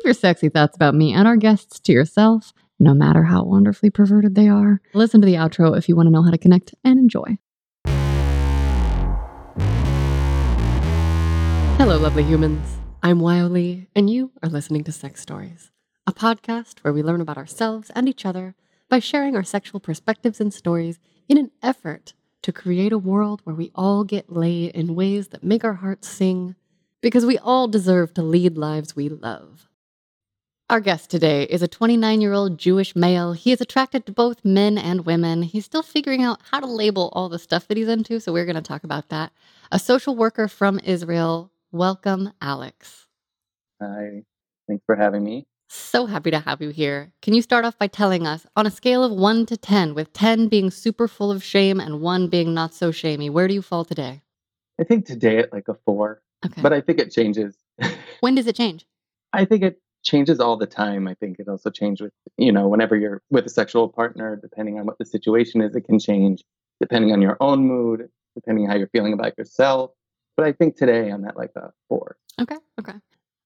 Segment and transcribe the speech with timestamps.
[0.00, 3.90] Keep your sexy thoughts about me and our guests to yourself, no matter how wonderfully
[3.90, 4.80] perverted they are.
[4.94, 7.36] Listen to the outro if you want to know how to connect and enjoy.
[11.76, 12.78] Hello, lovely humans.
[13.02, 15.70] I'm Wiley, and you are listening to Sex Stories,
[16.06, 18.54] a podcast where we learn about ourselves and each other
[18.88, 20.98] by sharing our sexual perspectives and stories
[21.28, 25.44] in an effort to create a world where we all get laid in ways that
[25.44, 26.54] make our hearts sing,
[27.02, 29.66] because we all deserve to lead lives we love.
[30.70, 33.32] Our guest today is a 29 year old Jewish male.
[33.32, 35.42] He is attracted to both men and women.
[35.42, 38.44] He's still figuring out how to label all the stuff that he's into, so we're
[38.44, 39.32] going to talk about that.
[39.72, 43.08] A social worker from Israel, Welcome, Alex.
[43.82, 44.22] Hi.
[44.68, 45.48] Thanks for having me.
[45.68, 47.10] So happy to have you here.
[47.20, 50.12] Can you start off by telling us, on a scale of 1 to 10, with
[50.12, 53.62] 10 being super full of shame and 1 being not so shamey, where do you
[53.62, 54.22] fall today?
[54.80, 56.62] I think today at like a four, Okay.
[56.62, 57.56] but I think it changes.
[58.20, 58.86] when does it change?
[59.32, 61.06] I think it changes all the time.
[61.06, 64.78] I think it also changes with, you know, whenever you're with a sexual partner, depending
[64.78, 66.42] on what the situation is, it can change
[66.80, 69.90] depending on your own mood, depending on how you're feeling about yourself.
[70.36, 72.16] But I think today I'm at like a four.
[72.40, 72.56] Okay.
[72.78, 72.94] Okay.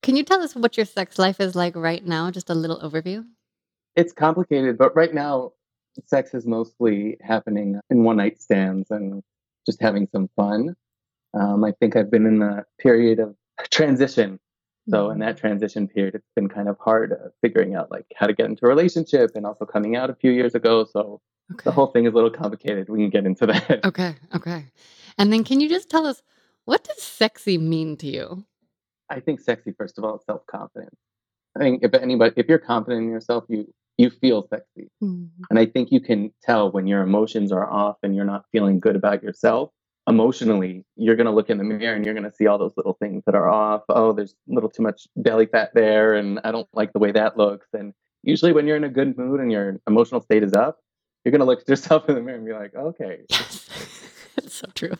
[0.02, 2.30] Can you tell us what your sex life is like right now?
[2.30, 3.24] Just a little overview.
[3.96, 5.52] It's complicated, but right now,
[6.06, 9.22] sex is mostly happening in one night stands and
[9.64, 10.74] just having some fun.
[11.32, 13.34] Um, I think I've been in a period of
[13.70, 14.38] transition.
[14.88, 18.26] So in that transition period, it's been kind of hard uh, figuring out like how
[18.26, 20.84] to get into a relationship and also coming out a few years ago.
[20.84, 21.20] So
[21.52, 21.64] Okay.
[21.64, 22.88] the whole thing is a little complicated.
[22.88, 23.80] We can get into that.
[23.84, 24.14] Okay.
[24.34, 24.64] Okay.
[25.18, 26.22] And then can you just tell us
[26.64, 28.44] what does sexy mean to you?
[29.10, 30.96] I think sexy, first of all, is self confidence.
[31.54, 34.88] I think if anybody, if you're confident in yourself, you you feel sexy,
[35.50, 38.80] and I think you can tell when your emotions are off and you're not feeling
[38.80, 39.70] good about yourself.
[40.08, 43.22] Emotionally, you're gonna look in the mirror and you're gonna see all those little things
[43.26, 43.82] that are off.
[43.88, 47.12] Oh, there's a little too much belly fat there, and I don't like the way
[47.12, 47.68] that looks.
[47.72, 50.80] And usually, when you're in a good mood and your emotional state is up,
[51.24, 53.70] you're gonna look at yourself in the mirror and be like, okay, Yes.
[54.38, 54.92] it's so true.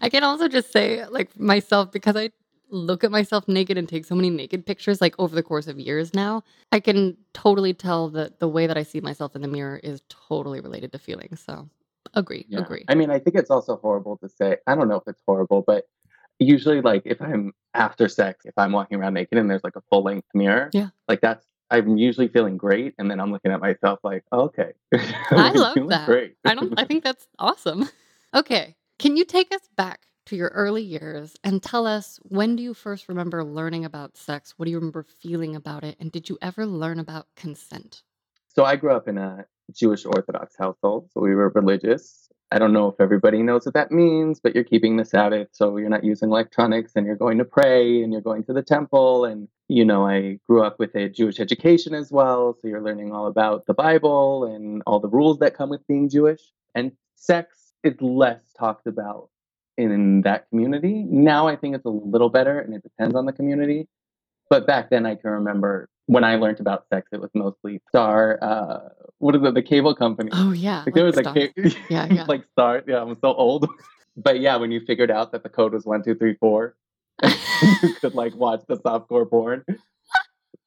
[0.00, 2.30] I can also just say, like, myself, because I
[2.70, 5.78] look at myself naked and take so many naked pictures, like, over the course of
[5.80, 9.48] years now, I can totally tell that the way that I see myself in the
[9.48, 11.40] mirror is totally related to feelings.
[11.40, 11.68] So,
[12.14, 12.60] agree, Yeah.
[12.60, 12.84] agree.
[12.88, 14.56] I mean, I think it's also horrible to say.
[14.66, 15.84] I don't know if it's horrible, but
[16.38, 19.82] usually, like, if I'm after sex, if I'm walking around naked and there's like a
[19.90, 20.88] full length mirror, Yeah.
[21.08, 24.72] like that's I'm usually feeling great, and then I'm looking at myself like, oh, okay,
[25.32, 26.06] I love that.
[26.06, 26.36] Great.
[26.44, 27.88] I don't, I think that's awesome.
[28.34, 28.76] Okay.
[28.98, 32.74] Can you take us back to your early years and tell us when do you
[32.74, 34.54] first remember learning about sex?
[34.56, 35.96] What do you remember feeling about it?
[36.00, 38.02] And did you ever learn about consent?
[38.48, 42.28] so I grew up in a Jewish Orthodox household, so we were religious.
[42.52, 45.76] I don't know if everybody knows what that means, but you're keeping the Sabbath, so
[45.78, 49.24] you're not using electronics and you're going to pray and you're going to the temple.
[49.24, 53.12] And, you know, I grew up with a Jewish education as well, so you're learning
[53.12, 56.40] all about the Bible and all the rules that come with being Jewish.
[56.74, 59.28] And sex is less talked about
[59.76, 61.04] in that community.
[61.08, 63.88] Now I think it's a little better and it depends on the community.
[64.48, 68.38] But back then I can remember when I learned about sex, it was mostly Star,
[68.40, 70.30] uh, what is it, the cable company.
[70.32, 70.82] Oh, yeah.
[70.86, 72.24] Like there was like like, ca- Yeah, yeah.
[72.28, 72.82] like Star.
[72.86, 73.68] Yeah, I'm so old.
[74.16, 76.76] but yeah, when you figured out that the code was one, two, three, four,
[77.22, 79.64] you could like watch the softcore porn.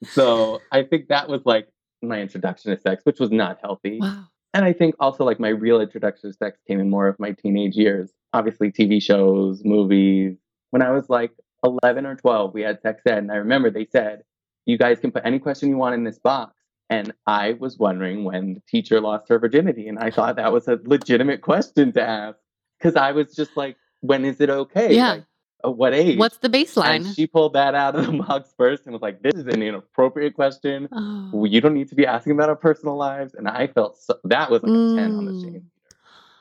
[0.04, 1.68] So I think that was like
[2.02, 4.00] my introduction to sex, which was not healthy.
[4.02, 4.26] wow.
[4.54, 7.32] And I think also like my real introduction to sex came in more of my
[7.34, 8.10] teenage years.
[8.34, 10.38] Obviously, TV shows, movies.
[10.72, 11.32] When I was like
[11.64, 14.24] 11 or 12, we had sex ed, and I remember they said,
[14.66, 16.56] "You guys can put any question you want in this box."
[16.92, 20.68] And I was wondering when the teacher lost her virginity, and I thought that was
[20.68, 22.38] a legitimate question to ask
[22.80, 24.96] because I was just like, "When is it okay?
[24.96, 25.12] Yeah.
[25.12, 25.24] Like,
[25.66, 27.06] at what age?" What's the baseline?
[27.06, 29.62] and she pulled that out of the box first and was like, "This is an
[29.62, 31.46] inappropriate question." oh.
[31.46, 34.50] you don't need to be asking about our personal lives and i felt so, that
[34.50, 35.42] was like a 10 on the Mm.
[35.44, 35.72] shame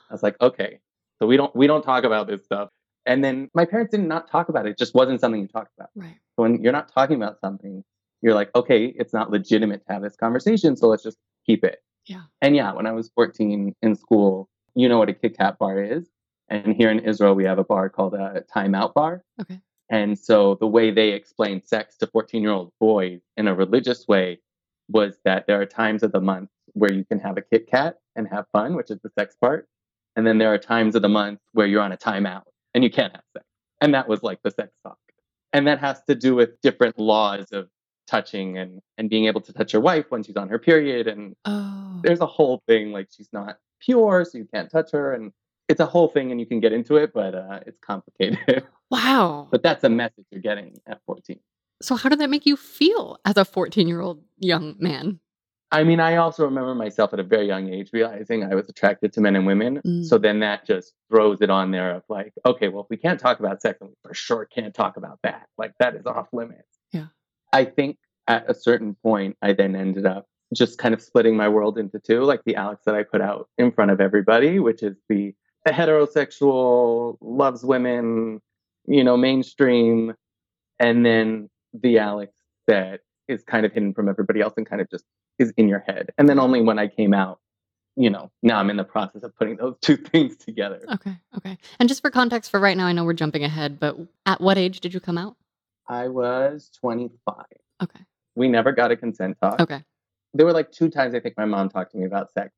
[0.09, 0.79] i was like okay
[1.19, 2.71] so we don't we don't talk about this stuff
[3.07, 5.73] and then my parents did not talk about it it just wasn't something you talked
[5.77, 6.17] about Right.
[6.37, 7.85] so when you're not talking about something
[8.23, 11.81] you're like okay it's not legitimate to have this conversation so let's just keep it
[12.07, 12.23] Yeah.
[12.43, 15.83] and yeah when i was 14 in school you know what a kit kat bar
[15.83, 16.09] is
[16.49, 19.61] and here in israel we have a bar called a timeout bar Okay.
[19.91, 24.07] and so the way they explain sex to 14 year old boys in a religious
[24.09, 24.39] way
[24.89, 27.97] was that there are times of the month where you can have a Kit Kat
[28.17, 29.69] and have fun, which is the sex part.
[30.17, 32.45] And then there are times of the month where you're on a timeout
[32.75, 33.45] and you can't have sex.
[33.83, 34.97] And that was like the sex talk.
[35.53, 37.69] And that has to do with different laws of
[38.09, 41.07] touching and, and being able to touch your wife when she's on her period.
[41.07, 42.01] And Oh.
[42.03, 45.13] there's a whole thing like she's not pure, so you can't touch her.
[45.13, 45.33] And
[45.69, 48.65] it's a whole thing and you can get into it, but uh, it's complicated.
[48.91, 49.49] Wow.
[49.51, 51.39] but that's a message you're getting at 14.
[51.83, 55.21] So, how did that make you feel as a 14 year old young man?
[55.71, 59.13] I mean, I also remember myself at a very young age realizing I was attracted
[59.13, 59.83] to men and women.
[59.87, 60.07] Mm.
[60.07, 63.21] So then that just throws it on there of like, okay, well, if we can't
[63.21, 65.47] talk about sex, then we for sure can't talk about that.
[65.59, 66.79] Like, that is off limits.
[66.91, 67.09] Yeah.
[67.53, 71.49] I think at a certain point, I then ended up just kind of splitting my
[71.49, 74.83] world into two, like the Alex that I put out in front of everybody, which
[74.83, 75.35] is the,
[75.65, 78.41] the heterosexual, loves women,
[78.87, 80.15] you know, mainstream,
[80.79, 82.33] and then the Alex
[82.67, 85.05] that is kind of hidden from everybody else and kind of just
[85.39, 86.11] is in your head.
[86.19, 87.41] And then only when I came out,
[87.97, 90.81] you know, now I'm in the process of putting those two things together.
[90.95, 91.17] Okay.
[91.37, 91.59] Okay.
[91.79, 94.57] And just for context, for right now, I know we're jumping ahead, but at what
[94.57, 95.37] age did you come out?
[95.89, 97.35] I was 25.
[97.83, 98.01] Okay.
[98.35, 99.61] We never got a consent talk.
[99.61, 99.83] Okay.
[100.35, 102.53] There were like two times I think my mom talked to me about sex.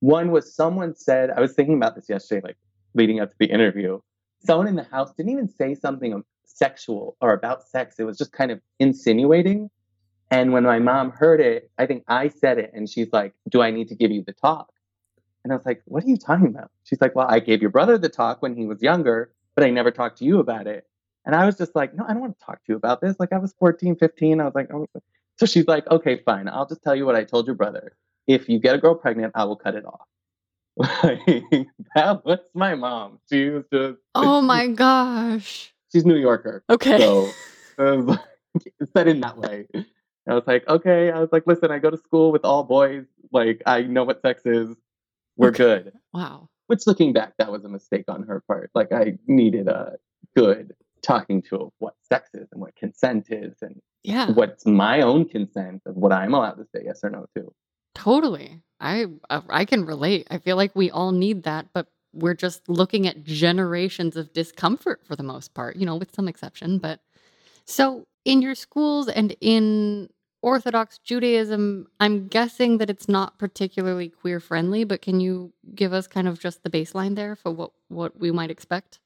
[0.00, 2.56] One was someone said, I was thinking about this yesterday, like
[2.94, 4.00] leading up to the interview.
[4.44, 7.96] Someone in the house didn't even say something sexual or about sex.
[7.98, 9.70] It was just kind of insinuating.
[10.30, 13.62] And when my mom heard it, I think I said it, and she's like, Do
[13.62, 14.72] I need to give you the talk?
[15.42, 16.70] And I was like, What are you talking about?
[16.84, 19.70] She's like, Well, I gave your brother the talk when he was younger, but I
[19.70, 20.86] never talked to you about it.
[21.30, 23.14] And I was just like, No, I don't want to talk to you about this.
[23.20, 24.40] Like, I was 14, 15.
[24.40, 24.88] I was like, oh.
[25.36, 26.48] So she's like, Okay, fine.
[26.48, 27.92] I'll just tell you what I told your brother.
[28.26, 30.08] If you get a girl pregnant, I will cut it off.
[31.04, 33.20] Like, that was my mom.
[33.30, 35.72] She was just, Oh my gosh.
[35.92, 36.64] she's New Yorker.
[36.68, 36.98] Okay.
[36.98, 37.32] So
[37.78, 38.18] like,
[38.96, 39.68] said in that way.
[40.28, 41.12] I was like, okay.
[41.12, 43.04] I was like, listen, I go to school with all boys.
[43.30, 44.74] Like, I know what sex is.
[45.36, 45.58] We're Okay.
[45.58, 45.92] good.
[46.12, 46.48] wow.
[46.66, 48.70] Which, looking back, that was a mistake on her part.
[48.74, 49.96] Like, I needed a
[50.36, 54.30] good talking to of what sex is and what consent is and Yeah.
[54.32, 57.52] what's my own consent of what I'm allowed to say yes or no to.
[57.94, 58.60] Totally.
[58.80, 60.26] I uh, I can relate.
[60.30, 65.00] I feel like we all need that, but we're just looking at generations of discomfort
[65.04, 67.00] for the most part, you know, with some exception, but
[67.66, 70.08] so in your schools and in
[70.42, 76.06] Orthodox Judaism, I'm guessing that it's not particularly queer friendly, but can you give us
[76.06, 78.98] kind of just the baseline there for what what we might expect?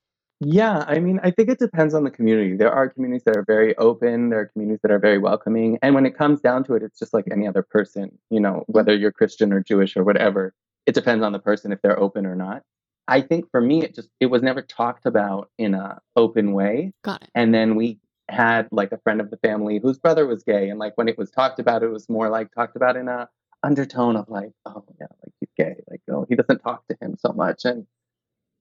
[0.44, 2.56] Yeah, I mean, I think it depends on the community.
[2.56, 5.78] There are communities that are very open, there are communities that are very welcoming.
[5.82, 8.64] And when it comes down to it, it's just like any other person, you know,
[8.66, 10.52] whether you're Christian or Jewish or whatever.
[10.86, 12.62] It depends on the person if they're open or not.
[13.08, 16.92] I think for me, it just it was never talked about in a open way.
[17.04, 17.30] Got it.
[17.34, 17.98] And then we
[18.28, 21.18] had like a friend of the family whose brother was gay, and like when it
[21.18, 23.28] was talked about, it was more like talked about in a
[23.62, 27.16] undertone of like, oh yeah, like he's gay, like oh he doesn't talk to him
[27.18, 27.86] so much, and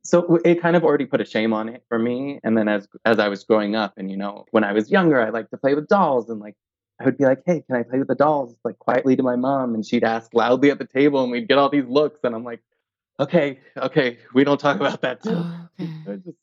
[0.03, 2.39] so it kind of already put a shame on it for me.
[2.43, 5.21] And then as as I was growing up, and you know, when I was younger,
[5.21, 6.55] I liked to play with dolls, and like
[6.99, 8.55] I would be like, hey, can I play with the dolls?
[8.63, 11.57] Like quietly to my mom, and she'd ask loudly at the table, and we'd get
[11.57, 12.61] all these looks, and I'm like,
[13.19, 15.19] okay, okay, we don't talk about that.
[15.25, 16.21] Oh, okay.
[16.25, 16.37] Just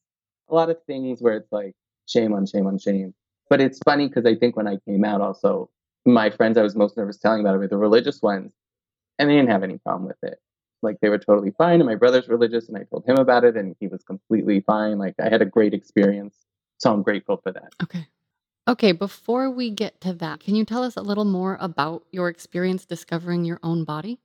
[0.48, 1.74] a lot of things where it's like
[2.06, 3.14] shame on shame on shame.
[3.50, 5.70] But it's funny because I think when I came out, also
[6.06, 8.52] my friends I was most nervous telling about it were the religious ones,
[9.18, 10.40] and they didn't have any problem with it.
[10.82, 11.80] Like they were totally fine.
[11.80, 14.98] And my brother's religious, and I told him about it, and he was completely fine.
[14.98, 16.36] Like I had a great experience,
[16.78, 17.72] so I'm grateful for that.
[17.82, 18.06] Okay.
[18.68, 22.28] Okay, before we get to that, can you tell us a little more about your
[22.28, 24.20] experience discovering your own body?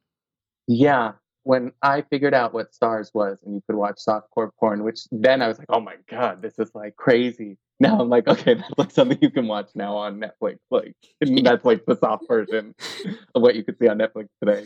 [0.68, 1.14] Yeah,
[1.46, 5.42] when I figured out what Starz was, and you could watch softcore porn, which then
[5.42, 7.58] I was like, oh my god, this is like crazy.
[7.80, 10.58] Now I'm like, okay, that's like something you can watch now on Netflix.
[10.72, 12.74] Like that's like the soft version
[13.36, 14.66] of what you could see on Netflix today,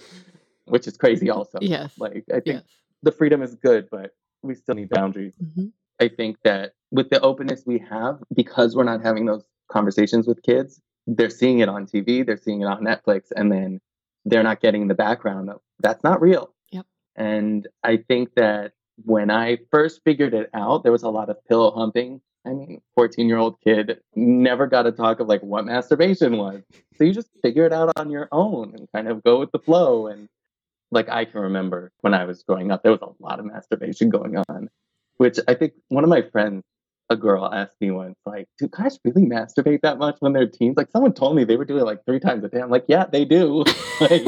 [0.69, 1.29] which is crazy.
[1.29, 1.97] Also, Yes.
[1.99, 2.63] like I think Yes.
[3.03, 5.35] the freedom is good, but we still need boundaries.
[5.37, 5.71] Mhm.
[5.99, 10.41] I think that with the openness we have, because we're not having those conversations with
[10.43, 13.81] kids, they're seeing it on TV, they're seeing it on Netflix, and then
[14.25, 16.53] they're not getting the background of that's not real.
[16.71, 16.85] Yep.
[17.15, 18.73] And I think that
[19.05, 22.21] when I first figured it out, there was a lot of pillow humping.
[22.45, 26.63] I mean, 14 year old kid never got to talk of like what masturbation was.
[26.95, 29.59] So you just figure it out on your own and kind of go with the
[29.59, 30.07] flow.
[30.07, 30.27] And
[30.91, 34.09] like I can remember when I was growing up, there was a lot of masturbation
[34.09, 34.69] going on,
[35.17, 36.63] which I think one of my friends,
[37.09, 40.77] a girl, asked me once, like, do guys really masturbate that much when they're teens?
[40.77, 42.59] Like, someone told me they were doing it like three times a day.
[42.61, 43.63] I'm like, yeah, they do.
[44.01, 44.23] like,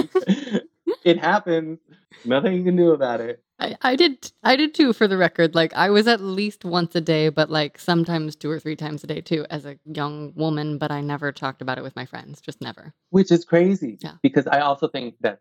[1.04, 1.80] it happens.
[2.26, 3.44] Nothing you can do about it.
[3.60, 5.54] I, I did I did too for the record.
[5.54, 9.04] Like I was at least once a day, but like sometimes two or three times
[9.04, 12.06] a day too as a young woman, but I never talked about it with my
[12.08, 12.42] friends.
[12.42, 12.94] Just never.
[13.12, 14.14] which is crazy Yeah.
[14.24, 15.40] because i also think that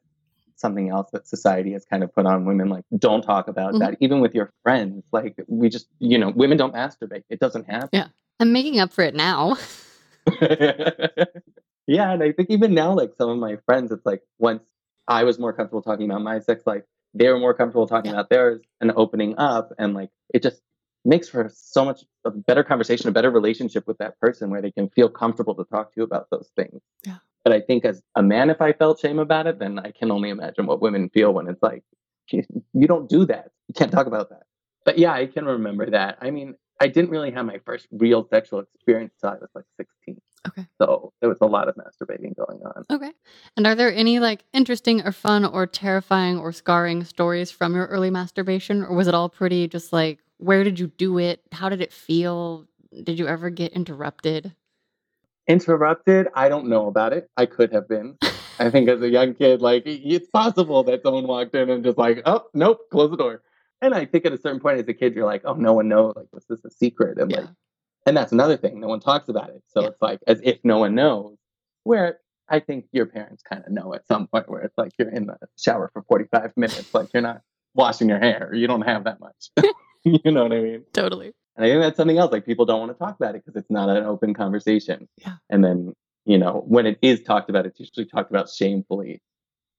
[0.60, 3.78] something else that society has kind of put on women like don't talk about Mhm.
[3.80, 7.66] that even with your friends like we just you know women don't masturbate it doesn't
[7.68, 8.06] happen Yeah.
[8.38, 9.56] I'm making up for it now.
[11.86, 14.62] yeah and i think even now like some of my friends it's like once
[15.08, 16.82] i was more comfortable talking about my sex life
[17.14, 18.18] they were more comfortable talking Yeah.
[18.20, 20.60] about theirs and opening up and like it just
[21.04, 24.70] makes for so much a better conversation, a better relationship with that person where they
[24.70, 26.82] can feel comfortable to talk to you about those things.
[27.06, 27.16] Yeah.
[27.44, 30.10] But I think as a man, if I felt shame about it, then I can
[30.10, 31.82] only imagine what women feel when it's like,
[32.30, 33.50] you don't do that.
[33.68, 34.42] You can't talk about that.
[34.84, 36.18] But yeah, I can remember that.
[36.20, 39.64] I mean, I didn't really have my first real sexual experience until I was like
[39.76, 40.20] 16.
[40.48, 40.66] Okay.
[40.80, 42.84] So there was a lot of masturbating going on.
[42.90, 43.12] Okay.
[43.56, 47.86] And are there any like interesting or fun or terrifying or scarring stories from your
[47.86, 48.82] early masturbation?
[48.82, 51.42] Or was it all pretty just like, where did you do it?
[51.52, 52.66] How did it feel?
[53.02, 54.54] Did you ever get interrupted?
[55.48, 56.28] Interrupted?
[56.34, 57.28] I don't know about it.
[57.36, 58.16] I could have been.
[58.58, 61.98] I think as a young kid, like it's possible that someone walked in and just
[61.98, 63.42] like, oh, nope, close the door.
[63.82, 65.88] And I think at a certain point as a kid, you're like, oh, no one
[65.88, 66.12] knows.
[66.14, 67.18] Like, this a secret?
[67.18, 67.40] And Yeah.
[67.40, 67.48] like,
[68.06, 68.80] and that's another thing.
[68.80, 69.62] No one talks about it.
[69.68, 69.88] So Yeah.
[69.88, 71.36] it's like as if no one knows.
[71.84, 72.18] Where
[72.48, 75.26] I think your parents kind of know at some point where it's like you're in
[75.26, 77.40] the shower for 45 minutes, like you're not
[77.74, 78.50] washing your hair.
[78.52, 79.50] You don't have that much.
[80.04, 80.84] you know what I mean?
[80.92, 81.32] Totally.
[81.60, 82.32] And I think that's something else.
[82.32, 85.06] Like people don't want to talk about it because it's not an open conversation.
[85.18, 85.34] Yeah.
[85.50, 85.92] And then,
[86.24, 89.20] you know, when it is talked about, it's usually talked about shamefully.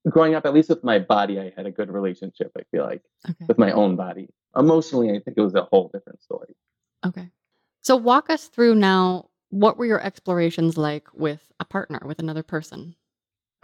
[0.08, 3.02] Growing up, at least with my body, I had a good relationship, I feel like,
[3.28, 3.46] Okay.
[3.48, 4.30] with my own body.
[4.56, 6.56] Emotionally, I think it was a whole different story.
[7.04, 7.32] Okay.
[7.82, 9.30] So walk us through now.
[9.50, 12.96] What were your explorations like with a partner, with another person?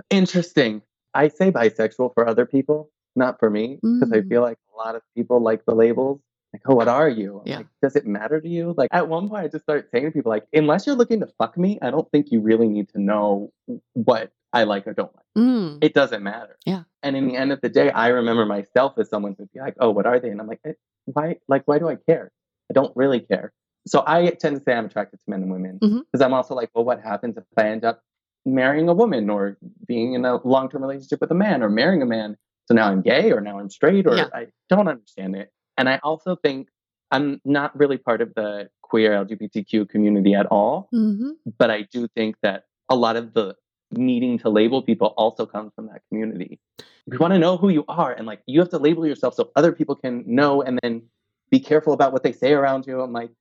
[0.09, 0.81] Interesting.
[1.13, 4.29] I say bisexual for other people, not for me, because I Mm.
[4.29, 6.19] feel like a lot of people like the labels.
[6.54, 7.39] Like, oh, what are you?
[7.42, 7.58] I'm Yeah.
[7.58, 8.74] like, does it matter to you?
[8.77, 11.27] Like, at one point, I just started saying to people, like, unless you're looking to
[11.38, 13.51] fuck me, I don't think you really need to know
[13.94, 15.25] what I like or don't like.
[15.38, 15.80] Mm.
[15.82, 16.58] It doesn't matter.
[16.66, 16.84] Yeah.
[17.04, 19.75] And in the end of the day, I remember myself as someone who'd be like,
[19.80, 20.30] oh, what are they?
[20.30, 20.74] And I'm like, eh,
[21.06, 21.38] why?
[21.48, 22.32] Like, why do I care?
[22.72, 23.51] I don't really care.
[23.86, 26.25] So I tend to say I'm attracted to men and women because Mhm.
[26.25, 28.01] I'm also like, well, what happens if I end up
[28.46, 32.01] marrying a woman or being in a long term relationship with a man or marrying
[32.01, 32.38] a man?
[32.66, 34.27] So now I'm gay or now I'm straight or Yeah.
[34.34, 35.51] I don't understand it.
[35.77, 36.67] And I also think
[37.12, 42.07] I'm not really part of the queer LGBTQ community at all hmm but I do
[42.10, 43.55] think that a lot of the
[43.91, 46.60] needing to label people also comes from that community.
[46.79, 49.36] If you want to know who you are, and like you have to label yourself
[49.36, 51.03] so other people can know and then
[51.50, 53.00] be careful about what they say around you.
[53.00, 53.31] I'm like,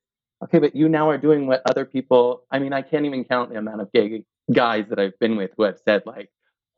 [0.43, 2.43] okay, but you now are doing what other people.
[2.49, 5.51] I mean, I can't even count the amount of gay guys that I've been with
[5.57, 6.29] who have said like,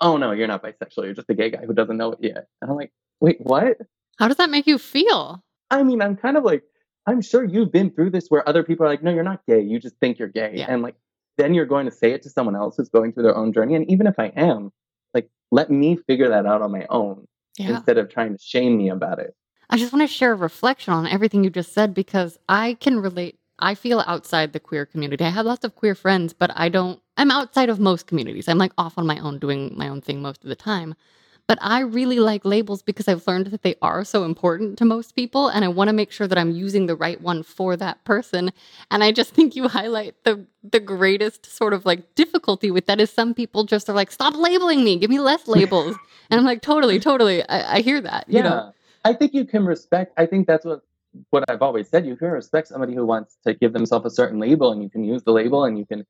[0.01, 1.03] "Oh no, you're not bisexual.
[1.03, 3.77] You're just a gay guy who doesn't know it yet." And I'm like, wait, what?
[4.17, 5.43] How does that make you feel?
[5.71, 6.63] I mean, I'm kind of like,
[7.05, 9.61] I'm sure you've been through this where other people are like, no, you're not gay.
[9.61, 10.53] You just think you're gay.
[10.55, 10.67] Yeah.
[10.69, 10.95] And like,
[11.37, 13.75] then you're going to say it to someone else who's going through their own journey.
[13.75, 14.71] And even if I am,
[15.13, 17.25] like, let me figure that out on my own
[17.57, 17.71] Yeah.
[17.77, 19.35] instead of trying to shame me about it.
[19.69, 22.99] I just want to share a reflection on everything you just said because I can
[22.99, 23.37] relate.
[23.59, 25.23] I feel outside the queer community.
[25.23, 28.47] I have lots of queer friends, but I don't, I'm outside of most communities.
[28.47, 30.95] I'm like off on my own, doing my own thing most of the time.
[31.49, 35.15] But I really like labels because I've learned that they are so important to most
[35.15, 35.47] people.
[35.47, 38.51] And I want to make sure that I'm using the right one for that person.
[38.91, 43.01] And I just think you highlight the, the greatest sort of like difficulty with that
[43.01, 45.95] is some people just are like, stop labeling me, give me less labels.
[46.29, 47.41] and I'm like, totally, totally.
[47.49, 48.25] I, I hear that.
[48.27, 48.43] You yeah.
[48.43, 48.73] know?
[49.03, 50.83] I think you can respect, I think that's what,
[51.31, 52.05] what I've always said.
[52.05, 55.03] You can respect somebody who wants to give themselves a certain label and you can
[55.03, 56.05] use the label and you can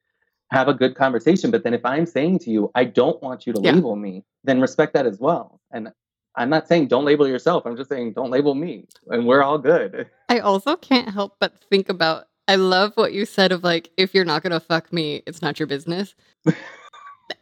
[0.51, 1.51] have a good conversation.
[1.51, 3.73] But then if I'm saying to you, I don't want you to Yeah.
[3.73, 5.59] label me, then respect that as well.
[5.71, 5.89] And
[6.35, 7.65] I'm not saying don't label yourself.
[7.65, 10.07] I'm just saying don't label me and we're all good.
[10.29, 12.25] I also can't help but think about.
[12.47, 15.59] I love what you said of like, if you're not gonna fuck me, it's not
[15.59, 16.15] your business.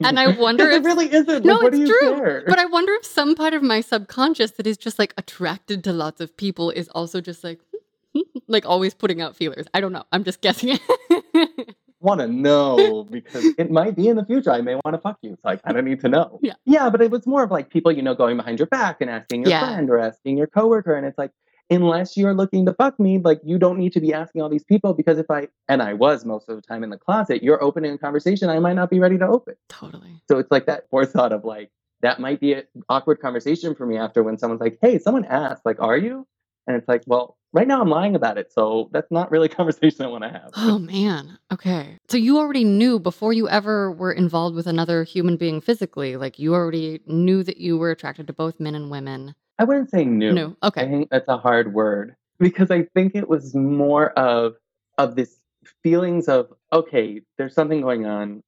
[0.02, 1.46] And I wonder if it really isn't.
[1.46, 2.16] no, Like, what it's do you true.
[2.20, 2.44] care?
[2.46, 5.94] But I wonder if some part of my subconscious that is just like attracted to
[5.94, 7.60] lots of people is also just like,
[8.48, 9.66] like always putting out feelers.
[9.74, 10.04] I don't know.
[10.12, 10.78] I'm just guessing.
[12.00, 14.52] want to know because it might be in the future.
[14.52, 15.38] I may want to fuck you.
[15.42, 16.40] So I kind of need to know.
[16.42, 16.54] Yeah.
[16.66, 19.10] Yeah, but it was more of like people, you know, going behind your back and
[19.10, 19.60] asking your Yeah.
[19.60, 20.96] friend or asking your coworker.
[20.96, 21.32] And it's like,
[21.70, 24.64] unless you're looking to fuck me, like you don't need to be asking all these
[24.64, 27.62] people because if I, and I was most of the time in the closet, you're
[27.62, 29.56] opening a conversation I might not be ready to open.
[29.68, 30.22] totally.
[30.30, 31.70] So it's like that forethought of like,
[32.02, 35.66] that might be an awkward conversation for me after when someone's like, hey, someone asked,
[35.66, 36.28] like, are you?
[36.68, 38.54] And it's like, well, right now I'm lying about it.
[38.54, 40.52] So that's not really a conversation I want to have.
[40.56, 41.38] Oh man.
[41.52, 41.98] Okay.
[42.10, 46.40] So you already knew before you ever were involved with another human being physically, like
[46.40, 49.34] you already knew that you were attracted to both men and women.
[49.60, 50.34] I wouldn't say new.
[50.34, 50.56] No.
[50.62, 50.88] I Okay.
[50.90, 54.56] think that's a hard word because I think it was more of
[54.98, 55.40] of this
[55.84, 58.44] feelings of okay, there's something going on.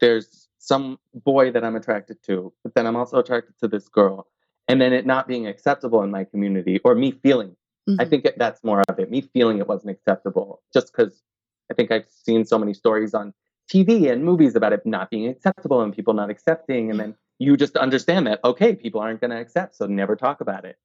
[0.00, 4.26] There's some boy that I'm attracted to, but then I'm also attracted to this girl,
[4.68, 7.56] and then it not being acceptable in my community or me feeling.
[7.88, 8.10] I Mhm.
[8.10, 9.10] think it, that's more of it.
[9.10, 11.22] Me feeling it wasn't acceptable just because
[11.70, 13.34] I think I've seen so many stories on
[13.72, 17.56] TV and movies about it not being acceptable and people not accepting, and then you
[17.56, 20.76] just understand that okay, people aren't going to accept, so never talk about it.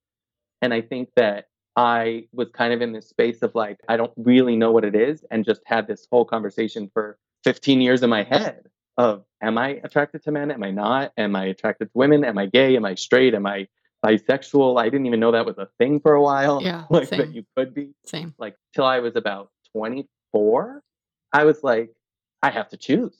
[0.61, 4.13] And I think that I was kind of in this space of like, I don't
[4.17, 8.09] really know what it is, and just had this whole conversation for 15 years in
[8.09, 8.65] my head
[8.97, 10.51] of, am I attracted to men?
[10.51, 11.13] Am I not?
[11.17, 12.25] Am I attracted to women?
[12.25, 12.75] Am I gay?
[12.75, 13.33] Am I straight?
[13.33, 13.67] Am I
[14.05, 14.79] bisexual?
[14.79, 16.61] I didn't even know that was a thing for a while.
[16.69, 17.19] Yeah, like same.
[17.19, 17.93] that you could be.
[18.05, 18.33] Same.
[18.37, 20.83] Like till I was about 24,
[21.33, 21.91] I was like,
[22.41, 23.17] I have to choose.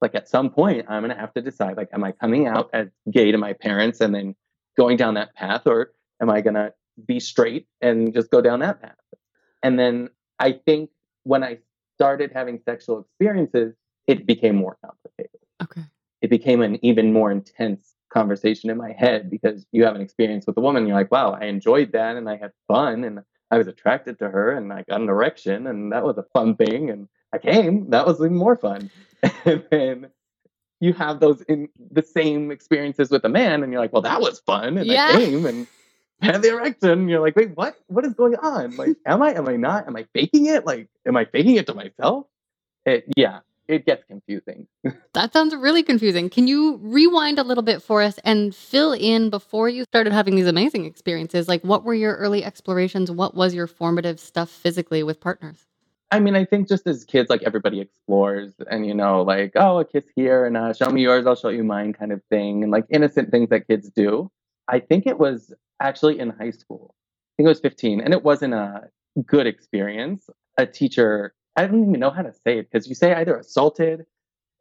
[0.00, 1.76] Like at some point, I'm gonna have to decide.
[1.76, 4.34] Like, am I coming out as gay to my parents and then
[4.76, 6.72] going down that path, or am I gonna
[7.06, 8.96] be straight and just go down that path?
[9.62, 10.90] And then I think
[11.22, 11.58] when I
[11.96, 13.74] started having sexual experiences,
[14.06, 15.40] it became more complicated.
[15.62, 15.82] Okay.
[16.20, 20.46] It became an even more intense conversation in my head because you have an experience
[20.46, 23.58] with a woman, you're like, wow, I enjoyed that and I had fun and I
[23.58, 26.90] was attracted to her and I got an erection and that was a fun thing
[26.90, 28.90] and I came, that was even more fun.
[29.44, 30.06] and then
[30.80, 34.20] you have those in the same experiences with a man and you're like, well, that
[34.20, 35.08] was fun and Yeah.
[35.08, 35.66] I came and
[36.20, 36.90] had the erection.
[36.90, 37.76] And you're like, wait, what?
[37.88, 38.76] What is going on?
[38.76, 39.34] Like, am I?
[39.34, 39.86] Am I not?
[39.86, 40.64] Am I faking it?
[40.64, 42.26] Like, am I faking it to myself?
[42.86, 44.66] It, yeah, it gets confusing.
[45.14, 46.28] That sounds really confusing.
[46.28, 50.34] Can you rewind a little bit for us and fill in before you started having
[50.34, 51.46] these amazing experiences?
[51.46, 53.12] Like, what were your early explorations?
[53.12, 55.66] What was your formative stuff physically with partners?
[56.10, 59.78] I mean, I think just as kids, like everybody explores and, you know, like, oh,
[59.78, 62.64] a kiss here and uh, show me yours, I'll show you mine kind of thing.
[62.64, 64.30] And like innocent things that kids do.
[64.68, 66.94] I think it was actually in high school.
[66.94, 68.88] I think it was 15 and it wasn't a
[69.26, 70.28] good experience.
[70.58, 74.06] A teacher, I don't even know how to say it because you say either assaulted,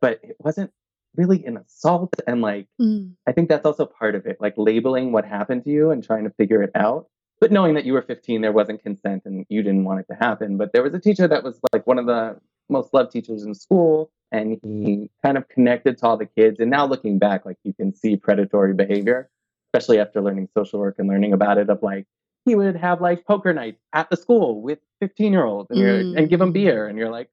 [0.01, 0.71] but it wasn't
[1.15, 2.13] really an assault.
[2.27, 3.13] And like, mm.
[3.27, 6.23] I think that's also part of it, like labeling what happened to you and trying
[6.23, 7.07] to figure it out.
[7.39, 10.15] But knowing that you were 15, there wasn't consent and you didn't want it to
[10.15, 10.57] happen.
[10.57, 12.37] But there was a teacher that was like one of the
[12.69, 14.11] most loved teachers in school.
[14.31, 16.59] And he kind of connected to all the kids.
[16.59, 19.29] And now looking back, like you can see predatory behavior,
[19.67, 22.07] especially after learning social work and learning about it, of like,
[22.45, 25.99] he would have like poker nights at the school with 15 year olds and, you're
[26.17, 26.53] and give them Mm.
[26.53, 26.87] beer.
[26.87, 27.29] And you're like,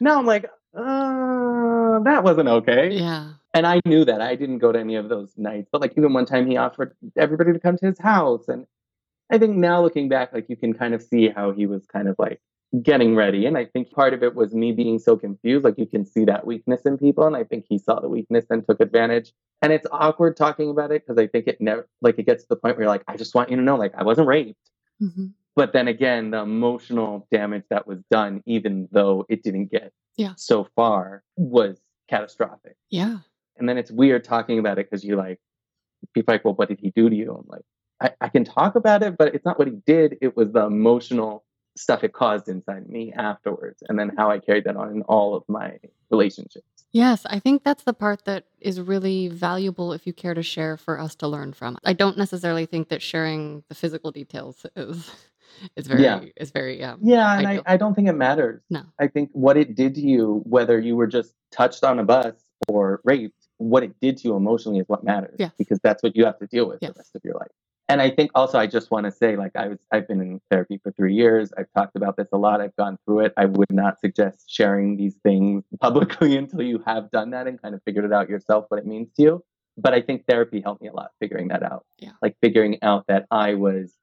[0.00, 2.90] now I'm like, uh, that wasn't okay.
[2.92, 3.32] Yeah.
[3.54, 4.20] And I knew that.
[4.20, 5.68] I didn't go to any of those nights.
[5.72, 8.48] But like even one time he offered everybody to come to his house.
[8.48, 8.66] And
[9.30, 12.08] I think now looking back, like you can kind of see how he was kind
[12.08, 12.40] of like
[12.82, 13.46] getting ready.
[13.46, 15.64] And I think part of it was me being so confused.
[15.64, 17.26] Like you can see that weakness in people.
[17.26, 19.32] And I think he saw the weakness and took advantage.
[19.62, 22.48] And it's awkward talking about it because I think it never like it gets to
[22.50, 24.70] the point where you're like, I just want you to know, like I wasn't raped.
[25.00, 29.92] hmm But then again, the emotional damage that was done, even though it didn't get
[30.16, 30.34] Yeah.
[30.36, 32.76] so far, was catastrophic.
[32.90, 33.18] Yeah.
[33.56, 35.40] And then it's weird talking about it because you're like,
[36.14, 37.34] people like, well, what did he do to you?
[37.34, 37.64] I'm like,
[38.00, 40.18] I, I can talk about it, but it's not what he did.
[40.20, 41.44] It was the emotional
[41.78, 43.82] stuff it caused inside me afterwards.
[43.88, 45.78] And then how I carried that on in all of my
[46.10, 46.66] relationships.
[46.92, 50.76] Yes, I think that's the part that is really valuable if you care to share
[50.76, 51.76] for us to learn from.
[51.84, 55.10] I don't necessarily think that sharing the physical details is
[55.76, 56.20] is very Yeah.
[56.36, 57.38] is very um Yeah.
[57.38, 57.60] And I.
[57.66, 58.62] I don't think it matters.
[58.70, 58.82] No.
[58.98, 62.34] I think what it did to you, whether you were just touched on a bus
[62.68, 65.36] or raped, what it did to you emotionally is what matters.
[65.38, 65.52] Yes.
[65.58, 66.92] Because that's what you have to deal with Yes.
[66.92, 67.48] the rest of your life.
[67.88, 70.40] And I think also I just want to say, like I was I've been in
[70.50, 71.50] therapy for three years.
[71.56, 72.60] I've talked about this a lot.
[72.60, 73.32] I've gone through it.
[73.36, 77.74] I would not suggest sharing these things publicly until you have done that and kind
[77.74, 79.44] of figured it out yourself what it means to you.
[79.78, 81.86] But I think therapy helped me a lot figuring that out.
[81.98, 82.10] Yeah.
[82.20, 83.94] Like figuring out that I was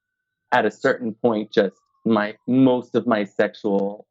[0.51, 4.07] at a certain point just my most of my sexual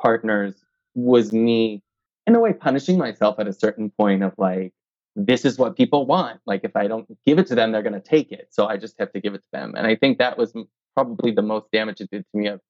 [0.00, 1.82] partners was me
[2.26, 4.72] in a way punishing myself at a certain point of like
[5.16, 6.40] this is what people want.
[6.46, 8.48] Like if i don't give it to them they're going to take it.
[8.50, 9.74] So i just have to give it to them.
[9.76, 10.54] And i think that was
[10.94, 12.60] probably the most damage it did to me of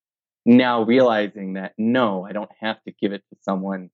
[0.45, 3.91] now realizing that no i don't have to give it to someone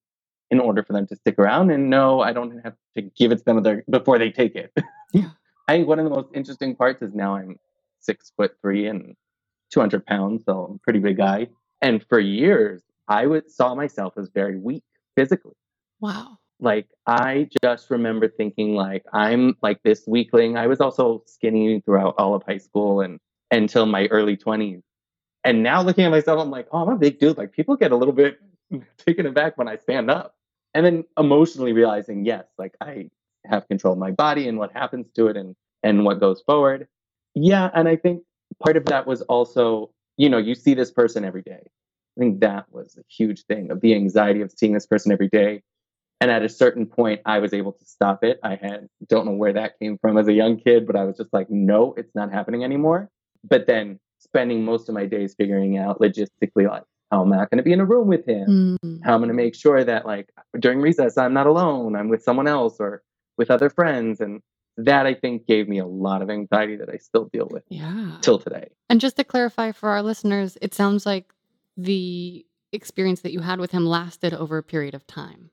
[0.51, 1.71] in order for them to stick around.
[1.71, 4.73] And no i don't have to give it to them before they take it.
[5.15, 5.31] Yeah.
[5.67, 7.57] i think one of the most interesting parts is now i'm
[8.01, 9.15] six foot three and
[9.73, 11.49] 200 pounds so i'm a pretty big guy.
[11.81, 14.85] And for years i would saw myself as very weak
[15.17, 15.55] physically.
[16.01, 16.39] Wow.
[16.61, 20.57] Like i just remember thinking like i'm like this weakling.
[20.57, 23.19] I was also skinny throughout all of high school and
[23.51, 24.83] until my early 20s
[25.45, 27.39] and now looking at myself i'm like oh i'm a big dude.
[27.39, 28.39] Like people get a little bit
[29.07, 30.35] taken aback when i stand up.
[30.75, 33.09] And then emotionally realizing yes like i
[33.47, 36.89] have control of my body and what happens to it and and what goes forward.
[37.35, 38.23] Yeah and i think
[38.63, 41.63] part of that was also you know you see this person every day.
[42.17, 45.29] I think that was a huge thing of the anxiety of seeing this person every
[45.29, 45.63] day
[46.21, 49.33] and at a certain point i was able to stop it i had don't know
[49.33, 52.15] where that came from as a young kid but i was just like no it's
[52.15, 53.09] not happening anymore
[53.49, 57.57] but then spending most of my days figuring out logistically like how am i going
[57.59, 59.01] to be in a room with him Mm.
[59.05, 60.29] how i'm going to make sure that like
[60.59, 63.03] during recess i'm not alone i'm with someone else or
[63.37, 64.41] with other friends and
[64.81, 68.19] that I think gave me a lot of anxiety that I still deal with Yeah.
[68.21, 68.69] till today.
[68.89, 71.33] And just to clarify for our listeners, it sounds like
[71.77, 75.51] the experience that you had with him lasted over a period of time.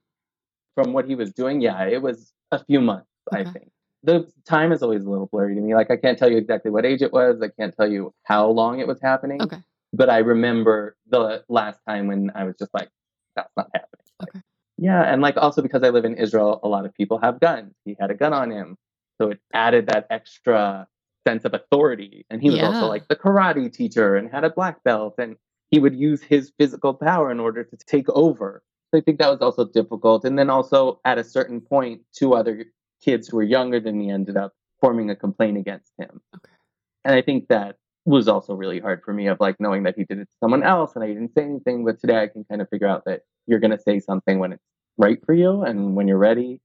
[0.76, 3.72] From what he was doing, yeah, it was a few months, I think.
[4.04, 5.74] The time is always a little blurry to me.
[5.74, 7.42] Like I can't tell you exactly what age it was.
[7.42, 9.42] I can't tell you how long it was happening.
[9.42, 9.58] Okay.
[9.94, 12.90] But I remember the last time when I was just like,
[13.36, 14.06] that's not happening.
[14.20, 14.42] Like, Okay.
[14.78, 17.74] Yeah, and like also because I live in Israel, a lot of people have guns.
[17.86, 18.78] He had a gun on him.
[19.22, 20.88] So it added that extra
[21.28, 22.26] sense of authority.
[22.30, 22.68] And he was Yeah.
[22.68, 25.38] also like the karate teacher and had a black belt and
[25.72, 28.62] he would use his physical power in order to take over.
[28.96, 30.24] So I think that was also difficult.
[30.24, 32.66] And then also at a certain point, two other
[33.04, 36.22] kids who were younger than me ended up forming a complaint against him.
[36.34, 36.54] Okay.
[37.04, 40.06] And I think that was also really hard for me of like knowing that he
[40.06, 41.84] did it to someone else and I didn't say anything.
[41.84, 44.54] But today I can kind of figure out that you're going to say something when
[44.54, 44.64] it's
[44.98, 46.62] right for you and when you're ready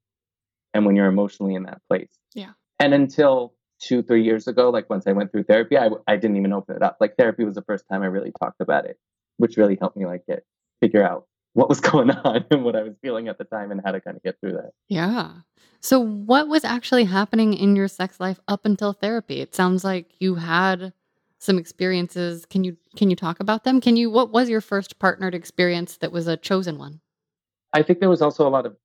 [0.72, 2.16] and when you're emotionally in that place.
[2.34, 2.52] Yeah.
[2.78, 6.36] And until two, three years ago, like once I went through therapy, I, I didn't
[6.36, 6.98] even open it up.
[7.00, 9.00] Like therapy was the first time I really talked about it,
[9.38, 10.44] which really helped me like get
[10.80, 13.80] figure out what was going on and what I was feeling at the time and
[13.84, 14.72] how to kind of get through that.
[14.88, 15.32] Yeah.
[15.80, 19.40] So, what was actually happening in your sex life up until therapy?
[19.40, 20.92] It sounds like you had
[21.38, 22.44] some experiences.
[22.44, 23.80] Can you can you talk about them?
[23.80, 27.00] Can you what was your first partnered experience that was a chosen one?
[27.72, 28.76] I think there was also a lot of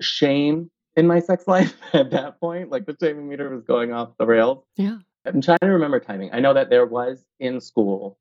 [0.00, 2.70] shame in my sex life at that point.
[2.70, 4.64] Like the shaming meter was going off the rails.
[4.76, 4.98] Yeah.
[5.26, 6.30] I'm trying to remember timing.
[6.32, 8.18] I know that there was in school.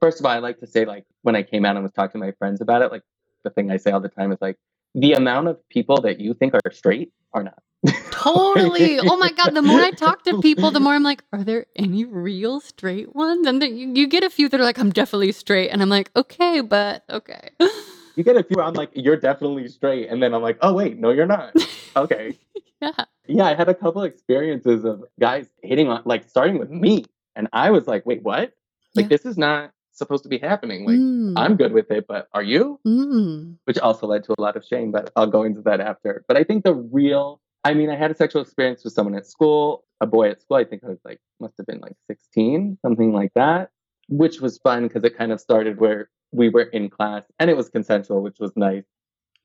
[0.00, 2.20] First of all, I like to say like when I came out and was talking
[2.20, 3.02] to my friends about it, like
[3.44, 4.56] the thing I say all the time is like
[4.94, 7.62] the amount of people that you think are straight are not.
[8.10, 8.98] Totally.
[9.10, 11.66] Oh my god, the more I talk to people, the more I'm like, are there
[11.76, 13.46] any real straight ones?
[13.46, 15.70] And then you, you get a few that are like, I'm definitely straight.
[15.70, 17.50] And I'm like, okay, but okay.
[18.16, 18.60] You get a few.
[18.60, 21.54] I'm like, you're definitely straight, and then I'm like, oh wait, no, you're not.
[21.96, 22.36] Okay.
[22.82, 22.90] yeah.
[23.28, 27.04] Yeah, I had a couple experiences of guys hitting on, like, starting with me,
[27.36, 28.52] and I was like, wait, what?
[28.96, 29.08] Like, Yeah.
[29.08, 29.70] this is not
[30.00, 30.84] supposed to be happening.
[30.84, 32.80] Like, Mm, I'm good with it, but are you?
[32.86, 36.24] mm, which also led to a lot of shame, but I'll go into that after.
[36.26, 39.26] But I think the real, I mean, I had a sexual experience with someone at
[39.26, 40.56] school, a boy at school.
[40.56, 43.70] I think I was like, must have been like 16, something like that,
[44.08, 47.56] which was fun because it kind of started where we were in class and it
[47.56, 48.84] was consensual, which was nice,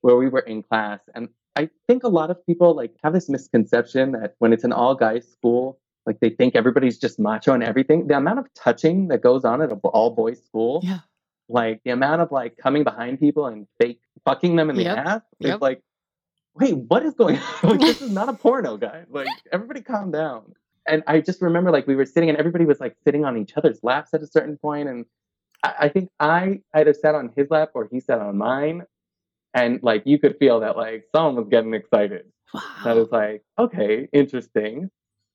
[0.02, 1.00] where we were in class.
[1.14, 4.72] And I think a lot of people like have this misconception that when it's an
[4.74, 8.08] all guys school, like they think everybody's just macho and everything.
[8.08, 11.00] The amount of touching that goes on at an all boys school yeah.
[11.50, 14.98] like the amount of like coming behind people and fake fucking them in the Yep.
[14.98, 15.62] ass it's Yep.
[15.62, 15.82] like
[16.56, 19.06] wait what is going on like this is not a porno guy.
[19.10, 20.54] like everybody calm down
[20.88, 23.54] and i just remember like we were sitting and everybody was like sitting on each
[23.58, 25.06] other's laps at a certain point and
[25.64, 28.84] i, I think i either sat on his lap or he sat on mine
[29.54, 32.26] and like you could feel that like someone was getting excited
[32.86, 34.90] I was like, okay, interesting.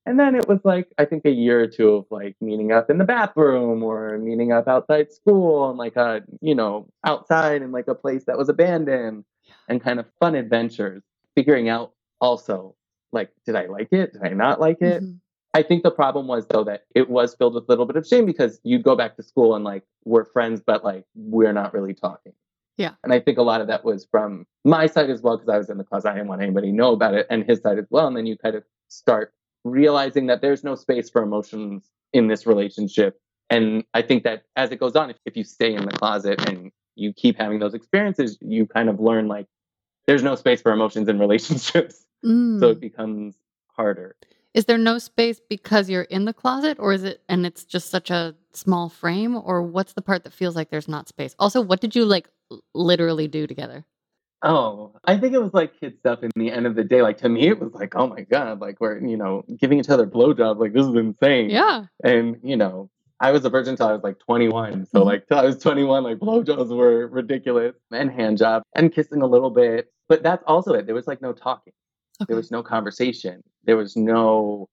[0.07, 2.91] And then it was like, I think a year or two of like meeting up
[2.91, 7.71] in the bathroom or meeting up outside school and like a, you know, outside in
[7.71, 9.25] like a place that was abandoned
[9.69, 11.03] and kind of fun adventures.
[11.37, 12.75] Figuring out also,
[13.13, 14.15] like, did I like it?
[14.15, 15.03] Did I not like it?
[15.03, 15.21] Mhm.
[15.53, 18.07] I think the problem was though that it was filled with a little bit of
[18.07, 21.75] shame because you'd go back to school and like we're friends, but like we're not
[21.75, 22.33] really talking.
[22.77, 22.93] Yeah.
[23.05, 25.59] And I think a lot of that was from my side as well, because I
[25.59, 26.07] was in the class.
[26.07, 28.07] I didn't want anybody to know about it, and his side as well.
[28.07, 32.47] And then you kind of start realizing that there's no space for emotions in this
[32.47, 33.21] relationship.
[33.49, 36.49] And I think that as it goes on, if, if you stay in the closet
[36.49, 39.47] and you keep having those experiences, you kind of learn like
[40.07, 42.05] there's no space for emotions in relationships.
[42.23, 42.73] So Mm.
[42.73, 43.37] it becomes
[43.69, 44.15] harder.
[44.53, 47.89] Is there no space because you're in the closet, or is it and it's just
[47.89, 51.35] such a small frame, or what's the part that feels like there's not space?
[51.39, 52.29] Also, what did you like
[52.75, 53.85] literally do together?
[54.43, 57.03] Oh, I think it was like kid stuff in the end of the day.
[57.03, 59.91] Like to me, it was like, oh my God, like we're, you know, giving each
[59.91, 60.59] other blowjobs.
[60.59, 61.51] Like this is insane.
[61.51, 61.85] Yeah.
[62.05, 62.89] And, you know,
[63.21, 64.87] I was a virgin until I was like 21.
[64.87, 65.05] So Mhm.
[65.05, 69.27] like till I was 21, like blowjobs were ridiculous and hand job and kissing a
[69.27, 69.93] little bit.
[70.09, 70.87] But that's also it.
[70.87, 71.75] There was like no talking.
[72.23, 72.27] Okay.
[72.29, 73.43] There was no conversation.
[73.65, 74.69] There was no,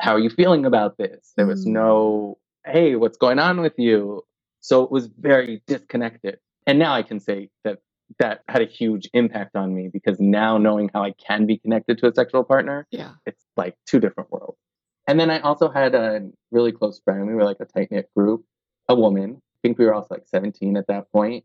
[0.00, 1.32] how are you feeling about this?
[1.36, 1.72] There was Mm.
[1.72, 4.22] no, hey, what's going on with you?
[4.60, 6.38] So it was very disconnected.
[6.68, 7.78] And now I can say that
[8.18, 11.98] that had a huge impact on me because now knowing how I can be connected
[11.98, 13.12] to a sexual partner, yeah.
[13.26, 14.58] it's like two different worlds.
[15.06, 17.26] And then I also had a really close friend.
[17.26, 18.44] We were like a tight knit group,
[18.88, 19.40] a woman.
[19.40, 21.44] I think we were also like 17 at that point.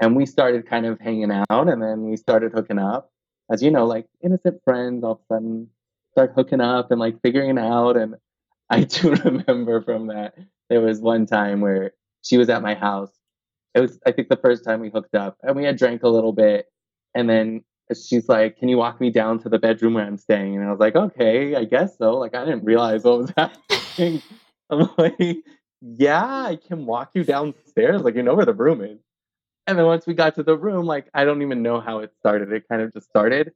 [0.00, 3.10] And we started kind of hanging out and then we started hooking up.
[3.50, 5.68] As you know, like innocent friends all of a sudden
[6.12, 7.96] start hooking up and like figuring it out.
[7.96, 8.16] And
[8.70, 10.34] I do remember from that,
[10.68, 11.92] there was one time where
[12.22, 13.17] she was at my house.
[13.78, 16.08] It was, I think, the first time we hooked up and we had drank a
[16.08, 16.66] little bit.
[17.14, 17.62] And then
[17.94, 20.56] she's like, Can you walk me down to the bedroom where I'm staying?
[20.56, 22.16] And I was like, Okay, I guess so.
[22.16, 24.20] Like, I didn't realize what was happening.
[24.68, 25.36] I'm like,
[25.80, 28.02] Yeah, I can walk you downstairs.
[28.02, 28.98] Like, you know where the room is.
[29.68, 32.12] And then once we got to the room, like, I don't even know how it
[32.18, 32.52] started.
[32.52, 33.52] It kind of just started.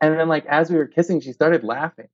[0.00, 2.08] And then, like, as we were kissing, she started laughing.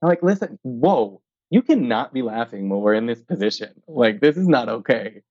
[0.00, 3.82] I'm like, Listen, whoa, you cannot be laughing when we're in this position.
[3.88, 5.22] Like, this is not okay.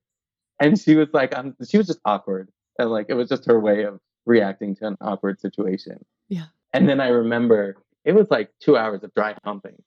[0.60, 2.50] And she was like, um, she was just awkward.
[2.78, 6.04] And like, it was just her way of reacting to an awkward situation.
[6.28, 6.45] Yeah.
[6.74, 9.82] And then I remember it was like two hours of dry humping,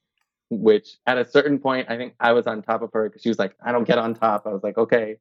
[0.50, 3.28] which at a certain point, I think I was on top of her because she
[3.28, 4.46] was like, I don't get on top.
[4.46, 5.16] I was like, okay.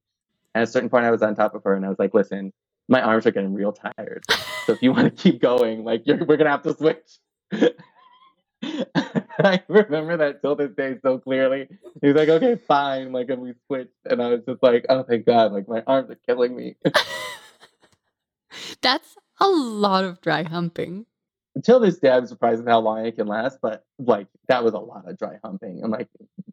[0.53, 2.51] At a certain point, I was on top of her and I was like, listen,
[2.89, 4.23] my arms are getting real tired.
[4.65, 7.19] So if you want to keep going, like, we're going to have to switch.
[8.63, 11.67] I remember that till this day so clearly.
[12.01, 13.11] He was like, okay, fine.
[13.11, 13.91] Like, and we switched.
[14.05, 15.51] And I was just like, oh, thank God.
[15.51, 16.75] Like, my arms are killing me.
[18.81, 21.05] That's a lot of dry humping.
[21.55, 23.59] Until this day, I'm surprised at how long it can last.
[23.61, 25.81] But, like, that was a lot of dry humping.
[25.81, 26.07] And, like,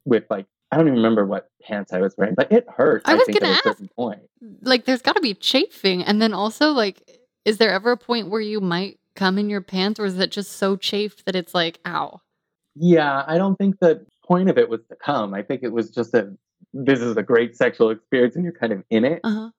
[0.05, 3.03] with, like, I don't even remember what pants I was wearing, but it hurt.
[3.05, 3.83] I was gonna at a ask.
[3.97, 4.21] point.
[4.63, 6.05] Like, there's got to be chafing.
[6.05, 9.61] And then also, like, is there ever a point where you might come in your
[9.61, 12.21] pants, or is it just so chafed that it's like, ow?
[12.77, 15.35] Yeah, I don't think the point of it was to come.
[15.35, 16.27] I think it was just that
[16.73, 19.21] this is a great sexual experience and you're kind of in it.
[19.25, 19.51] Uh huh.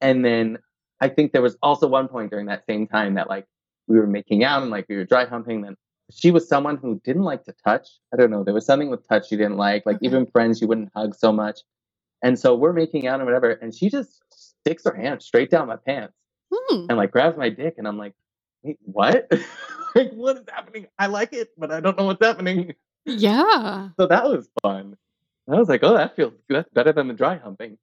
[0.00, 0.58] And then
[1.00, 3.46] I think there was also one point during that same time that like
[3.86, 5.62] we were making out and like we were dry humping.
[5.62, 5.76] Then
[6.12, 7.88] she was someone who didn't like to touch.
[8.12, 8.42] I don't know.
[8.44, 9.84] There was something with touch she didn't like.
[9.86, 10.06] Like Okay.
[10.06, 11.60] even friends, she wouldn't hug so much.
[12.22, 13.50] And so we're making out and whatever.
[13.50, 16.14] And she just sticks her hand straight down my pants
[16.52, 16.86] Hmm.
[16.88, 17.74] and like grabs my dick.
[17.78, 18.14] And I'm like,
[18.64, 19.30] wait, what?
[19.94, 20.86] like, what is happening?
[20.98, 22.74] I like it, but I don't know what's happening.
[23.06, 23.90] Yeah.
[23.98, 24.96] So that was fun.
[25.50, 27.76] I was like, oh, that feels that's better than the dry humping.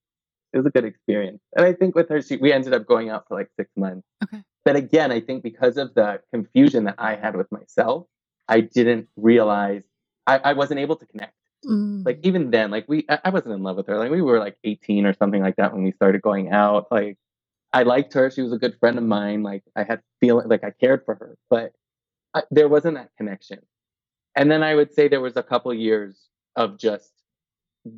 [0.52, 1.40] It was a good experience.
[1.56, 4.06] And I think with her, she, we ended up going out for like six months.
[4.24, 4.42] Okay.
[4.66, 8.08] But again, I think because of the confusion that I had with myself,
[8.48, 9.84] I didn't realize
[10.28, 11.34] I, I wasn't able to connect.
[11.66, 12.06] Mm.
[12.06, 13.98] Like even then, like we I, I wasn't in love with her.
[13.98, 16.88] Like we were like 18 or something like that when we started going out.
[16.92, 17.18] Like
[17.74, 18.30] I liked her.
[18.30, 19.44] She was a good friend of mine.
[19.44, 21.72] Like I had feeling like I cared for her, but
[22.34, 23.60] I, there wasn't that connection.
[24.36, 27.12] And then I would say there was a couple years of just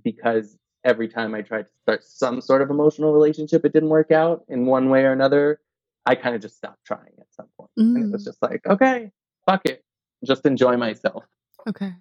[0.03, 4.11] because every time I tried to start some sort of emotional relationship, it didn't work
[4.11, 5.59] out in one way or another.
[6.05, 7.69] I kind of just stopped trying at some point.
[7.77, 8.25] And it was Mm.
[8.25, 9.11] just like, okay,
[9.45, 9.83] fuck it.
[10.25, 11.23] Just enjoy myself.
[11.67, 11.93] Okay.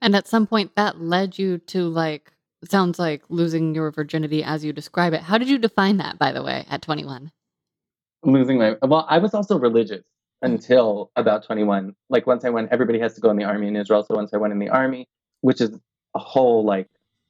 [0.00, 2.32] And at some point, that led you to like,
[2.70, 5.22] sounds like losing your virginity as you describe it.
[5.22, 7.32] How did you define that, by the way, at 21?
[8.24, 10.04] losing my well i was also religious
[10.42, 10.52] hmm.
[10.52, 13.76] until about 21 like once i went everybody has to go in the army in
[13.76, 14.04] israel.
[14.04, 15.08] So once i went in the army
[15.40, 15.70] which is
[16.14, 16.88] a whole like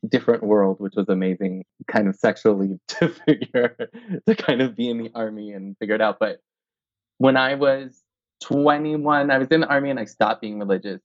[0.08, 3.76] different world which was amazing kind of sexually to figure
[4.26, 6.18] to kind of be in the army and figure it out.
[6.18, 6.40] But
[7.18, 8.02] when i was
[8.42, 11.00] 21 i was in the army and i stopped being religious.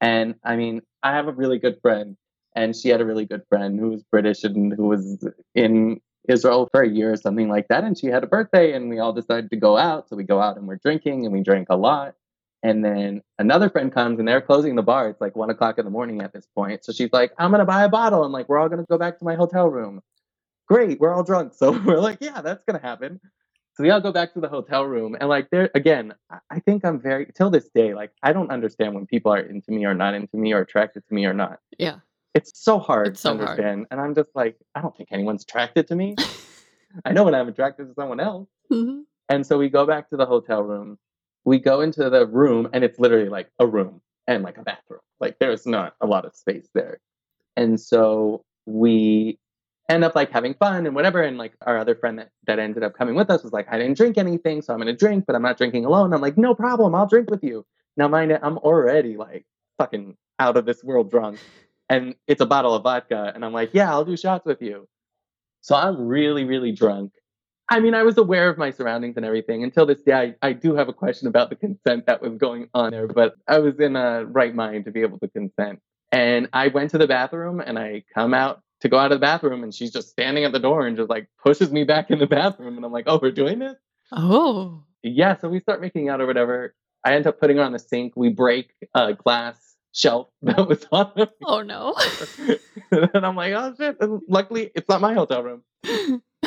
[0.00, 2.16] And i mean i have a really good friend
[2.54, 6.68] and she had a really good friend who was british and who was in Israel
[6.70, 7.84] for a year or something like that.
[7.84, 10.08] And she had a birthday, and we all decided to go out.
[10.08, 12.14] So we go out and we're drinking, and we drank a lot.
[12.62, 15.08] And then another friend comes, and they're closing the bar.
[15.08, 16.84] It's like one o'clock in the morning at this point.
[16.84, 19.18] So she's like, "I'm gonna buy a bottle," and like we're all gonna go back
[19.18, 20.00] to my hotel room.
[20.66, 23.20] Great, we're all drunk, so we're like, "Yeah, that's gonna happen."
[23.74, 26.14] So we all go back to the hotel room, and like there again,
[26.48, 29.72] I think I'm very till this day like I don't understand when people are into
[29.72, 31.98] me or not into me or attracted to me or not Yeah.
[32.34, 33.48] It's so hard It's to so hard.
[33.48, 33.86] understand.
[33.90, 36.16] And I'm just like, I don't think anyone's attracted to me.
[37.04, 38.48] I know when I'm attracted to someone else.
[38.72, 39.04] Mhm.
[39.28, 40.98] And so we go back to the hotel room.
[41.44, 45.00] We go into the room, and it's literally like a room and like a bathroom.
[45.20, 46.98] Like there's not a lot of space there.
[47.56, 49.38] And so we
[49.90, 51.22] end up like having fun and whatever.
[51.22, 53.78] And like our other friend that, that ended up coming with us was like, I
[53.78, 56.12] didn't drink anything, so I'm gonna drink, but I'm not drinking alone.
[56.14, 57.66] I'm like, no problem, I'll drink with you.
[57.96, 59.44] Now mind it, I'm already like
[59.78, 61.38] fucking out of this world drunk.
[61.88, 64.88] And it's a bottle of vodka, and I'm like, yeah, I'll do shots with you.
[65.60, 67.12] So I'm really, really drunk.
[67.68, 69.64] I mean, I was aware of my surroundings and everything.
[69.64, 72.68] Until this day, I, I do have a question about the consent that was going
[72.74, 75.80] on there, but I was in a right mind to be able to consent.
[76.12, 79.24] And I went to the bathroom and I come out to go out of the
[79.24, 82.18] bathroom, and she's just standing at the door and just like pushes me back in
[82.18, 82.76] the bathroom.
[82.76, 83.76] And I'm like, oh, we're doing this?
[84.12, 84.84] Oh.
[85.02, 85.36] Yeah.
[85.38, 86.74] So we start making out or whatever.
[87.02, 88.12] I end up putting her on the sink.
[88.16, 89.58] We break a glass
[89.94, 91.12] shelf that was on
[91.46, 91.94] Oh no.
[92.90, 93.96] and I'm like, oh shit.
[94.00, 95.62] And luckily, it's not my hotel room.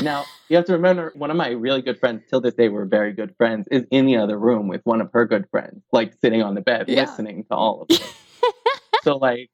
[0.02, 2.86] Now, you have to remember, one of my really good friends, till this day, we're
[2.86, 6.14] very good friends, is in the other room with one of her good friends, like
[6.22, 7.02] sitting on the bed, Yeah.
[7.02, 8.14] listening to all of this.
[9.02, 9.50] so, like,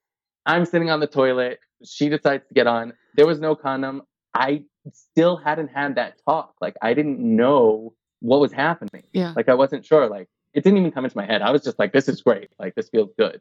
[0.45, 1.60] I'm sitting on the toilet.
[1.86, 2.91] She decides to get on.
[3.15, 4.01] There was no condom.
[4.34, 6.56] I still hadn't had that talk.
[6.60, 9.03] Like, I didn't know what was happening.
[9.13, 9.32] yeah.
[9.36, 10.10] Like, I wasn't sure.
[10.10, 11.41] Like, it didn't even come into my head.
[11.41, 12.49] I was just like, this is great.
[12.60, 13.39] Like, this feels good.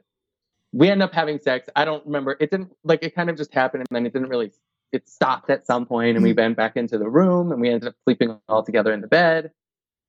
[0.72, 1.68] We end up having sex.
[1.76, 2.36] I don't remember.
[2.40, 3.84] It didn't, like, it kind of just happened.
[3.88, 4.52] And then it didn't really,
[4.92, 6.40] it stopped at some point and we mm-hmm.
[6.40, 9.50] went back into the room and we ended up sleeping all together in the bed.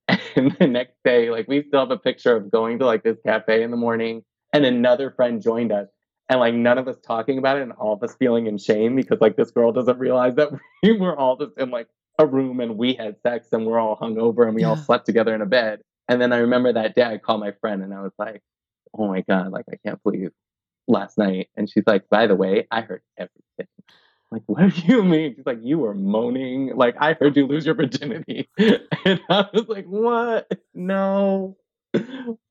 [0.36, 3.17] And the next day, like, we still have a picture of going to like this
[3.23, 5.89] cafe in the morning and another friend joined us
[6.30, 8.95] and like none of us talking about it and all of us feeling in shame
[8.95, 10.49] because like this girl doesn't realize that
[10.84, 11.88] we were all just in like
[12.19, 15.34] a room and we had sex and we're all hungover and we all slept together
[15.34, 15.82] in a bed.
[16.08, 18.41] And then I remember that day I called my friend and I was like,
[18.97, 20.32] oh my God, like I can't believe
[20.88, 21.50] last night.
[21.56, 23.39] And she's like, by the way, I heard everything.
[23.60, 23.67] I'm
[24.32, 25.36] like, what do you mean?
[25.36, 26.72] She's like, you were moaning.
[26.76, 28.50] Like, I heard you lose your virginity.
[29.06, 30.50] And I was like, what?
[30.74, 31.58] No,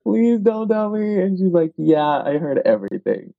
[0.03, 1.21] please don't tell me.
[1.21, 3.33] And she's like, yeah, I heard everything.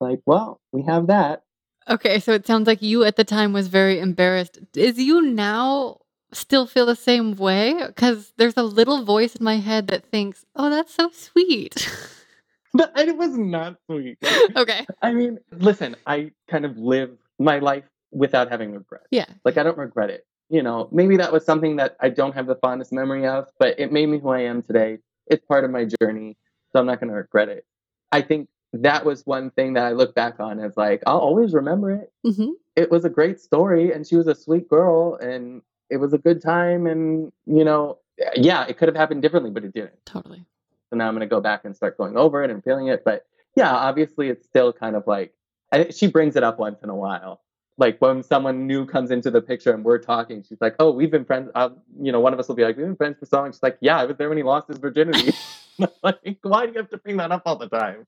[0.00, 1.42] Like, well, we have that.
[1.88, 4.58] Okay, so it sounds like you at the time was very embarrassed.
[4.76, 6.00] Is you now
[6.32, 7.74] still feel the same way?
[7.86, 11.88] Because there's a little voice in my head that thinks, "Oh, that's so sweet."
[12.74, 14.18] But it was not sweet.
[14.56, 19.02] okay, I mean, listen, I kind of live my life without having regret.
[19.10, 20.26] yeah, Like, I don't regret it.
[20.50, 23.78] You know, maybe that was something that I don't have the fondest memory of, but
[23.78, 24.98] it made me who I am today.
[25.26, 26.36] It's part of my journey,
[26.72, 27.66] so I'm not going to regret it.
[28.12, 31.52] I think that was one thing that I look back on as like, I'll always
[31.52, 32.12] remember it.
[32.24, 36.12] hmm It was a great story, and she was a sweet girl, and it was
[36.14, 36.86] a good time.
[36.86, 37.98] And, you know,
[38.34, 40.04] yeah, it could have happened differently, but it didn't.
[40.06, 40.44] totally.
[40.90, 43.02] So now I'm going to go back and start going over it and feeling it.
[43.04, 45.34] But yeah, obviously, it's still kind of like
[45.72, 47.42] I, she brings it up once in a while.
[47.76, 51.10] Like when someone new comes into the picture and we're talking, she's like, "Oh, we've
[51.10, 51.70] been friends." Uh,
[52.00, 53.62] you know, one of us will be like, "We've been friends for so long." She's
[53.62, 55.32] like, "Yeah, I was there when he lost his virginity."
[56.02, 58.06] like, why do you have to bring that up all the time?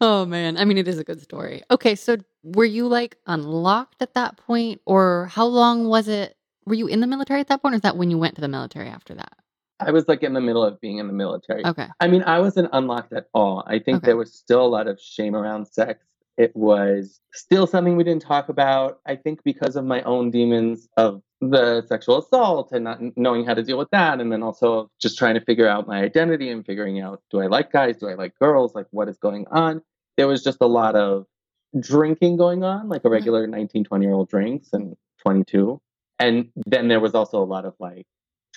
[0.00, 1.62] Oh man, I mean, it is a good story.
[1.72, 6.36] Okay, so were you like unlocked at that point, or how long was it?
[6.66, 8.40] Were you in the military at that point, or is that when you went to
[8.40, 9.36] the military after that?
[9.80, 11.64] I was like in the middle of being in the military.
[11.64, 13.64] Okay, I mean, I wasn't unlocked at all.
[13.66, 14.06] I think Okay.
[14.06, 16.04] there was still a lot of shame around sex.
[16.36, 19.00] It was still something we didn't talk about.
[19.06, 23.54] I think because of my own demons of the sexual assault and not knowing how
[23.54, 24.20] to deal with that.
[24.20, 27.46] And then also just trying to figure out my identity and figuring out do I
[27.46, 27.96] like guys?
[27.96, 28.74] Do I like girls?
[28.74, 29.82] Like, what is going on?
[30.16, 31.26] There was just a lot of
[31.78, 33.12] drinking going on, like a mm-hmm.
[33.12, 35.80] regular 19, 20 year old drinks and 22.
[36.18, 38.06] And then there was also a lot of like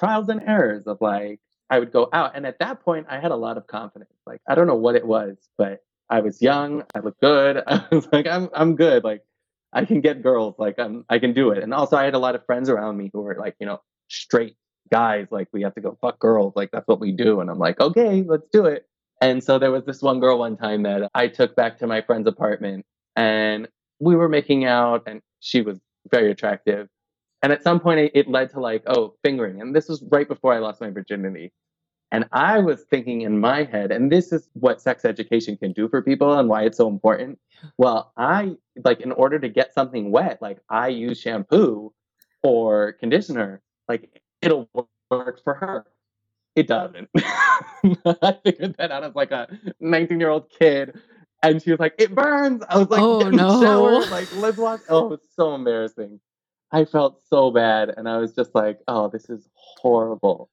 [0.02, 2.36] trials and errors of like, I would go out.
[2.36, 4.12] And at that point, I had a lot of confidence.
[4.26, 6.84] Like, I don't know what it was, but I was young.
[6.96, 7.62] I looked good.
[7.68, 9.04] I was like, I'm, I'm good.
[9.04, 9.22] Like,
[9.72, 10.56] I can get girls.
[10.58, 11.62] Like, I'm, I can do it.
[11.62, 13.80] And also, I had a lot of friends around me who were like, you know,
[14.10, 14.58] straight
[14.92, 15.28] guys.
[15.30, 16.54] Like, we have to go fuck girls.
[16.56, 17.40] Like, that's what we do.
[17.40, 18.88] And I'm like, okay, let's do it.
[19.22, 22.02] And so there was this one girl one time that I took back to my
[22.02, 22.86] friend's apartment
[23.16, 23.68] and
[24.00, 26.90] we were making out and she was very attractive.
[27.44, 29.62] And at some point it, it led to like, oh, fingering.
[29.62, 31.52] And this was right before I lost my virginity.
[32.12, 35.90] And I was thinking in my head, and this is what sex education can do
[35.90, 37.40] for people and why it's so important.
[37.78, 41.94] Well, I like in order to get something wet, like I use shampoo
[42.44, 44.70] or conditioner, like it'll
[45.12, 45.86] work for her.
[46.56, 47.10] It doesn't.
[47.18, 49.48] I figured that out as like a
[49.80, 51.00] 19 year old kid.
[51.44, 52.64] And she was like, it burns.
[52.70, 53.62] I was like, Oh, get in the no.
[53.62, 54.06] shower.
[54.08, 54.82] Like, let's watch.
[54.90, 56.20] Oh, it was so embarrassing.
[56.72, 57.94] I felt so bad.
[57.98, 59.48] And I was just like, oh, this is
[59.82, 60.50] horrible.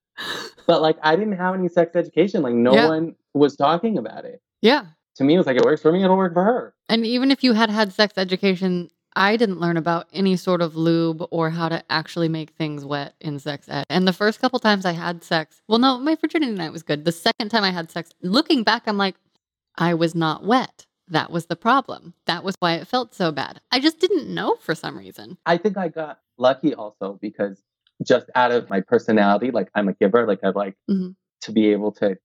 [0.67, 2.41] But like, I didn't have any sex education.
[2.41, 2.87] Like, no Yeah.
[2.87, 4.41] one was talking about it.
[4.61, 4.85] yeah.
[5.15, 6.73] To me, it was like, it works for me, it'll work for her.
[6.87, 10.77] And even if you had had sex education, I didn't learn about any sort of
[10.77, 13.83] lube or how to actually make things wet in sex ed.
[13.89, 17.03] And the first couple times I had sex, well, no, my virginity night was good.
[17.03, 19.15] The second time I had sex, looking back, I'm like,
[19.77, 20.85] I was not wet.
[21.09, 22.13] That was the problem.
[22.25, 23.61] That was why it felt so bad.
[23.71, 25.37] I just didn't know for some reason.
[25.45, 27.61] I think I got lucky also because
[28.05, 31.15] just out of my personality, like I'm a giver, like I like Mhm.
[31.41, 32.17] to be able to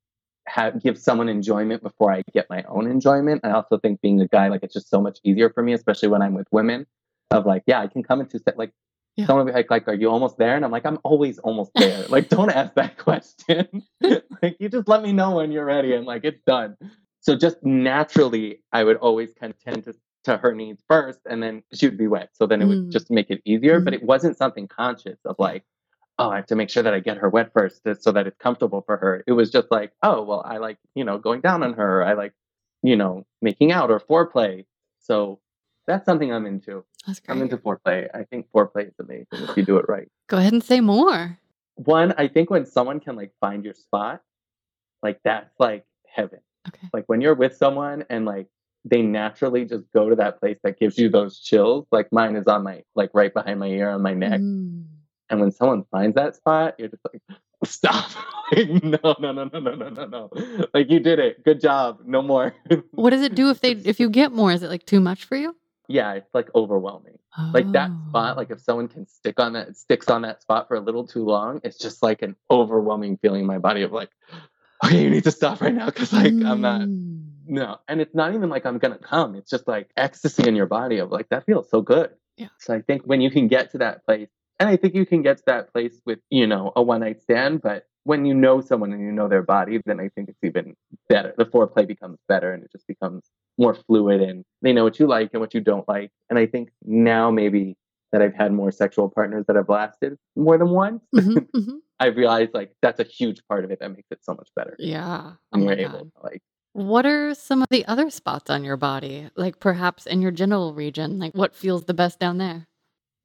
[0.47, 3.41] have give someone enjoyment before I get my own enjoyment.
[3.45, 6.09] I also think being a guy, like it's just so much easier for me, especially
[6.09, 6.87] when I'm with women.
[7.31, 8.71] Of like, yeah, I can come into set like
[9.17, 9.27] Yeah.
[9.27, 10.55] someone be like, like, are you almost there?
[10.57, 12.05] And I'm like, I'm always almost there.
[12.09, 13.83] like, don't ask that question.
[14.43, 16.77] like, you just let me know when you're ready, and like, it's done.
[17.25, 21.43] So just naturally, I would always kind of tend to to her needs first, and
[21.43, 22.31] then she would be wet.
[22.33, 22.91] So then it would Mm.
[22.91, 23.79] just make it easier.
[23.81, 23.97] But Mhm.
[23.97, 25.65] it wasn't something conscious of like,
[26.19, 28.39] oh, I have to make sure that I get her wet first so that it's
[28.39, 29.23] comfortable for her.
[29.27, 32.03] It was just like, oh, well, I like, you know, going down on her.
[32.03, 32.33] I like,
[32.83, 34.65] you know, making out or foreplay.
[34.99, 35.41] So
[35.87, 36.85] that's something I'm into.
[37.07, 38.09] That's I'm into foreplay.
[38.15, 40.09] I think foreplay is amazing if you do it right.
[40.29, 41.39] Go ahead and say more.
[41.75, 44.23] One, I think when someone can like find your spot,
[45.03, 46.41] like that's like heaven.
[46.69, 46.89] Okay.
[46.93, 48.47] Like when you're with someone and like
[48.85, 51.87] they naturally just go to that place that gives you those chills.
[51.91, 54.41] Like mine is on my like right behind my ear on my neck.
[54.41, 54.85] Mm.
[55.31, 57.23] And when someone finds that spot, you're just like,
[57.65, 58.11] stop.
[58.57, 60.31] no, no, no, no, no, no, no, no.
[60.75, 61.43] Like you did it.
[61.45, 62.01] Good job.
[62.05, 62.55] No more.
[62.93, 64.53] What does it do if they if you get more?
[64.53, 65.57] Is it like too much for you?
[65.89, 67.19] yeah, it's like overwhelming.
[67.53, 68.37] Like that spot, Oh.
[68.39, 71.25] like if someone can stick on that sticks on that spot for a little too
[71.25, 74.09] long, it's just like an overwhelming feeling in my body of like,
[74.85, 77.25] okay, you need to stop right now because like I'm not Mm.
[77.47, 77.79] no.
[77.89, 79.35] And it's not even like I'm gonna come.
[79.35, 82.11] It's just like ecstasy in your body of like that feels so good.
[82.37, 82.49] Yeah.
[82.59, 84.29] So I think when you can get to that place,
[84.59, 87.23] and I think you can get to that place with, you know, a one night
[87.23, 90.43] stand, but when you know someone and you know their body, then I think it's
[90.45, 90.75] even
[91.09, 91.35] better.
[91.37, 93.25] The foreplay becomes better and it just becomes
[93.59, 96.11] more fluid and they know what you like and what you don't like.
[96.29, 97.77] And I think now maybe
[98.13, 101.79] that I've had more sexual partners that have lasted more than once, Mhm, mhm.
[102.01, 104.77] I've realized like that's a huge part of it that makes it so much better.
[104.79, 105.33] Yeah.
[105.35, 106.43] Oh And my you're able to like
[106.73, 109.31] What are some of the other spots on your body?
[109.37, 111.19] Like perhaps in your genital region?
[111.19, 112.67] Like what feels the best down there?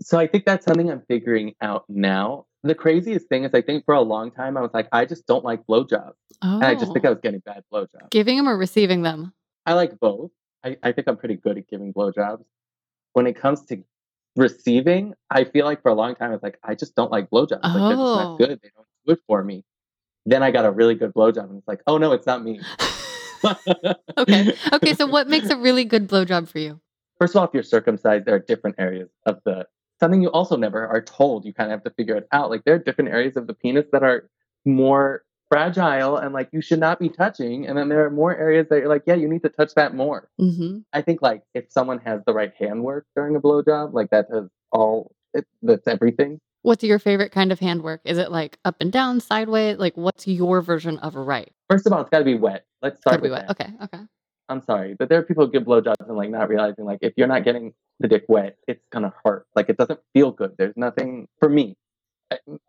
[0.01, 2.45] So I think that's something I'm figuring out now.
[2.63, 5.25] The craziest thing is I think for a long time I was like, I just
[5.25, 6.13] don't like blowjobs.
[6.41, 6.55] Oh.
[6.55, 7.09] And I just think oh.
[7.09, 8.11] I was getting bad blowjobs.
[8.11, 9.33] giving them or receiving them.
[9.65, 10.31] I like both.
[10.63, 12.43] I, I think I'm pretty good at giving blowjobs.
[13.13, 13.83] When it comes to
[14.35, 17.29] receiving, I feel like for a long time I was like, I just don't like
[17.29, 17.63] blowjobs.
[17.63, 18.15] Like they're just Oh.
[18.15, 18.59] not good.
[18.61, 19.63] They don't do it for me.
[20.25, 22.59] Then I got a really good blowjob and it's like, oh no, it's not me.
[24.17, 24.53] okay.
[24.73, 24.93] Okay.
[24.93, 26.79] So what makes a really good blowjob for you?
[27.19, 29.65] First of all, if you're circumcised, there are different areas of the
[29.99, 31.45] something you also never are told.
[31.45, 32.49] You kind of have to figure it out.
[32.49, 34.29] Like there are different areas of the penis that are
[34.65, 37.67] more fragile and like you should not be touching.
[37.67, 39.95] And then there are more areas that you're like, yeah, you need to touch that
[39.95, 40.29] more.
[40.39, 40.79] Mm-hmm.
[40.93, 44.49] I think like if someone has the right handwork during a blowjob, like that does
[44.71, 46.39] all it, that's everything.
[46.61, 48.01] What's your favorite kind of handwork?
[48.05, 49.77] Is it like up and down, sideways?
[49.77, 51.51] Like what's your version of a right?
[51.69, 52.65] First of all, it's got to be wet.
[52.81, 53.47] Let's start with wet.
[53.47, 53.61] that.
[53.61, 53.73] Okay.
[53.83, 54.03] Okay.
[54.49, 57.13] I'm sorry, but there are people who give blowjobs and like not realizing like if
[57.15, 59.45] you're not getting the dick wet, it's gonna hurt.
[59.55, 60.55] Like it doesn't feel good.
[60.57, 61.75] There's nothing for me.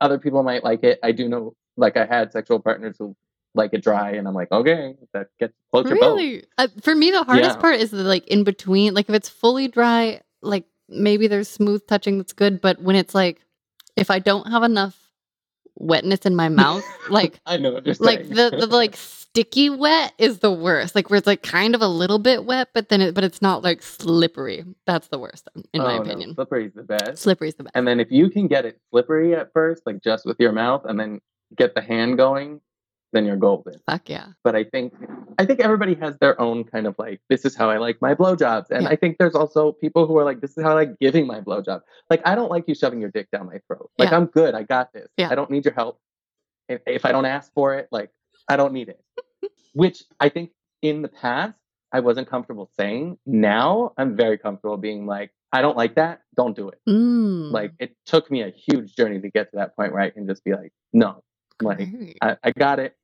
[0.00, 0.98] Other people might like it.
[1.02, 1.54] I do know.
[1.76, 3.16] Like I had sexual partners who
[3.54, 5.84] like it dry, and I'm like, okay, that gets close.
[5.90, 6.44] Really?
[6.58, 7.60] Uh, for me, the hardest Yeah.
[7.60, 8.94] part is the like in between.
[8.94, 12.60] Like if it's fully dry, like maybe there's smooth touching that's good.
[12.60, 13.40] But when it's like,
[13.96, 14.96] if I don't have enough
[15.76, 20.52] wetness in my mouth, like I know like the, the like sticky wet is the
[20.52, 20.94] worst.
[20.94, 23.40] Like where it's like kind of a little bit wet, but then it but it's
[23.42, 24.64] not like slippery.
[24.86, 26.34] That's the worst in my Oh, no, opinion.
[26.34, 27.22] slippery's the best.
[27.22, 27.74] Slippery's the best.
[27.76, 30.84] And then if you can get it slippery at first, like just with your mouth,
[30.84, 31.20] and then
[31.56, 32.60] get the hand going,
[33.12, 33.74] then you're golden.
[33.86, 34.26] Fuck yeah.
[34.44, 34.94] But I think
[35.38, 38.14] I think everybody has their own kind of like this is how I like my
[38.14, 38.90] blowjobs, and Yeah.
[38.90, 41.40] I think there's also people who are like this is how I like giving my
[41.40, 41.80] blowjob.
[42.08, 43.90] Like I don't like you shoving your dick down my throat.
[43.98, 44.16] Like Yeah.
[44.16, 44.54] I'm good.
[44.54, 45.08] I got this.
[45.16, 45.28] Yeah.
[45.30, 45.98] I don't need your help.
[46.68, 48.10] If, if I don't ask for it, like
[48.48, 49.00] I don't need it.
[49.74, 50.50] Which I think
[50.82, 51.56] in the past
[51.92, 53.18] I wasn't comfortable saying.
[53.26, 56.20] Now I'm very comfortable being like I don't like that.
[56.36, 56.78] Don't do it.
[56.88, 57.50] Mm.
[57.50, 60.28] Like it took me a huge journey to get to that point where I can
[60.28, 61.24] just be like, no,
[61.66, 61.88] like.
[62.22, 62.96] I, I got it.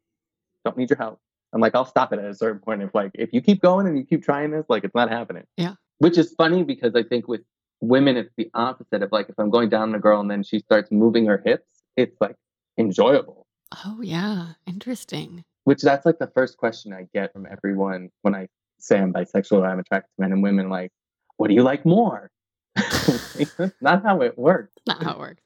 [0.64, 1.20] Don't need your help.
[1.52, 2.82] I'm like, I'll stop it at a certain point.
[2.82, 5.44] If like if you keep going and you keep trying this, like it's not happening.
[5.56, 5.74] Yeah.
[5.98, 7.42] Which is funny because I think with
[7.80, 10.42] women it's the opposite of like if I'm going down on a girl and then
[10.42, 12.36] she starts moving her hips, it's like
[12.78, 13.46] enjoyable.
[13.84, 14.52] Oh yeah.
[14.66, 15.44] Interesting.
[15.64, 18.48] Which that's like the first question I get from everyone when I
[18.78, 20.92] say I'm bisexual or I'm attracted to men and women, like,
[21.36, 22.30] what do you like more?
[23.80, 24.72] not how it works.
[24.86, 25.42] Not how it works.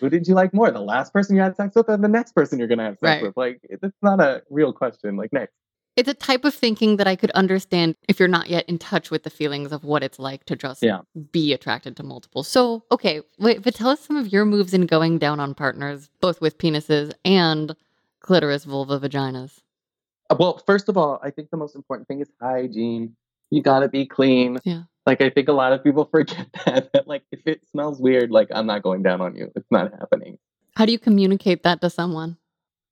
[0.00, 0.70] Who did you like more?
[0.70, 3.02] The last person you had sex with or the next person you're gonna have sex
[3.02, 3.22] Right.
[3.22, 3.36] with?
[3.36, 5.16] Like it's not a real question.
[5.16, 5.52] Like next.
[5.96, 9.12] It's a type of thinking that I could understand if you're not yet in touch
[9.12, 11.02] with the feelings of what it's like to just Yeah.
[11.30, 12.42] be attracted to multiple.
[12.42, 16.10] So, okay, wait, but tell us some of your moves in going down on partners,
[16.20, 17.76] both with penises and
[18.18, 19.60] clitoris, vulva, vaginas.
[20.30, 23.14] Uh, Well, first of all, I think the most important thing is hygiene.
[23.50, 24.58] You gotta be clean.
[24.64, 24.84] Yeah.
[25.06, 26.92] Like I think a lot of people forget that.
[26.92, 29.50] That like if it smells weird, like I'm not going down on you.
[29.56, 30.38] It's not happening.
[30.76, 32.36] How do you communicate that to someone?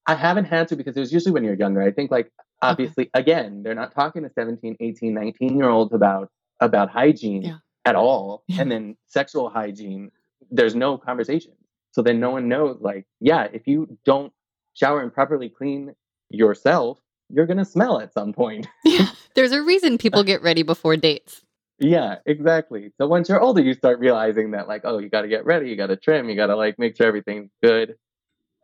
[0.06, 1.80] I haven't had to because it was usually when you're younger.
[1.82, 6.30] I think like obviously again, they're not talking to 17, 18, 19 year olds about
[6.60, 7.56] about hygiene Yeah.
[7.84, 8.44] at all.
[8.46, 8.62] Yeah.
[8.62, 10.10] And then sexual hygiene,
[10.50, 11.52] there's no conversation.
[11.92, 14.32] So then no one knows like, yeah, if you don't
[14.74, 15.94] shower and properly clean
[16.30, 16.98] yourself,
[17.30, 18.66] you're gonna smell at some point.
[18.84, 19.06] Yeah.
[19.34, 21.42] There's a reason people get ready before dates.
[21.82, 22.92] Yeah, exactly.
[22.98, 25.76] So once you're older, you start realizing that like, oh, you gotta get ready, you
[25.76, 27.96] gotta trim, you gotta like make sure everything's good.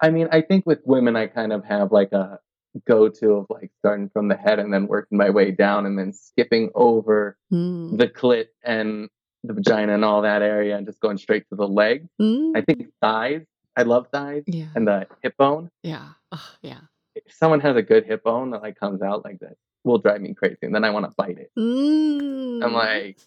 [0.01, 2.39] I mean, I think with women I kind of have like a
[2.87, 5.99] go to of like starting from the head and then working my way down and
[5.99, 7.99] then skipping over Mm.
[7.99, 9.09] the clit and
[9.43, 12.07] the vagina and all that area and just going straight to the leg.
[12.21, 12.53] Mm.
[12.57, 13.43] I think thighs.
[13.77, 14.66] I love thighs Yeah.
[14.77, 15.71] and the hip bone.
[15.83, 16.11] Yeah.
[16.31, 16.81] Ugh, yeah.
[17.16, 19.57] If someone has a good hip bone that like comes out like that,
[19.89, 20.59] will drive me crazy.
[20.62, 21.51] And then I want to bite it.
[21.59, 22.64] Mm.
[22.64, 23.18] I'm like,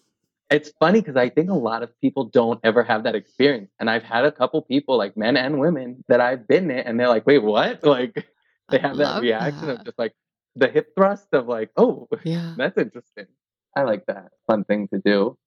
[0.49, 3.71] it's funny because I think a lot of people don't ever have that experience.
[3.79, 6.99] And I've had a couple people, like men and women, that I've been in, and
[6.99, 8.27] they're like, "Wait, what?" Like
[8.69, 9.79] they have that reaction that.
[9.79, 10.13] of just like
[10.55, 12.53] the hip thrust of like, "Oh, Yeah.
[12.57, 13.27] that's interesting."
[13.75, 15.37] I like that fun thing to do.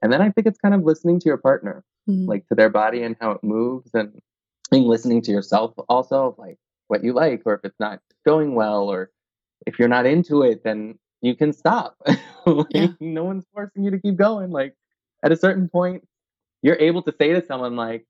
[0.00, 2.26] And then I think it's kind of listening to your partner, Mhm.
[2.26, 4.20] like to their body and how it moves, and
[4.70, 6.58] think listening to yourself also, like
[6.88, 9.10] what you like, or if it's not going well, or
[9.66, 11.96] if you're not into it, then you can stop.
[12.46, 12.88] Like, Yeah.
[13.00, 14.50] No one's forcing you to keep going.
[14.50, 14.76] Like
[15.22, 16.06] at a certain point,
[16.60, 18.06] you're able to say to someone, like,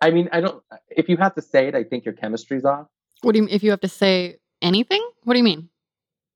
[0.00, 0.60] I mean, I don't.
[0.70, 2.88] Uh, if you have to say it, I think your chemistry's off.
[3.22, 5.08] What do you if you have to say anything?
[5.22, 5.68] What do you mean?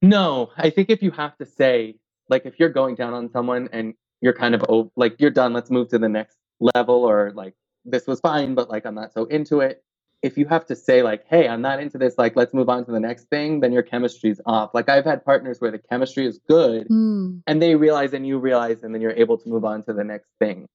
[0.03, 1.97] No, I think if you have to say,
[2.29, 5.71] like, if you're going down on someone and you're kind of like you're done, let's
[5.71, 9.25] move to the next level, or like this was fine, but like I'm not so
[9.25, 9.83] into it.
[10.25, 12.85] If you have to say like, hey, I'm not into this, like let's move on
[12.87, 14.71] to the next thing, then your chemistry's off.
[14.73, 17.43] Like I've had partners where the chemistry is good Mm.
[17.47, 20.03] and they realize and you realize and then you're able to move on to the
[20.05, 20.67] next thing.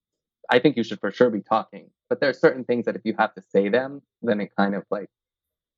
[0.52, 1.90] I think you should for sure be talking.
[2.10, 4.76] But there are certain things that if you have to say them, then it kind
[4.76, 5.10] of like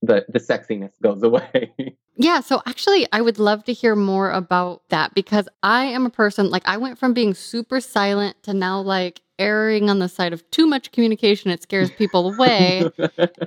[0.01, 1.73] the the sexiness goes away.
[2.15, 6.09] Yeah, so actually, I would love to hear more about that because I am a
[6.09, 10.33] person like I went from being super silent to now like erring on the side
[10.33, 11.49] of too much communication.
[11.51, 12.89] It scares people away.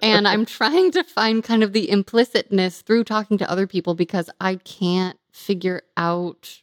[0.03, 4.29] and I'm trying to find kind of the implicitness through talking to other people because
[4.41, 6.63] I can't figure out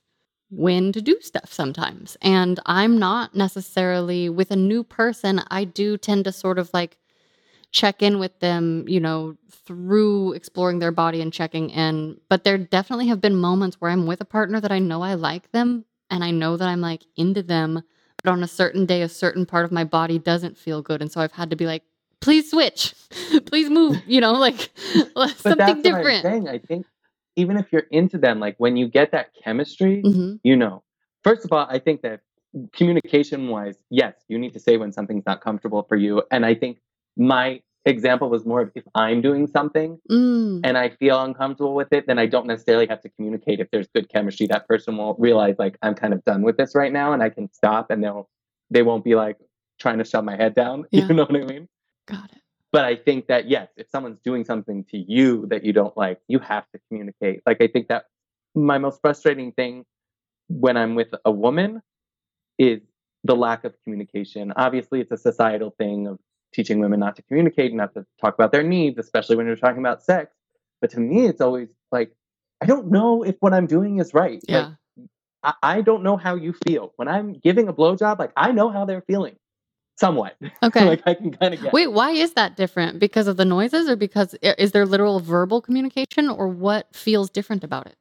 [0.50, 2.18] when to do stuff sometimes.
[2.22, 6.98] And I'm not necessarily with a new person, I do tend to sort of like
[7.72, 12.18] check in with them, you know, through exploring their body and checking in.
[12.30, 15.14] But there definitely have been moments where I'm with a partner that I know I
[15.16, 17.82] like them and I know that I'm like into them,
[18.24, 21.02] but on a certain day, a certain part of my body doesn't feel good.
[21.02, 21.84] And so I've had to be like,
[22.20, 22.94] please switch,
[23.46, 24.70] please move, you know, like
[25.16, 26.24] but something that's what I'm different.
[26.24, 26.50] saying.
[26.50, 26.86] I think
[27.38, 30.84] even if you're into them, like when you get that chemistry, hmm you know.
[31.24, 32.22] First of all, I think that
[32.74, 36.24] communication wise, yes, you need to say when something's not comfortable for you.
[36.32, 36.80] And I think
[37.18, 41.92] my example was more of if I'm doing something Mm, and I feel uncomfortable with
[41.92, 44.48] it, then I don't necessarily have to communicate if there's good chemistry.
[44.48, 47.30] That person will realize like I'm kind of done with this right now and I
[47.30, 48.30] can stop and they'll
[48.70, 49.38] they won't be like
[49.80, 50.86] trying to shove my head down.
[50.92, 51.08] Yeah.
[51.08, 51.68] You know what I mean?
[52.08, 52.38] got it.
[52.72, 56.20] But I think that yes, if someone's doing something to you that you don't like,
[56.28, 57.42] you have to communicate.
[57.46, 58.06] Like I think that
[58.56, 59.86] my most frustrating thing
[60.48, 61.82] when I'm with a woman
[62.58, 62.82] is
[63.24, 64.54] the lack of communication.
[64.56, 66.20] Obviously, it's a societal thing of
[66.54, 69.80] teaching women not to communicate, not to talk about their needs, especially when you're talking
[69.80, 70.34] about sex.
[70.82, 72.12] But to me, it's always like,
[72.62, 74.42] I don't know if what I'm doing is right.
[74.48, 74.72] Like, Yeah.
[75.44, 76.94] I, I don't know how you feel.
[76.98, 79.36] When I'm giving a blowjob, like I know how they're feeling.
[79.98, 80.36] Somewhat.
[80.64, 80.86] Okay.
[80.86, 83.00] like I can kind of get Wait, why is that different?
[83.00, 87.64] Because of the noises or because is there literal verbal communication or what feels different
[87.64, 87.96] about it?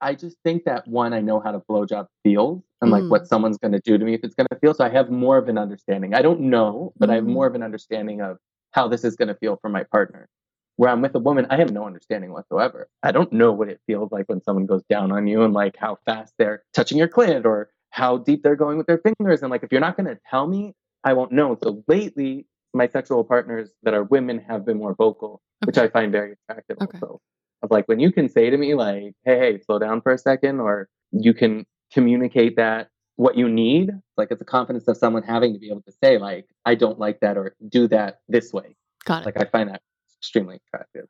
[0.00, 3.10] I just think that one, I know how to blowjob feels and like Mm.
[3.10, 4.74] what someone's going to do to me if it's going to feel.
[4.74, 6.14] So I have more of an understanding.
[6.14, 7.32] I don't know, but I have Mm.
[7.32, 8.38] more of an understanding of
[8.72, 10.28] how this is going to feel for my partner.
[10.76, 12.88] Where I'm with a woman, I have no understanding whatsoever.
[13.02, 15.76] I don't know what it feels like when someone goes down on you and like
[15.76, 19.42] how fast they're touching your clit or how deep they're going with their fingers.
[19.42, 21.56] And like, if you're not going to tell me, I won't know.
[21.60, 26.12] So lately, my sexual partners that are women have been more vocal, which I find
[26.12, 26.98] very attractive Okay.
[27.00, 27.20] also
[27.62, 30.18] of like when you can say to me like hey hey slow down for a
[30.18, 35.22] second or you can communicate that what you need like it's a confidence of someone
[35.22, 38.52] having to be able to say like i don't like that or do that this
[38.52, 39.26] way Got it.
[39.26, 39.82] like i find that
[40.20, 41.06] extremely attractive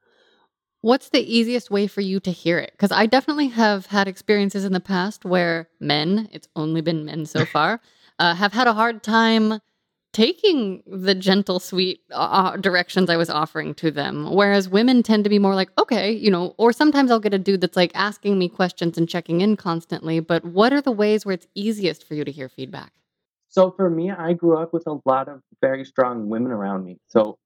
[0.80, 2.70] What's the easiest way for you to hear it?
[2.70, 7.26] Because I definitely have had experiences in the past where men, it's only been men
[7.26, 7.80] so far,
[8.20, 9.60] uh, have had a hard time
[10.12, 14.34] taking the gentle, sweet uh, directions I was offering to them.
[14.34, 17.38] Whereas women tend to be more like, okay, you know, or sometimes I'll get a
[17.38, 20.20] dude that's like asking me questions and checking in constantly.
[20.20, 22.92] But what are the ways where it's easiest for you to hear feedback?
[23.48, 26.98] so for me i grew up with a lot of very strong women around me
[27.08, 27.38] so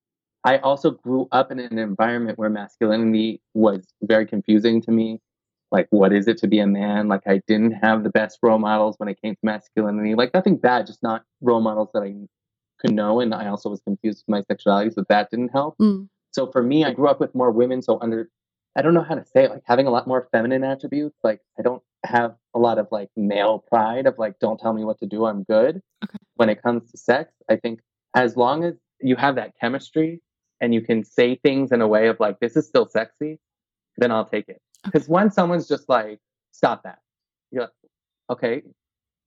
[0.44, 5.18] i also grew up in an environment where masculinity was very confusing to me
[5.70, 8.58] like what is it to be a man like i didn't have the best role
[8.58, 12.14] models when it came to masculinity like nothing bad just not role models that i
[12.82, 15.76] could know and i also was confused with my sexuality so that didn't help.
[15.78, 18.28] Mm, so for me i grew up with more women so under
[18.76, 21.40] i don't know how to say it like having a lot more feminine attributes like
[21.58, 24.98] i don't have a lot of like male pride of like don't tell me what
[24.98, 25.80] to do i'm good.
[26.04, 26.16] Okay.
[26.34, 27.80] when it comes to sex i think
[28.14, 30.20] as long as you have that chemistry
[30.60, 33.38] and you can say things in a way of like this is still sexy
[33.98, 34.60] then i'll take it.
[34.84, 36.18] Because when someone's just like
[36.52, 36.98] stop that
[37.50, 37.72] you're like
[38.30, 38.62] okay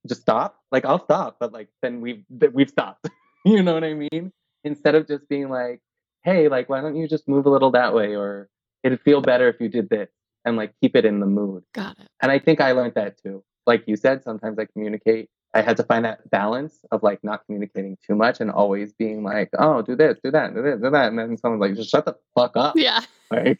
[0.07, 3.07] just stop like i'll stop but like then we've we've stopped
[3.51, 4.31] you know what i mean
[4.63, 5.79] instead of just being like
[6.23, 8.49] hey like why don't you just move a little that way or
[8.83, 10.09] it'd feel better if you did this
[10.45, 12.07] and like keep it in the mood got it.
[12.21, 15.77] and i think i learned that too like you said sometimes i communicate I had
[15.77, 19.81] to find that balance of like not communicating too much and always being like, oh,
[19.81, 21.07] do this, do that, do this, do that.
[21.07, 22.75] And then someone's like, just shut the fuck up.
[22.75, 22.99] Yeah.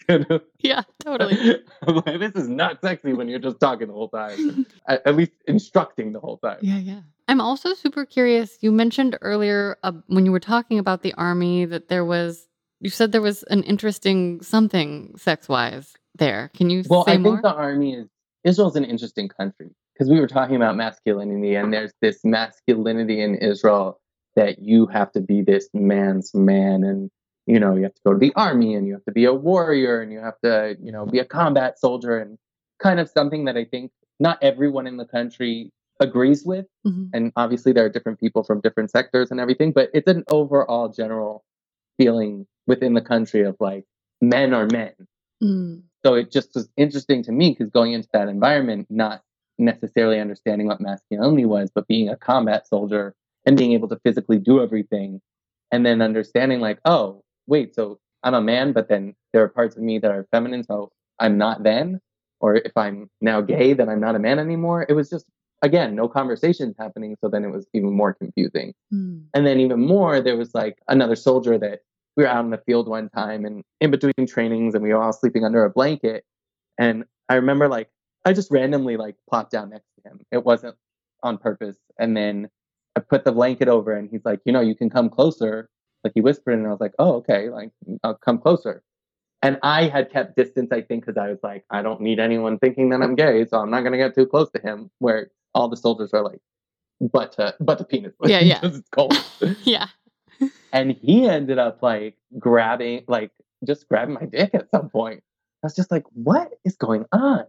[0.59, 0.83] Yeah.
[1.03, 1.63] Totally.
[1.87, 4.65] Like, this is not sexy when you're just talking the whole time.
[4.87, 6.57] At, least instructing the whole time.
[6.61, 7.01] Yeah, yeah.
[7.27, 8.57] I'm also super curious.
[8.61, 12.47] You mentioned earlier uh, when you were talking about the army that there was,
[12.79, 16.49] you said there was an interesting something sex wise there.
[16.55, 17.33] Can you Well, I more?
[17.33, 18.07] think the army is
[18.43, 23.35] Israel's an interesting country because we were talking about masculinity, and there's this masculinity in
[23.35, 23.99] Israel
[24.35, 27.09] that you have to be this man's man, and
[27.47, 29.33] you know you have to go to the army, and you have to be a
[29.33, 32.37] warrior, and you have to you know be a combat soldier, and
[32.79, 37.09] kind of something that I think not everyone in the country agrees with, Mhm.
[37.13, 40.89] and obviously there are different people from different sectors and everything, but it's an overall
[40.89, 41.43] general
[41.97, 43.85] feeling within the country of like
[44.21, 44.91] men are men
[45.43, 45.83] Mm.
[46.03, 49.21] so it just was interesting to me because going into that environment, not
[49.57, 53.13] necessarily understanding what masculinity was, but being a combat soldier
[53.45, 55.21] and being able to physically do everything,
[55.71, 59.75] and then understanding like, oh, wait, so I'm a man, but then there are parts
[59.75, 62.01] of me that are feminine, so I'm not then,
[62.39, 64.85] or if I'm now gay, then I'm not a man anymore.
[64.89, 65.25] It was just
[65.61, 68.73] again no conversations happening, so then it was even more confusing.
[68.93, 69.23] Mm.
[69.33, 71.79] And then even more, there was like another soldier that
[72.17, 75.01] we were out in the field one time and in between trainings and we were
[75.01, 76.23] all sleeping under a blanket.
[76.79, 77.89] And I remember like
[78.25, 80.19] I just randomly like plopped down next to him.
[80.31, 80.75] It wasn't
[81.23, 81.77] on purpose.
[81.99, 82.49] And then
[82.95, 85.69] I put the blanket over and he's like, you know, you can come closer.
[86.05, 87.71] Like he whispered and I was like, oh, okay, like
[88.03, 88.83] I'll come closer.
[89.41, 92.57] And I had kept distance, I think, because I was like, I don't need anyone
[92.59, 94.89] thinking that I'm gay, so I'm not gonna get too close to him.
[94.99, 96.39] Where all the soldiers are like,
[97.01, 98.13] "But to butt to penis.
[98.23, 98.59] Yeah, yeah.
[98.61, 99.13] because it's cold
[99.63, 99.87] Yeah.
[100.71, 103.31] and he ended up like grabbing like
[103.65, 105.23] just grabbing my dick at some point
[105.63, 107.45] i was just like what is going on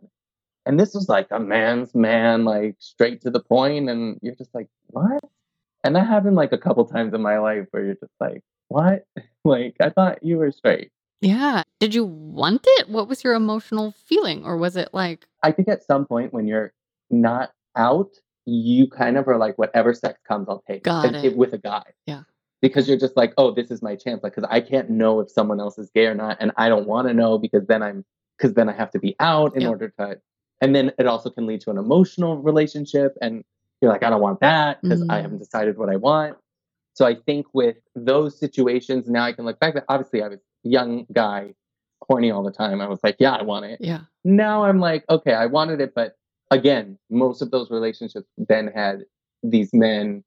[0.64, 4.54] and this was like a man's man like straight to the point and you're just
[4.54, 5.22] like what
[5.86, 9.04] and that happened like a couple times in my life where you're just like what
[9.44, 11.62] like i thought you were straight Yeah.
[11.80, 12.88] Did you want it?
[12.88, 14.44] What was your emotional feeling?
[14.44, 16.72] Or was it like, i think at some point when you're
[17.10, 18.10] not out
[18.46, 21.36] you kind of are like whatever sex comes i'll take Got and it.
[21.36, 22.22] with a guy Yeah.
[22.62, 25.30] because you're just like oh this is my chance like because i can't know if
[25.30, 28.04] someone else is gay or not and i don't want to know because then i'm
[28.36, 30.18] because then i have to be out in order to
[30.62, 33.44] and then it also can lead to an emotional relationship and
[33.86, 35.22] you're like i don't want that because i Mm.
[35.22, 36.36] haven't decided what i want
[36.94, 40.40] so i think with those situations now i can look back that obviously i was
[40.62, 41.54] young guy
[42.08, 44.00] horny all the time i was like yeah i want it yeah.
[44.24, 46.16] now I'm like, okay, I wanted it, but
[46.50, 49.04] again, most of those relationships then had
[49.42, 50.22] these men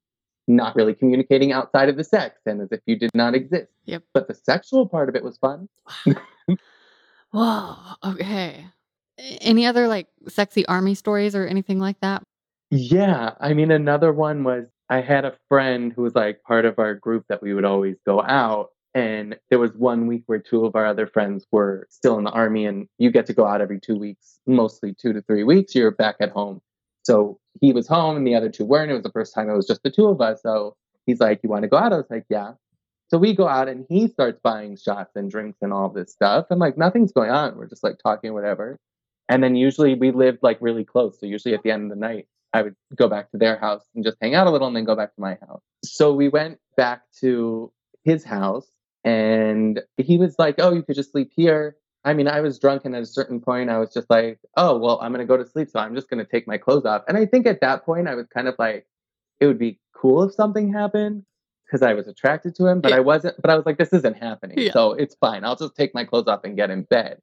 [0.48, 3.70] not really communicating outside of the sex and as if you did not exist.
[3.84, 4.02] Yep.
[4.14, 5.68] But the sexual part of it was fun.
[7.32, 7.76] Whoa.
[8.04, 8.66] Okay.
[9.40, 12.22] Any other like sexy army stories or anything like that?
[12.70, 13.32] Yeah.
[13.40, 16.94] I mean, another one was I had a friend who was like part of our
[16.94, 18.70] group that we would always go out.
[18.94, 22.30] And there was one week where two of our other friends were still in the
[22.30, 25.76] army, and you get to go out every two weeks, mostly two to three weeks.
[25.76, 26.60] You're back at home.
[27.04, 28.90] So he was home, and the other two weren't.
[28.90, 30.42] It was the first time it was just the two of us.
[30.42, 31.92] So he's like, You want to go out?
[31.92, 32.54] I was like, Yeah.
[33.08, 36.46] So we go out, and he starts buying shots and drinks and all this stuff.
[36.50, 37.56] And like, nothing's going on.
[37.56, 38.76] We're just like talking, whatever.
[39.28, 41.20] And then usually we lived like really close.
[41.20, 43.84] So usually at the end of the night, I would go back to their house
[43.94, 45.62] and just hang out a little and then go back to my house.
[45.84, 47.72] So we went back to
[48.04, 48.70] his house
[49.04, 51.76] and he was like, Oh, you could just sleep here.
[52.04, 54.76] I mean, I was drunk and at a certain point I was just like, Oh,
[54.78, 55.68] well, I'm going to go to sleep.
[55.70, 57.02] So I'm just going to take my clothes off.
[57.08, 58.86] And I think at that point I was kind of like,
[59.38, 61.24] it would be cool if something happened
[61.66, 62.96] because I was attracted to him, but Yeah.
[62.96, 64.58] I wasn't, but I was like, this isn't happening.
[64.58, 64.72] Yeah.
[64.72, 65.44] So it's fine.
[65.44, 67.20] I'll just take my clothes off and get in bed.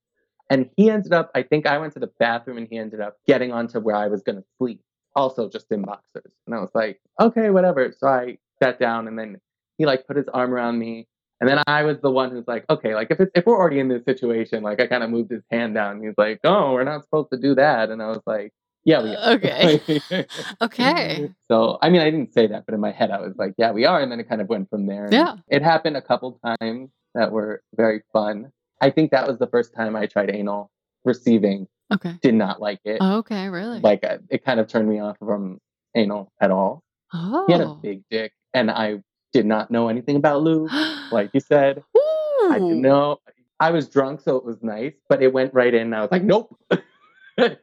[0.50, 3.18] And he ended up, I think I went to the bathroom and he ended up
[3.28, 4.82] getting onto where I was going to sleep,
[5.18, 6.32] also just in boxers.
[6.46, 7.94] And I was like, okay, whatever.
[7.98, 9.42] So I sat down and then
[9.78, 11.08] he like put his arm around me.
[11.40, 13.80] And then I was the one who's like, okay, like if it's, if we're already
[13.80, 16.02] in this situation, like I kind of moved his hand down.
[16.02, 17.90] He's like, oh, we're not supposed to do that.
[17.90, 18.54] And I was like,
[18.86, 19.34] yeah, we are.
[19.34, 20.02] Okay.
[20.62, 21.30] Okay.
[21.52, 23.72] So, I mean, I didn't say that, but in my head, I was like, yeah,
[23.72, 24.02] we are.
[24.02, 25.10] And then it kind of went from there.
[25.12, 25.36] Yeah.
[25.50, 28.52] It happened a couple times that were very fun.
[28.82, 30.72] I think that was the first time I tried anal
[31.04, 31.68] receiving.
[31.94, 32.16] Okay.
[32.22, 33.02] Did not like it.
[33.02, 33.48] Okay.
[33.50, 33.80] Really?
[33.80, 35.60] Like, uh, it kind of turned me off from
[35.96, 36.84] anal at all.
[37.14, 37.46] oh.
[37.48, 39.02] He had a big dick, and I
[39.34, 40.70] did not know anything about lube.
[41.12, 43.18] Like you said, I didn't know.
[43.60, 45.82] I was drunk, so it was nice, but it went right in.
[45.82, 46.56] And I was like, nope.
[46.72, 46.78] I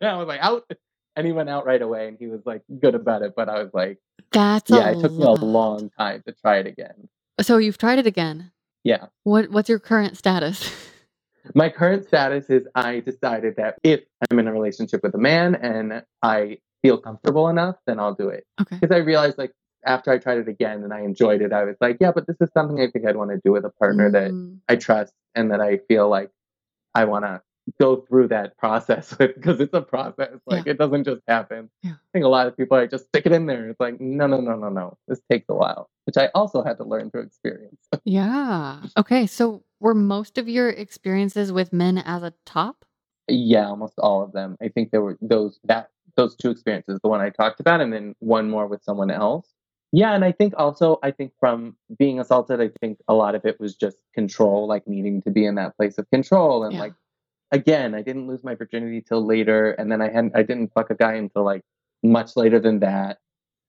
[0.01, 0.70] was like, out.
[1.16, 3.35] And he went out right away, and he was like good about it.
[3.37, 3.99] But I was like,
[4.33, 7.09] That's yeah, it took me a long time to try it again.
[7.41, 8.51] So you've tried it again.
[8.83, 9.07] Yeah.
[9.22, 10.72] What What's your current status?
[11.55, 15.55] My current status is I decided that if I'm in a relationship with a man
[15.55, 18.45] and I feel comfortable enough, then I'll do it.
[18.61, 18.78] Okay.
[18.80, 19.53] Because I realized like
[19.86, 22.36] after I tried it again and I enjoyed it, I was like, yeah, but this
[22.40, 25.12] is something I think I'd want to do with a partner that Mm, I trust
[25.34, 26.30] and that I feel like
[26.95, 27.42] I want to
[27.80, 30.38] go through that process with because it's a process.
[30.47, 31.70] Like it doesn't just happen.
[31.82, 31.92] Yeah.
[31.92, 33.68] I think a lot of people are just stick it in there.
[33.70, 34.97] It's like, no, no, no, no, no.
[35.09, 37.80] This takes a while, which I also had to learn through experience.
[38.05, 38.80] Yeah.
[38.96, 39.26] Okay.
[39.26, 42.84] So were most of your experiences with men as a top?
[43.26, 44.55] yeah, almost all of them.
[44.62, 47.90] I think there were those that those two experiences, the one I talked about, and
[47.92, 49.48] then one more with someone else.
[49.92, 53.46] Yeah, and I think also I think from being assaulted, I think a lot of
[53.46, 56.80] it was just control, like needing to be in that place of control, and Yeah.
[56.80, 56.94] like
[57.50, 60.90] again, I didn't lose my virginity till later, and then I hadn't I didn't fuck
[60.90, 61.62] a guy until like
[62.02, 63.18] much later than that.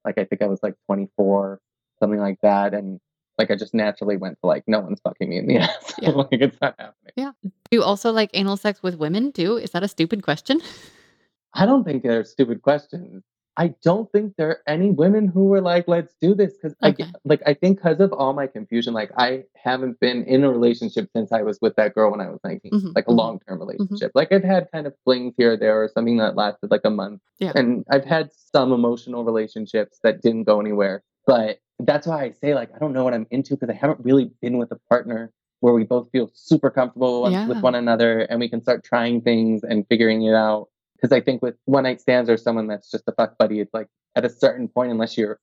[0.03, 1.61] Like I think I was like 24,
[2.00, 3.00] something like that, and
[3.38, 5.93] like I just naturally went to like no one's fucking me in the ass.
[6.00, 6.10] Yeah.
[6.12, 7.14] like it's not happening.
[7.16, 7.32] Yeah.
[7.43, 9.58] Do you also like anal sex with women too?
[9.58, 10.62] Is that a stupid question?
[11.54, 13.24] I don't think they're stupid questions.
[13.58, 16.89] I don't think there are any women who were like, "Let's do this," because I
[16.89, 17.06] Okay.
[17.24, 21.10] like I think because of all my confusion, like I haven't been in a relationship
[21.16, 23.39] since I was with that girl when I was 19 Mhm, like a mhm, long
[23.48, 24.12] term relationship.
[24.14, 26.89] Like I've had kind of flings here or there, or something that lasted like a
[26.89, 27.54] month, Yeah.
[27.56, 31.02] and I've had some emotional relationships that didn't go anywhere.
[31.26, 33.99] But that's why I say like I don't know what I'm into because I haven't
[34.03, 37.47] really been with a partner where we both feel super comfortable Yeah.
[37.47, 40.67] with one another and we can start trying things and figuring it out.
[40.95, 43.73] Because I think with one night stands or someone that's just a fuck buddy, it's
[43.73, 45.39] like at a certain point, unless you're,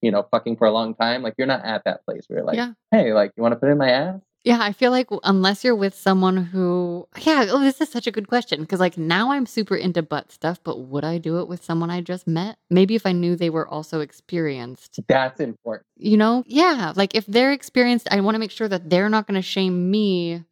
[0.00, 2.46] you know, fucking for a long time, like you're not at that place where you're
[2.46, 2.72] like, Yeah.
[2.90, 4.20] hey, like you want to put in my ass?
[4.44, 8.10] Yeah, I feel like unless you're with someone who, yeah, oh, this is such a
[8.10, 11.46] good question because like now I'm super into butt stuff, but would I do it
[11.46, 12.58] with someone I just met?
[12.68, 15.86] Maybe if I knew they were also experienced, That's important.
[15.96, 16.42] you know?
[16.46, 19.46] Yeah, like if they're experienced, I want to make sure that they're not going to
[19.46, 20.44] shame me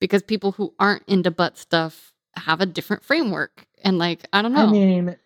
[0.00, 3.66] because people who aren't into butt stuff have a different framework.
[3.82, 4.66] And like, I don't know.
[4.66, 5.16] I mean,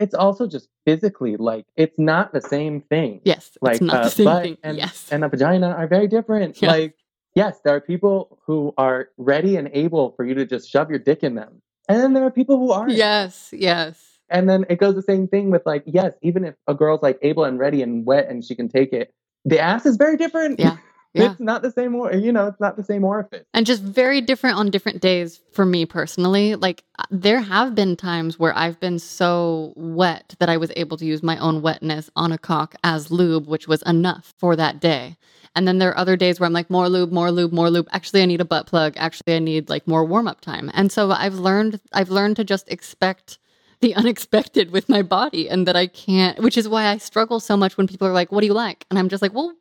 [0.00, 3.20] it's also just physically like it's not the same thing.
[3.24, 4.58] yes, like it's not uh, the same butt thing.
[4.62, 5.08] and, yes.
[5.10, 6.62] and a vagina are very different.
[6.62, 6.70] Yeah.
[6.70, 6.94] Like,
[7.38, 10.98] yes, there are people who are ready and able for you to just shove your
[10.98, 11.62] dick in them.
[11.88, 12.92] And then there are people who aren't.
[12.92, 14.18] yes, yes.
[14.28, 17.18] And then it goes the same thing with like, yes, even if a girl's like
[17.22, 19.14] able and ready and wet and she can take it,
[19.44, 20.58] the ass is very different.
[20.58, 20.76] Yeah,
[21.14, 21.30] yeah.
[21.30, 23.46] It's not the same or you know, it's not the same orifice.
[23.54, 26.56] and just very different on different days for me personally.
[26.56, 30.96] Like uh, there have been times where I've been so wet that I was able
[30.98, 34.80] to use my own wetness on a cock as lube, which was enough for that
[34.80, 35.16] day.
[35.58, 37.88] And then there are other days where I'm like more lube, more lube, more lube.
[37.90, 38.94] Actually, I need a butt plug.
[38.96, 40.70] Actually, I need like more warm up time.
[40.72, 43.40] And so I've learned I've learned to just expect
[43.80, 47.56] the unexpected with my body and that I can't, which is why I struggle so
[47.56, 49.52] much when people are like, "What do you like?" And I'm just like, "Well,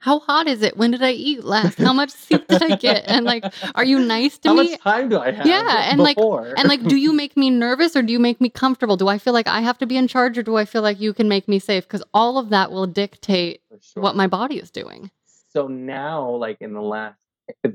[0.00, 0.76] how hot is it?
[0.78, 1.78] When did I eat last?
[1.78, 3.04] How much sleep did I get?
[3.06, 3.44] And like,
[3.74, 4.56] are you nice to me?
[4.56, 5.46] How much time do I have?
[5.46, 6.16] Yeah, and, like-
[6.56, 8.96] And like, do you make me nervous or do you make me comfortable?
[8.96, 11.00] Do I feel like I have to be in charge or do I feel like
[11.00, 11.86] you can make me safe?
[11.86, 14.02] Because all of that will dictate sure.
[14.02, 15.10] what my body is doing.
[15.50, 17.18] So now like in the last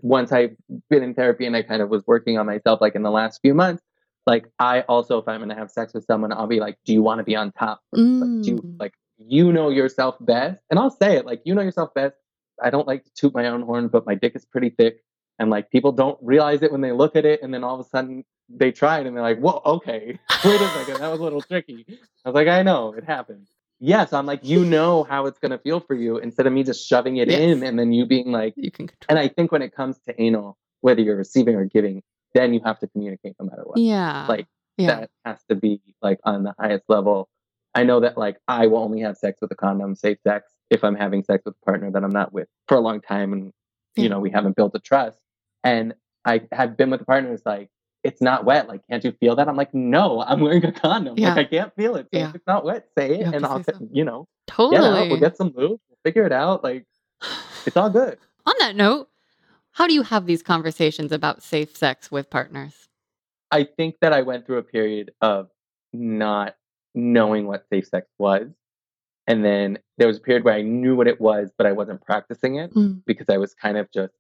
[0.02, 0.56] once i've
[0.90, 3.40] been in therapy and i kind of was working on myself like in the last
[3.42, 3.84] few months
[4.26, 6.94] like i also if i'm going to have sex with someone i'll be like do
[6.94, 7.82] you want to be on top?
[7.92, 8.80] Like, do you, Mm.
[8.80, 12.16] like you know yourself best and i'll say it like you know yourself best.
[12.62, 15.04] I don't like to toot my own horn but my dick is pretty thick
[15.40, 17.86] and like people don't realize it when they look at it and then all of
[17.86, 21.20] a sudden they try it and they're like whoa okay wait a second that was
[21.20, 21.86] a little tricky.
[22.24, 23.48] I was like i know it happened
[23.86, 26.54] yeah so i'm like you know how it's going to feel for you instead of
[26.54, 27.40] me just shoving it Yes.
[27.40, 29.06] in and then you being like You can control.
[29.10, 32.02] and i think when it comes to anal whether you're receiving or giving
[32.34, 34.26] then you have to communicate no matter what Yeah.
[34.28, 34.88] like yeah.
[35.02, 37.30] that has to be like on the highest level.
[37.74, 40.84] I know that like I will only have sex with a condom, safe sex, if
[40.84, 43.54] I'm having sex with a partner that I'm not with for a long time and
[43.96, 44.04] Yeah.
[44.04, 45.18] you know we haven't built a trust.
[45.64, 45.94] And
[46.26, 47.70] I have been with a partner who's like,
[48.06, 48.68] it's not wet.
[48.70, 49.48] Like, can't you feel that?
[49.50, 51.16] I'm like, no, I'm wearing a condom.
[51.18, 51.34] Yeah.
[51.34, 52.08] Like I can't feel it.
[52.14, 52.30] So Yeah.
[52.30, 54.78] if it's not wet, say it and I'll t- you know, totally.
[54.78, 56.64] get out, we'll get some lube, we'll figure it out.
[56.64, 56.86] Like
[57.66, 58.18] it's all good.
[58.46, 59.10] On that note,
[59.72, 62.88] how do you have these conversations about safe sex with partners?
[63.52, 65.50] I think that I went through a period of
[65.94, 66.56] not
[66.94, 68.48] knowing what safe sex was.
[69.28, 72.02] And then there was a period where I knew what it was, but I wasn't
[72.06, 73.02] practicing it Mm.
[73.06, 74.14] because I was kind of just,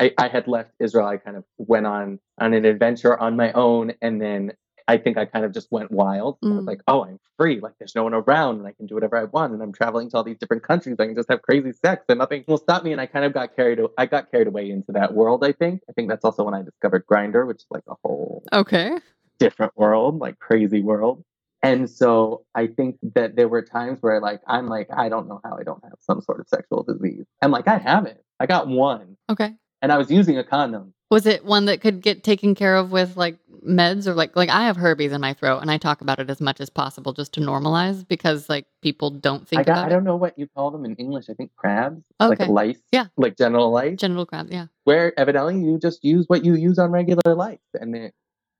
[0.00, 1.06] I, I had left Israel.
[1.06, 3.92] I kind of went on on an adventure on my own.
[4.00, 4.52] And then
[4.88, 6.38] I think I kind of just went wild.
[6.42, 6.66] I was Mm.
[6.66, 7.60] like, oh, I'm free.
[7.60, 9.52] Like there's no one around and I can do whatever I want.
[9.52, 10.96] And I'm traveling to all these different countries.
[10.98, 12.92] I can just have crazy sex and nothing will stop me.
[12.92, 15.82] And I kind of got carried, I got carried away into that world, I think.
[15.88, 18.96] I think that's also when I discovered Grindr, which is like a whole Okay.
[19.38, 21.22] different world, like crazy world.
[21.62, 25.40] And so I think that there were times where like I'm like, I don't know
[25.44, 27.26] how I don't have some sort of sexual disease.
[27.42, 28.18] And like I haven't.
[28.40, 29.16] I got one.
[29.28, 29.54] Okay.
[29.82, 30.92] And I was using a condom.
[31.10, 34.48] Was it one that could get taken care of with like meds or like like
[34.48, 37.12] I have herpes in my throat and I talk about it as much as possible
[37.12, 39.72] just to normalize because like people don't think I got.
[39.72, 41.26] about I don't know what you call them in English.
[41.28, 42.44] I think crabs, Okay.
[42.44, 42.82] like lice.
[42.92, 43.06] Yeah.
[43.16, 43.98] Like genital lice.
[43.98, 44.66] Genital crab, yeah.
[44.84, 48.14] where evidently you just use what you use on regular life and it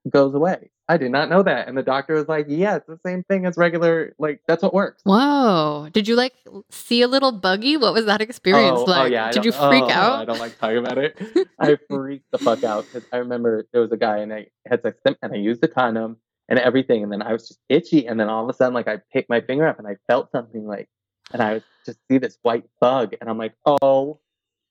[0.09, 0.69] goes away.
[0.91, 1.69] I did not know that.
[1.69, 4.73] And the doctor was like, yeah, it's the same thing as regular, like, that's what
[4.73, 5.01] works.
[5.05, 5.87] Whoa.
[5.93, 6.33] Did you like
[6.69, 7.77] see a little buggy?
[7.77, 9.01] What was that experience oh, oh like?
[9.03, 9.27] oh, yeah.
[9.27, 11.17] I Did you don't- oh, freak oh, I don't like talking about it.
[11.59, 14.81] I freaked the fuck out because I remember there was a guy and I had
[14.81, 16.17] sex with him and I used a condom
[16.49, 17.03] and everything.
[17.03, 18.05] And then I was just itchy.
[18.05, 20.29] And then all of a sudden, like, I picked my finger up and I felt
[20.33, 20.89] something like,
[21.31, 23.15] and I was just see this white bug.
[23.21, 24.19] And I'm like, oh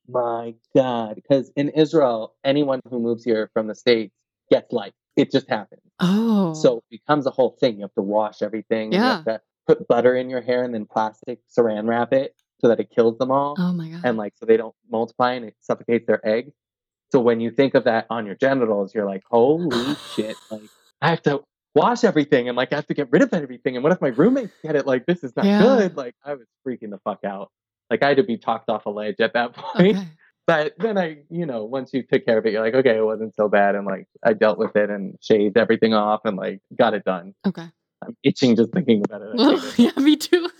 [0.06, 1.14] my God.
[1.14, 4.12] Because in Israel, anyone who moves here from the States
[4.50, 4.92] gets life.
[5.20, 5.82] It just happens.
[6.00, 6.52] Oh.
[6.54, 7.76] So it becomes a whole thing.
[7.76, 8.94] You have to wash everything.
[8.94, 12.34] and You have to put butter in your hair and then plastic saran wrap it
[12.60, 13.54] so that it kills them all.
[13.58, 14.00] Oh my god.
[14.04, 16.52] And like, so they don't multiply and it suffocates their egg.
[17.12, 20.36] So when you think of that on your genitals, you're like, holy shit.
[20.50, 20.70] Like,
[21.02, 21.42] I have to
[21.74, 23.76] wash everything and like, I have to get rid of everything.
[23.76, 24.86] And what if my roommates get it?
[24.86, 25.58] Like, this is not Yeah.
[25.60, 25.96] good.
[25.96, 27.50] Like, I was freaking the fuck out.
[27.90, 29.96] Like, I had to be talked off a ledge at that point.
[29.96, 30.08] okay.
[30.50, 33.04] But then I, you know, once you took care of it, you're like, okay, it
[33.04, 33.76] wasn't so bad.
[33.76, 37.34] And like, I dealt with it and shaved everything off and like, got it done.
[37.46, 37.68] Okay.
[38.04, 39.28] I'm itching just thinking about it.
[39.32, 39.78] I Well, it.
[39.78, 40.48] yeah, me too.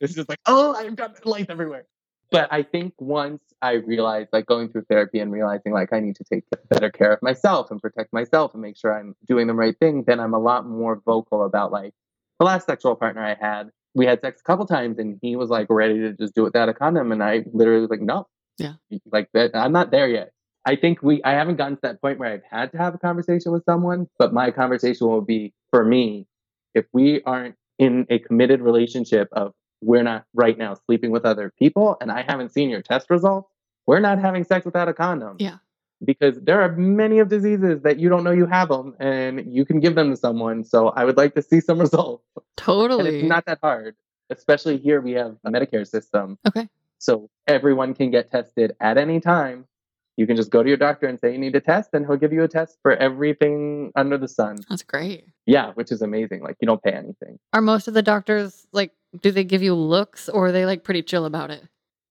[0.00, 1.84] It's just like, oh, I've got lice everywhere.
[2.30, 6.16] But I think once I realized, like going through therapy and realizing, like, I need
[6.16, 9.54] to take better care of myself and protect myself and make sure I'm doing the
[9.54, 11.94] right thing, then I'm a lot more vocal about, like,
[12.38, 13.70] the last sexual partner I had.
[13.94, 16.44] We had sex a couple times and he was like ready to just do it
[16.44, 17.10] without a condom.
[17.12, 18.26] And I literally was like, no.
[18.58, 18.74] Yeah.
[19.12, 20.32] Like that, I'm not there yet.
[20.64, 22.98] I think we, I haven't gotten to that point where I've had to have a
[22.98, 26.26] conversation with someone, but my conversation will be for me,
[26.74, 31.52] if we aren't in a committed relationship of we're not right now sleeping with other
[31.58, 33.48] people and I haven't seen your test results,
[33.86, 35.36] we're not having sex without a condom.
[35.38, 35.58] Yeah.
[36.04, 39.64] Because there are many of diseases that you don't know you have them and you
[39.64, 40.64] can give them to someone.
[40.64, 42.24] So I would like to see some results.
[42.34, 43.20] And totally.
[43.20, 43.94] it's not that hard,
[44.30, 46.38] especially here we have a Medicare system.
[46.46, 46.68] Okay.
[46.98, 49.66] So everyone can get tested at any time.
[50.16, 52.16] You can just go to your doctor and say you need a test, and he'll
[52.16, 54.56] give you a test for everything under the sun.
[54.68, 55.26] That's great.
[55.44, 56.42] Yeah, which is amazing.
[56.42, 57.38] Like you don't pay anything.
[57.52, 60.84] Are most of the doctors like do they give you looks or are they like
[60.84, 61.62] pretty chill about it?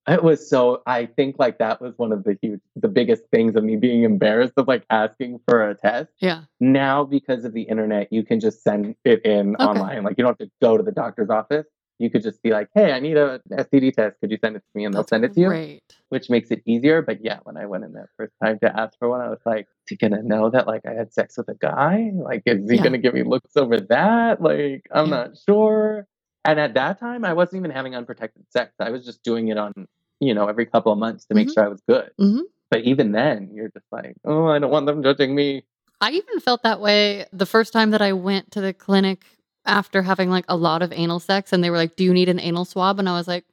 [0.08, 0.84] It was so.
[0.86, 4.04] I think like that was one of the huge, the biggest things of me being
[4.04, 6.12] embarrassed of like asking for a test.
[6.20, 6.44] Yeah.
[6.60, 9.66] Now because of the internet, you can just send it in Okay.
[9.66, 10.04] online.
[10.04, 11.66] Like you don't have to go to the doctor's office.
[12.00, 14.20] You could just be like, "Hey, I need a STD test.
[14.20, 15.48] Could you send it to me?" And they'll That's send it to you.
[15.50, 15.82] Great.
[16.10, 17.02] which makes it easier.
[17.02, 19.39] But yeah, when I went in that first time to ask for one, I was
[19.46, 22.12] like, is he gonna know that like I had sex with a guy?
[22.14, 22.84] Like, is he Yeah.
[22.84, 24.41] gonna give me looks over that?
[24.41, 25.16] Like, I'm Yeah.
[25.18, 26.08] not sure.
[26.43, 28.74] And at that time, I wasn't even having unprotected sex.
[28.80, 29.74] I was just doing it on,
[30.20, 31.54] you know, every couple of months to make Mhm.
[31.54, 32.12] sure I was good.
[32.20, 32.43] Mhm.
[32.72, 35.66] But even then, you're just like, oh, I don't want them judging me.
[36.02, 39.24] I even felt that way the first time that I went to the clinic
[39.66, 42.30] after having like a lot of anal sex and they were like, "Do you need
[42.30, 43.45] an anal swab?" and I was like,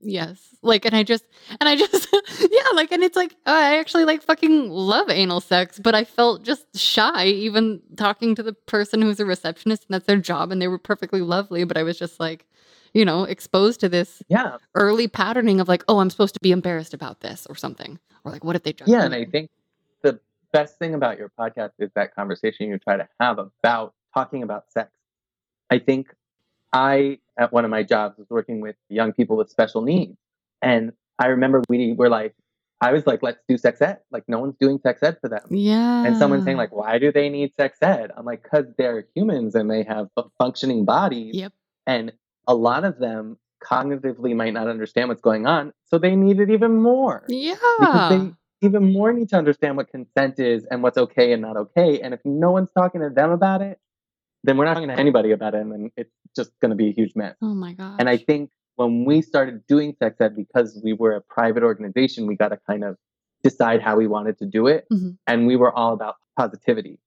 [0.00, 1.24] "Yes." Like and I just
[1.60, 2.08] and I just
[2.40, 6.04] yeah, like and it's like oh, I actually like fucking love anal sex, but I
[6.04, 10.50] felt just shy even talking to the person who's a receptionist and that's their job
[10.50, 12.46] and they were perfectly lovely, but I was just like,
[12.94, 16.50] you know, exposed to this Yeah, early patterning of like, "Oh, I'm supposed to be
[16.50, 17.98] embarrassed about this" or something.
[18.24, 19.04] Or like, "What if they judge yeah.
[19.04, 19.14] And?
[19.14, 19.50] I think
[20.02, 20.18] the
[20.52, 24.72] best thing about your podcast is that conversation you try to have about talking about
[24.72, 24.90] sex.
[25.70, 26.08] I think
[26.72, 30.16] I, at one of my jobs, was working with young people with special needs.
[30.62, 32.34] And I remember we were like,
[32.80, 33.98] I was like, let's do sex ed.
[34.10, 35.46] Like, no one's doing sex ed for them.
[35.50, 36.04] Yeah.
[36.04, 38.10] And someone saying, like, why do they need sex ed?
[38.14, 41.34] I'm like, because they're humans and they have fu- functioning bodies.
[41.34, 41.52] Yep.
[41.86, 42.12] And
[42.46, 45.72] a lot of them cognitively might not understand what's going on.
[45.86, 47.54] So they need it even more Yeah.
[47.80, 51.56] because they even more need to understand what consent is and what's okay and not
[51.56, 52.00] okay.
[52.00, 53.78] And if no one's talking to them about it,
[54.46, 56.88] then we're not talking to anybody about it, and then it's just going to be
[56.88, 57.34] a huge mess.
[57.42, 57.96] Oh my god.
[57.98, 62.26] And I think when we started doing sex ed, because we were a private organization,
[62.26, 62.96] we got to kind of
[63.42, 65.18] decide how we wanted to do it, Mhm.
[65.26, 66.98] and we were all about positivity.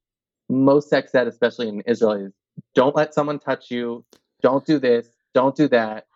[0.49, 2.33] Most sex ed, especially in Israel, is
[2.75, 4.03] don't let someone touch you,
[4.41, 6.07] don't do this, don't do that,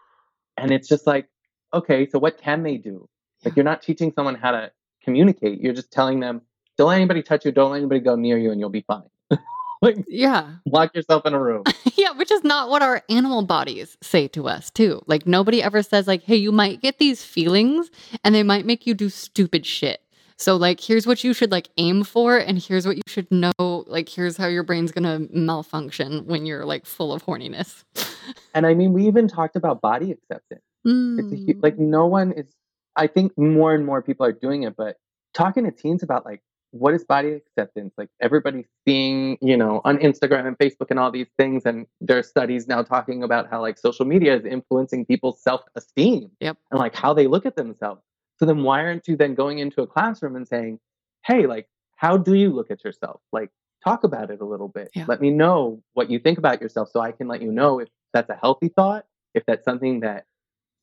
[0.58, 1.28] and it's just like,
[1.74, 3.08] okay, so what can they do?
[3.46, 4.72] Like you're not teaching someone how to
[5.04, 5.60] communicate.
[5.62, 6.42] You're just telling them,
[6.78, 9.10] don't let anybody touch you, don't let anybody go near you, and you'll be fine.
[9.84, 10.56] like yeah.
[10.66, 11.64] lock yourself in a room.
[11.96, 15.04] Yeah, which is not what our animal bodies say to us, too.
[15.06, 17.92] Like nobody ever says like, "Hey, you might get these feelings
[18.24, 20.02] and they might make you do stupid shit."
[20.38, 23.54] So like, here's what you should like aim for and here's what you should know,
[23.86, 27.84] like here's how your brain's going to malfunction when you're like full of horniness.
[28.56, 30.62] and I mean, we even talked about body acceptance.
[30.84, 31.80] It's a, like Mm.
[31.80, 32.48] no one is.
[32.96, 34.98] I think more and more people are doing it, but
[35.34, 36.42] talking to teens about like
[36.74, 37.94] what is body acceptance?
[37.98, 41.64] Like everybody's seeing, you know, on Instagram and Facebook and all these things.
[41.66, 45.62] And there are studies now talking about how like social media is influencing people's self
[45.76, 46.58] esteem Yep.
[46.72, 48.02] and like how they look at themselves.
[48.40, 50.80] So then why aren't you then going into a classroom and saying,
[51.26, 53.22] hey, like, how do you look at yourself?
[53.32, 53.50] Like,
[53.84, 54.90] talk about it a little bit.
[54.96, 55.06] Yeah.
[55.08, 57.90] Let me know what you think about yourself so I can let you know if
[58.14, 59.06] that's a healthy thought,
[59.36, 60.26] if that's something that,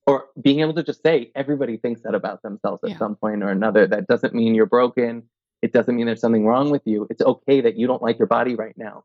[0.07, 2.99] or being able to just say everybody thinks that about themselves at Yeah.
[2.99, 3.86] some point or another.
[3.86, 5.24] That doesn't mean you're broken.
[5.63, 7.07] It doesn't mean there's something wrong with you.
[7.11, 9.05] It's okay that you don't like your body right now.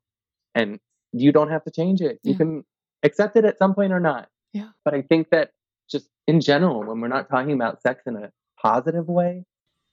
[0.54, 0.80] And
[1.12, 2.20] you don't have to change it.
[2.24, 2.64] You can
[3.04, 4.30] accept it at some point or not.
[4.54, 4.70] Yeah.
[4.84, 5.52] But I think that
[5.90, 8.32] just in general, when we're not talking about sex in a
[8.62, 9.46] positive way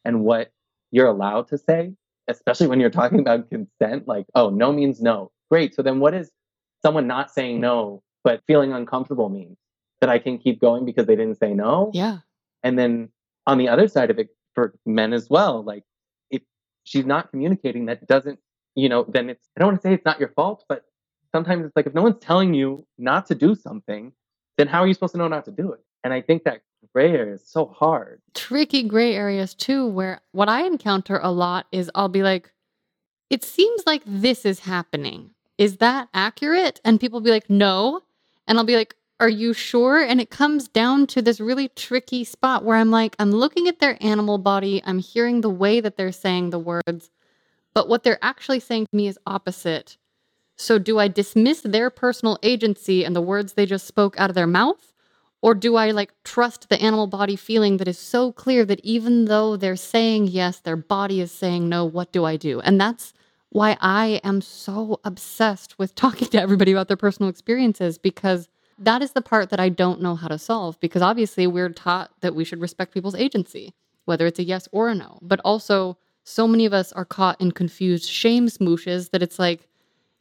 [0.05, 0.53] and what
[0.91, 1.95] you're allowed to say,
[2.29, 5.31] especially when you're talking about consent, like, oh, no means no.
[5.51, 5.75] Great.
[5.75, 6.31] So then what is
[6.81, 9.57] someone not saying no, but feeling uncomfortable mean?
[10.01, 11.93] That I can keep going because they didn't say no?
[11.95, 12.19] Yeah.
[12.65, 13.11] And then
[13.47, 15.85] on the other side of it, for men as well, like
[16.85, 18.39] she's not communicating, that doesn't,
[18.75, 20.85] you know, then it's, I don't want to say it's not your fault, but
[21.33, 24.13] sometimes it's like if no one's telling you not to do something,
[24.59, 25.81] then how are you supposed to know not to do it?
[26.05, 26.61] And I think that
[26.93, 28.21] gray area is so hard.
[28.35, 32.53] tricky gray areas too where what I encounter a lot is I'll be like,
[33.31, 35.31] it seems like this is happening.
[35.59, 36.81] Is that accurate?
[36.85, 38.03] And people be like, no.
[38.47, 40.01] And I'll be like, are you sure?
[40.03, 43.79] And it comes down to this really tricky spot where I'm like, I'm looking at
[43.79, 47.09] their animal body, I'm hearing the way that they're saying the words,
[47.73, 49.97] but what they're actually saying to me is opposite.
[50.57, 54.35] So do I dismiss their personal agency and the words they just spoke out of
[54.35, 54.93] their mouth?
[55.41, 59.27] Or do I like trust the animal body feeling that is so clear that even
[59.27, 62.59] though they're saying yes, their body is saying no, what do I do?
[62.59, 63.15] And that's
[63.51, 68.49] why I am so obsessed with talking to everybody about their personal experiences because
[68.85, 70.79] that is the part that I don't know how to solve.
[70.81, 73.75] Because obviously, we're taught that we should respect people's agency,
[74.05, 75.19] whether it's a yes or a no.
[75.23, 79.69] But also, so many of us are caught in confused shame smooshes that it's like,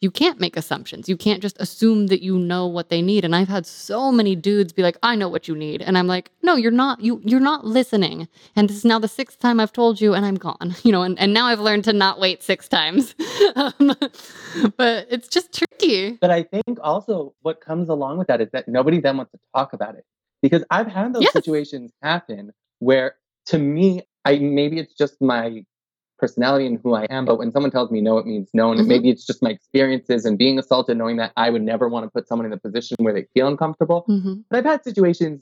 [0.01, 1.07] you can't make assumptions.
[1.07, 3.23] You can't just assume that you know what they need.
[3.23, 6.07] And I've had so many dudes be like, "I know what you need," and I'm
[6.07, 7.01] like, "No, you're not.
[7.01, 10.25] You you're not listening." And this is now the sixth time I've told you, and
[10.25, 10.75] I'm gone.
[10.83, 13.13] You know, and, and now I've learned to not wait six times.
[13.55, 13.95] um,
[14.75, 16.17] but it's just tricky.
[16.19, 19.39] But I think also what comes along with that is that nobody then wants to
[19.55, 20.03] talk about it.
[20.41, 21.33] Because I've had those Yes.
[21.33, 25.63] situations happen where to me, I maybe it's just my
[26.21, 28.71] personality and who I am, but when someone tells me no, it means no.
[28.71, 28.87] And Mhm.
[28.87, 32.11] maybe it's just my experiences and being assaulted, knowing that I would never want to
[32.11, 34.05] put someone in a position where they feel uncomfortable.
[34.07, 34.33] Mm-hmm.
[34.49, 35.41] But I've had situations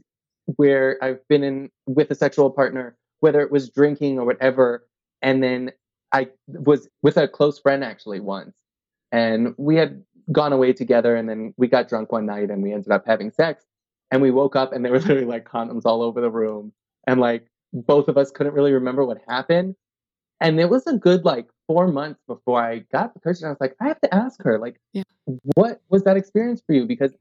[0.56, 4.88] where I've been in with a sexual partner, whether it was drinking or whatever,
[5.22, 5.72] and then
[6.14, 8.56] I was with a close friend actually once,
[9.12, 12.72] and we had gone away together, and then we got drunk one night, and we
[12.72, 13.66] ended up having sex,
[14.12, 16.72] and we woke up, and there were literally like condoms all over the room,
[17.06, 19.76] and like both of us couldn't really remember what happened,
[20.40, 23.48] and it was a good like four months before I got the person.
[23.48, 25.04] I was like, I have to ask her, like, Yeah.
[25.56, 26.86] what was that experience for you?
[26.86, 27.14] Because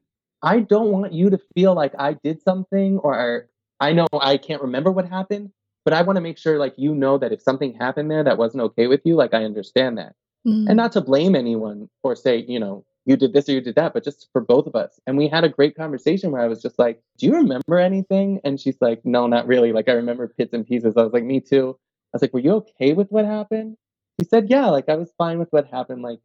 [0.42, 3.48] I don't want you to feel like I did something or
[3.80, 5.50] I know I can't remember what happened,
[5.84, 8.38] but I want to make sure like you know that if something happened there that
[8.38, 10.14] wasn't okay with you, like I understand that.
[10.46, 10.68] Mm-hmm.
[10.68, 13.74] And not to blame anyone or say, you know, you did this or you did
[13.76, 15.00] that, but just for both of us.
[15.06, 18.40] And we had a great conversation where I was just like, Do you remember anything?
[18.44, 19.72] And she's like, No, not really.
[19.72, 20.94] Like I remember bits and pieces.
[20.96, 21.78] I was like, Me too.
[22.12, 23.76] I was like, Were you okay with what happened?
[24.18, 26.02] He said, Yeah, like I was fine with what happened.
[26.02, 26.18] Like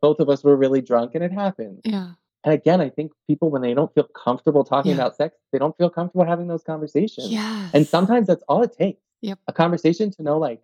[0.00, 1.80] both of us were really drunk and it happened.
[1.84, 2.12] yeah.
[2.44, 4.98] And again, I think people, when they don't feel comfortable talking Yeah.
[4.98, 7.30] about sex, they don't feel comfortable having those conversations.
[7.30, 7.70] Yes.
[7.74, 9.02] And sometimes that's all it takes.
[9.22, 9.38] Yep.
[9.48, 10.62] A conversation to know, like,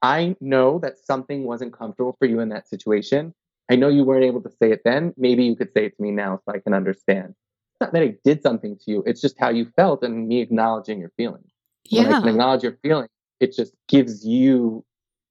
[0.00, 3.34] I know that something wasn't comfortable for you in that situation.
[3.70, 5.12] I know you weren't able to say it then.
[5.16, 7.34] Maybe you could say it to me now so I can understand.
[7.72, 10.40] It's not that I did something to you, it's just how you felt and me
[10.40, 11.50] acknowledging your feelings.
[11.90, 12.30] When I can yeah.
[12.30, 13.10] acknowledge your feelings,
[13.44, 14.82] it just gives you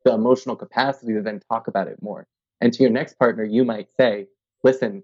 [0.05, 2.27] the emotional capacity to then talk about it more.
[2.61, 4.27] And to your next partner, you might say,
[4.63, 5.03] listen,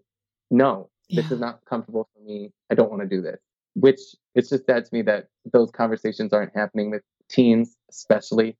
[0.51, 1.33] no, this Yeah.
[1.35, 2.53] is not comfortable for me.
[2.69, 3.39] I don't want to do this.
[3.73, 3.99] Which
[4.35, 8.55] it's just sad to me that those conversations aren't happening with teens, especially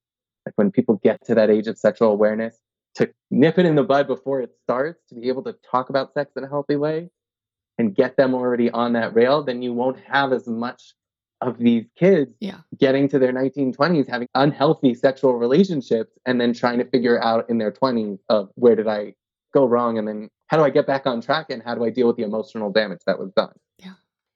[0.45, 2.59] like when people get to that age of sexual awareness,
[2.95, 6.13] to nip it in the bud before it starts, to be able to talk about
[6.13, 7.11] sex in a healthy way
[7.77, 10.95] and get them already on that rail, then you won't have as much
[11.41, 12.57] of these kids Yeah.
[12.77, 17.57] getting to their 1920s having unhealthy sexual relationships and then trying to figure out in
[17.57, 19.15] their 20s of where did I
[19.53, 21.89] go wrong and then how do I get back on track and how do I
[21.91, 23.53] deal with the emotional damage that was done.
[23.77, 23.93] Yeah.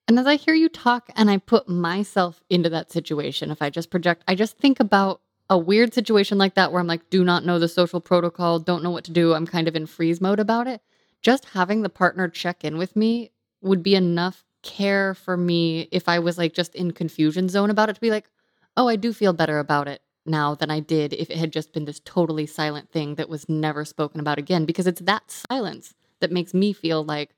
[0.08, 3.70] And as I hear you talk and I put myself into that situation, if I
[3.70, 7.22] just project, I just think about a weird situation like that where I'm like, do
[7.22, 9.34] not know the social protocol, don't know what to do.
[9.34, 10.80] I'm kind of in freeze mode about it.
[11.20, 13.30] Just having the partner check in with me
[13.60, 17.88] would be enough care for me if I was like just in confusion zone about
[17.90, 18.28] it to be like,
[18.76, 20.00] oh, I do feel better about it.
[20.26, 23.46] now than I did if it had just been this totally silent thing that was
[23.48, 27.34] never spoken about again because it's that silence that makes me feel like,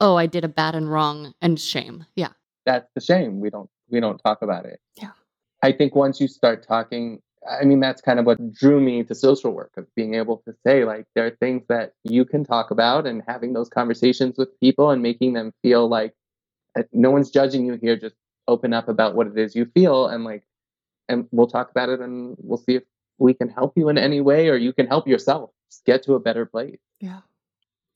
[0.00, 2.04] oh, I did a bad and wrong and shame.
[2.14, 2.32] Yeah.
[2.66, 3.40] That's the shame.
[3.40, 4.80] We don't we don't talk about it.
[4.96, 5.12] Yeah.
[5.62, 9.14] I think once you start talking, I mean that's kind of what drew me to
[9.14, 12.70] social work of being able to say like there are things that you can talk
[12.70, 16.12] about and having those conversations with people and making them feel like
[16.92, 18.16] no one's judging you here just
[18.48, 20.44] open up about what it is you feel and like
[21.08, 22.82] and we'll talk about it and we'll see if
[23.18, 26.14] we can help you in any way or you can help yourself just get to
[26.14, 26.78] a better place.
[27.00, 27.20] Yeah.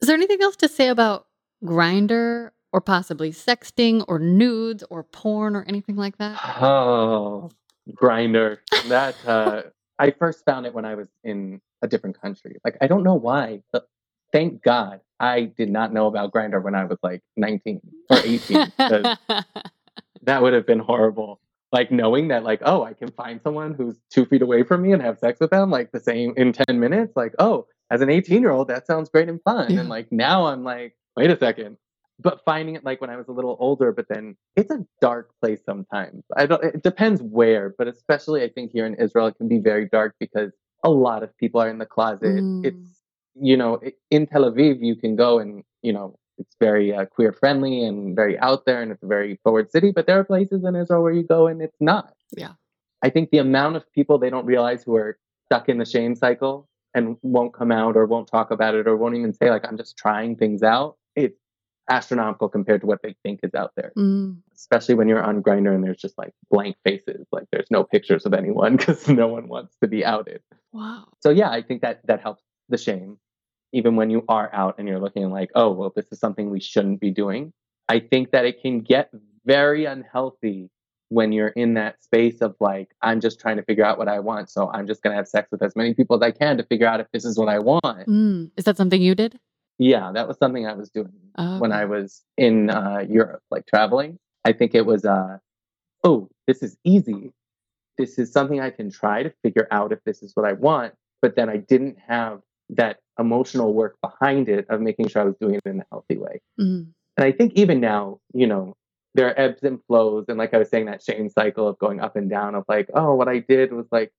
[0.00, 1.26] Is there anything else to say about
[1.64, 6.40] Grindr or possibly sexting or nudes or porn or anything like that?
[6.60, 7.50] Oh,
[7.90, 8.58] Grindr.
[8.88, 9.62] That uh
[9.98, 12.56] I first found it when I was in a different country.
[12.64, 13.88] Like I don't know why, but
[14.32, 18.72] thank God I did not know about Grindr when I was like 19 or 18.
[20.22, 21.40] that would have been horrible.
[21.72, 24.92] Like knowing that, like, oh, I can find someone who's two feet away from me
[24.92, 27.12] and have sex with them, like the same in 10 minutes.
[27.14, 29.72] Like, oh, as an 18 year old, that sounds great and fun.
[29.72, 29.80] Yeah.
[29.80, 31.76] And like now I'm like, wait a second.
[32.18, 35.30] But finding it like when I was a little older, but then it's a dark
[35.40, 36.24] place sometimes.
[36.36, 39.58] I don't, it depends where, but especially I think here in Israel, it can be
[39.58, 40.52] very dark because
[40.84, 42.26] a lot of people are in the closet.
[42.26, 42.66] Mm.
[42.66, 42.99] It's,
[43.34, 47.32] you know, in Tel Aviv, you can go and, you know, it's very uh, queer
[47.32, 50.64] friendly and very out there and it's a very forward city, but there are places
[50.64, 52.14] in Israel where you go and it's not.
[52.36, 52.52] Yeah.
[53.02, 56.14] I think the amount of people they don't realize who are stuck in the shame
[56.14, 59.64] cycle and won't come out or won't talk about it or won't even say like
[59.66, 60.96] I'm just trying things out.
[61.14, 61.38] It's
[61.90, 63.92] astronomical compared to what they think is out there.
[63.96, 64.38] Mm.
[64.54, 68.26] Especially when you're on Grindr and there's just like blank faces, like there's no pictures
[68.26, 70.40] of anyone because no one wants to be outed.
[70.72, 71.08] Wow.
[71.20, 73.18] So yeah, I think that that helps the shame,
[73.72, 76.60] even when you are out and you're looking like, oh well, this is something we
[76.60, 77.52] shouldn't be doing.
[77.88, 79.10] I think that it can get
[79.44, 80.70] very unhealthy
[81.08, 84.20] when you're in that space of like, I'm just trying to figure out what I
[84.20, 86.64] want, so I'm just gonna have sex with as many people as I can to
[86.64, 88.06] figure out if this is what I want.
[88.06, 88.50] Mm.
[88.56, 89.38] Is that something you did?
[89.78, 91.72] Yeah, that was something I was doing Oh, when.
[91.72, 94.18] I was in uh, Europe, like traveling.
[94.44, 95.38] I think it was, uh,
[96.04, 97.32] oh, this is easy.
[97.96, 100.92] This is something I can try to figure out if this is what I want.
[101.22, 102.40] But then I didn't have
[102.76, 106.16] that emotional work behind it of making sure I was doing it in a healthy
[106.16, 106.40] way.
[106.58, 106.88] Mm.
[107.16, 108.74] And I think even now, you know,
[109.14, 110.26] there are ebbs and flows.
[110.28, 112.88] And like I was saying, that shame cycle of going up and down of like,
[112.94, 114.12] oh, what I did was like,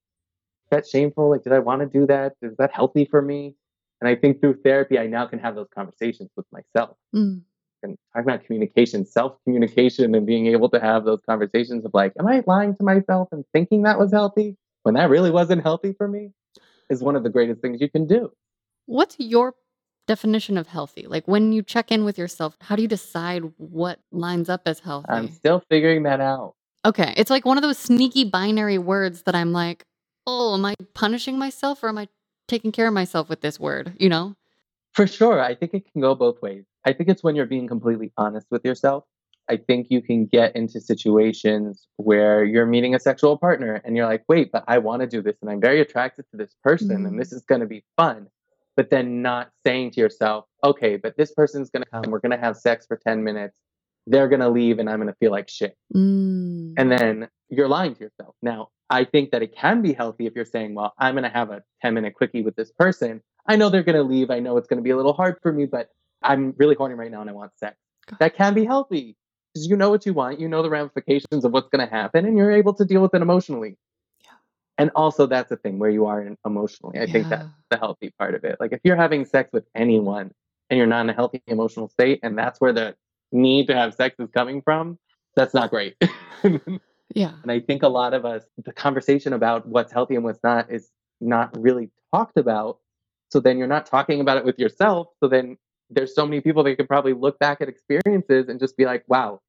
[0.69, 1.29] that shameful?
[1.29, 2.33] Like, did I want to do that?
[2.41, 3.55] Is that healthy for me?
[3.99, 7.41] And I think through therapy, I now can have those conversations with myself Mm.
[7.83, 12.13] and talking about communication, self communication, and being able to have those conversations of like,
[12.19, 15.93] am I lying to myself and thinking that was healthy when that really wasn't healthy
[15.93, 16.31] for me?
[16.91, 18.33] Is one of the greatest things you can do.
[18.85, 19.53] What's your
[20.07, 21.07] definition of healthy?
[21.07, 24.79] Like when you check in with yourself, how do you decide what lines up as
[24.79, 25.07] healthy?
[25.07, 26.55] I'm still figuring that out.
[26.83, 27.13] Okay.
[27.15, 29.85] It's like one of those sneaky binary words that I'm like,
[30.27, 32.09] oh, am I punishing myself or am I
[32.49, 33.93] taking care of myself with this word?
[33.97, 34.35] You know?
[34.91, 35.39] For sure.
[35.39, 36.65] I think it can go both ways.
[36.83, 39.05] I think it's when you're being completely honest with yourself.
[39.49, 44.05] I think you can get into situations where you're meeting a sexual partner and you're
[44.05, 46.89] like, wait, but I want to do this and I'm very attracted to this person
[46.89, 47.07] Mm.
[47.07, 48.27] and this is going to be fun.
[48.77, 52.31] But then not saying to yourself, okay, but this person's going to come, we're going
[52.31, 53.57] to have sex for 10 minutes,
[54.07, 55.75] they're going to leave and I'm going to feel like shit.
[55.93, 56.73] Mm.
[56.77, 58.35] And then you're lying to yourself.
[58.41, 61.29] Now, I think that it can be healthy if you're saying, well, I'm going to
[61.29, 63.21] have a 10 minute quickie with this person.
[63.47, 64.31] I know they're going to leave.
[64.31, 65.89] I know it's going to be a little hard for me, but
[66.21, 67.75] I'm really horny right now and I want sex.
[68.09, 69.17] Got That can be healthy
[69.53, 72.25] because you know what you want, you know the ramifications of what's going to happen,
[72.25, 73.77] and you're able to deal with it emotionally.
[74.23, 74.31] Yeah.
[74.77, 76.99] And also, that's the thing where you are emotionally.
[76.99, 78.57] I think that's the healthy part of it.
[78.59, 80.31] Like, if you're having sex with anyone
[80.69, 82.95] and you're not in a healthy emotional state, and that's where the
[83.31, 84.97] need to have sex is coming from,
[85.35, 85.95] that's not great.
[87.15, 87.33] yeah.
[87.43, 90.71] And I think a lot of us, the conversation about what's healthy and what's not
[90.71, 92.79] is not really talked about.
[93.29, 95.07] So then you're not talking about it with yourself.
[95.21, 95.57] So then
[95.91, 99.03] there's so many people that could probably look back at experiences and just be like,
[99.07, 99.41] wow,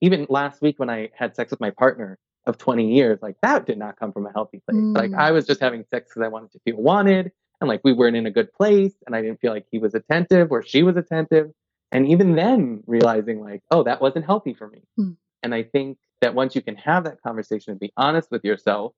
[0.00, 3.66] even last week when I had sex with my partner of 20 years, like that
[3.66, 4.82] did not come from a healthy place.
[4.82, 5.18] Like Mm.
[5.18, 8.16] I was just having sex because I wanted to feel wanted and like we weren't
[8.16, 10.96] in a good place and I didn't feel like he was attentive or she was
[10.96, 11.52] attentive.
[11.92, 14.82] And even then realizing like, oh, that wasn't healthy for me.
[14.98, 15.16] Mm.
[15.42, 18.92] And I think that once you can have that conversation and be honest with yourself,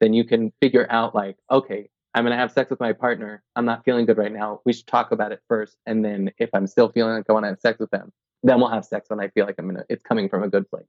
[0.00, 3.42] then you can figure out like, okay, I'm going to have sex with my partner.
[3.54, 4.60] I'm not feeling good right now.
[4.64, 5.76] We should talk about it first.
[5.86, 8.12] And then if I'm still feeling like I want to have sex with them,
[8.42, 10.68] then we'll have sex when I feel like I'm gonna, it's coming from a good
[10.68, 10.86] place.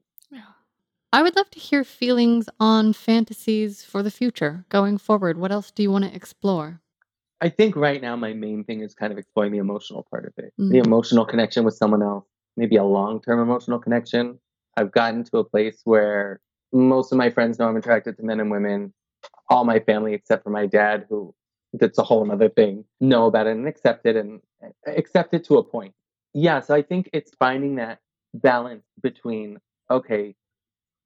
[1.12, 5.36] I would love to hear feelings on fantasies for the future going forward.
[5.36, 6.80] What else do you want to explore?
[7.42, 10.32] I think right now my main thing is kind of exploring the emotional part of
[10.38, 10.86] it, the Mm.
[10.86, 12.24] emotional connection with someone else,
[12.56, 14.38] maybe a long term emotional connection.
[14.76, 16.40] I've gotten to a place where
[16.72, 18.94] most of my friends know I'm attracted to men and women.
[19.48, 21.34] All my family except for my dad, who
[21.72, 24.40] that's a whole other thing, know about it and accept it and
[24.86, 25.94] accept it to a point.
[26.34, 27.98] Yeah, so I think it's finding that
[28.34, 29.58] balance between
[29.90, 30.34] okay,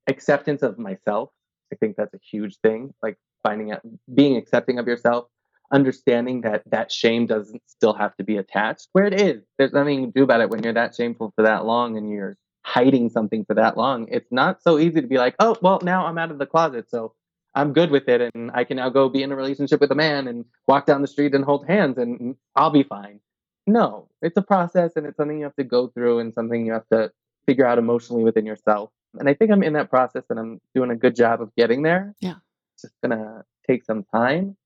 [0.06, 1.30] acceptance of myself.
[1.72, 2.94] I think that's a huge thing.
[3.02, 3.82] Like finding out,
[4.14, 5.26] being accepting of yourself,
[5.72, 9.42] understanding that that shame doesn't still have to be attached where it is.
[9.58, 12.10] There's nothing you can do about it when you're that shameful for that long and
[12.10, 14.08] you're hiding something for that long.
[14.10, 16.90] It's not so easy to be like, oh, well, now I'm out of the closet.
[16.90, 17.14] So
[17.56, 18.30] I'm good with it.
[18.34, 21.00] And I can now go be in a relationship with a man and walk down
[21.00, 23.18] the street and hold hands and I'll be fine.
[23.66, 26.72] No, it's a process and it's something you have to go through and something you
[26.74, 27.10] have to
[27.46, 28.90] figure out emotionally within yourself.
[29.18, 31.82] And I think I'm in that process and I'm doing a good job of getting
[31.82, 32.14] there.
[32.20, 32.34] Yeah.
[32.74, 34.56] It's just going to take some time.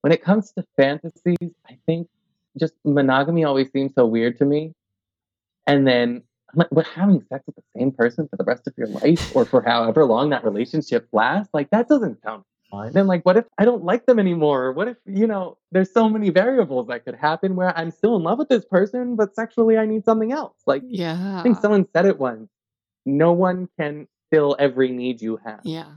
[0.00, 2.08] When it comes to fantasies, I think
[2.58, 4.72] just monogamy always seems so weird to me.
[5.66, 6.22] And then
[6.54, 9.34] I'm like, what having sex with the same person for the rest of your life
[9.34, 11.52] or for however long that relationship lasts?
[11.52, 12.92] Like that doesn't sound fun.
[12.94, 14.72] And like, what if I don't like them anymore?
[14.72, 18.22] What if, you know, there's so many variables that could happen where I'm still in
[18.22, 20.56] love with this person, but sexually I need something else.
[20.66, 21.40] Like Yeah.
[21.40, 22.48] I think someone said it once.
[23.04, 25.60] No one can fill every need you have.
[25.64, 25.92] Yeah.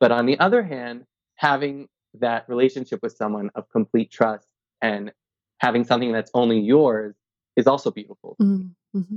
[0.00, 1.04] But on the other hand,
[1.36, 4.46] having that relationship with someone of complete trust
[4.80, 5.12] and
[5.58, 7.14] having something that's only yours
[7.56, 8.36] is also beautiful.
[8.40, 9.16] Mm-hmm.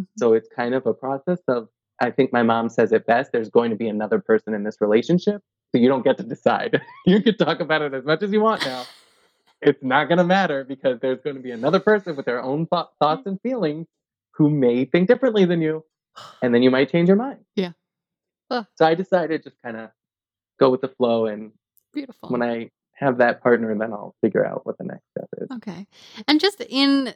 [0.00, 0.04] Mm-hmm.
[0.18, 1.68] So it's kind of a process of,
[2.00, 4.80] I think my mom says it best there's going to be another person in this
[4.80, 5.42] relationship.
[5.72, 6.80] So you don't get to decide.
[7.06, 8.84] you can talk about it as much as you want now.
[9.60, 12.66] It's not going to matter because there's going to be another person with their own
[12.66, 13.86] th- thoughts and feelings
[14.32, 15.84] who may think differently than you.
[16.42, 17.38] And then you might change your mind.
[17.56, 17.70] Yeah.
[18.50, 18.64] Huh.
[18.74, 19.90] So I decided just kind of
[20.60, 21.26] go with the flow.
[21.26, 21.52] And
[21.94, 22.28] Beautiful.
[22.28, 25.50] when I have that partner, then I'll figure out what the next step is.
[25.56, 25.86] Okay.
[26.28, 27.14] And just in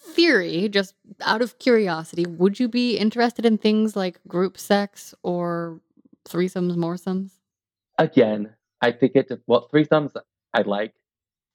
[0.00, 5.80] theory, just out of curiosity, would you be interested in things like group sex or
[6.28, 7.32] threesomes, moresomes?
[7.98, 10.16] Again, I think it, well, threesomes
[10.54, 10.94] I like.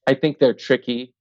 [0.07, 1.13] I think they're tricky.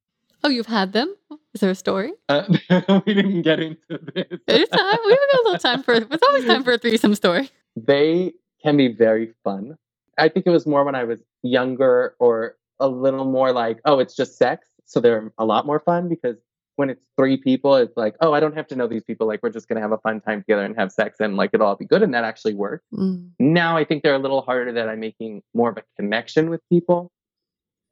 [0.42, 1.14] Oh, you've had them?
[1.55, 2.12] Is there a story?
[2.28, 2.44] Uh,
[3.06, 4.40] we didn't get into this.
[4.46, 4.98] There's time.
[5.06, 5.94] We've a little time for.
[5.94, 7.51] It's always time for a threesome story.
[7.76, 9.78] They can be very fun.
[10.18, 13.98] I think it was more when I was younger or a little more like, oh,
[13.98, 14.66] it's just sex.
[14.84, 16.36] So they're a lot more fun because
[16.76, 19.26] when it's three people, it's like, oh, I don't have to know these people.
[19.26, 21.51] Like, we're just going to have a fun time together and have sex and like
[21.52, 22.02] it'll all be good.
[22.02, 22.84] And that actually worked.
[22.92, 23.30] Mm.
[23.38, 26.60] Now I think they're a little harder that I'm making more of a connection with
[26.68, 27.12] people.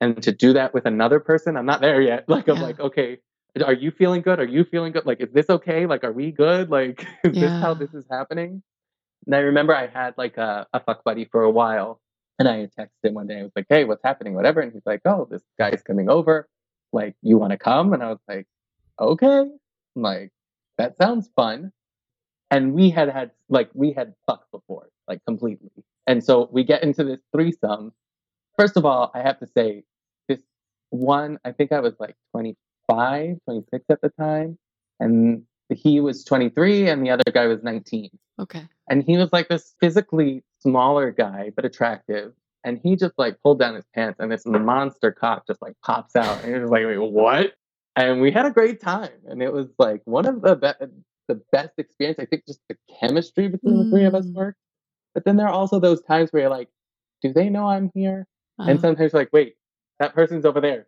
[0.00, 2.24] And to do that with another person, I'm not there yet.
[2.28, 2.62] Like, I'm Yeah.
[2.62, 3.18] like, okay,
[3.64, 4.40] are you feeling good?
[4.40, 5.06] Are you feeling good?
[5.06, 5.86] Like, is this okay?
[5.86, 6.70] Like, are we good?
[6.70, 8.62] Like, is this how this is happening?
[9.26, 12.00] And I remember I had like a, a fuck buddy for a while.
[12.40, 13.38] And I texted him one day.
[13.38, 14.34] I was like, hey, what's happening?
[14.34, 14.60] Whatever.
[14.60, 16.48] And he's like, oh, this guy's coming over.
[16.92, 17.92] Like, you want to come?
[17.92, 18.46] And I was like,
[19.00, 19.44] okay.
[19.94, 20.30] Like,
[20.78, 21.72] that sounds fun.
[22.50, 25.70] And we had had, like, we had fucked before, like, completely.
[26.06, 27.92] And so we get into this threesome.
[28.58, 29.84] First of all, I have to say,
[30.28, 30.40] this
[30.90, 34.58] one, I think I was like 25, 26 at the time.
[35.00, 38.10] And he was 23 and the other guy was 19
[38.40, 38.62] Okay.
[38.88, 42.32] and he was like this physically smaller guy but attractive
[42.64, 46.16] and he just like pulled down his pants and this monster cock just like pops
[46.16, 47.52] out and you're just like wait what
[47.96, 50.86] and we had a great time and it was like one of the be-
[51.28, 54.34] the best experience i think just the chemistry between the three of us Mm.
[54.34, 54.58] worked
[55.14, 56.68] but then there are also those times where you're like
[57.22, 58.26] do they know i'm here
[58.58, 58.80] and Uh-huh.
[58.80, 59.54] sometimes you're like wait
[60.00, 60.86] that person's over there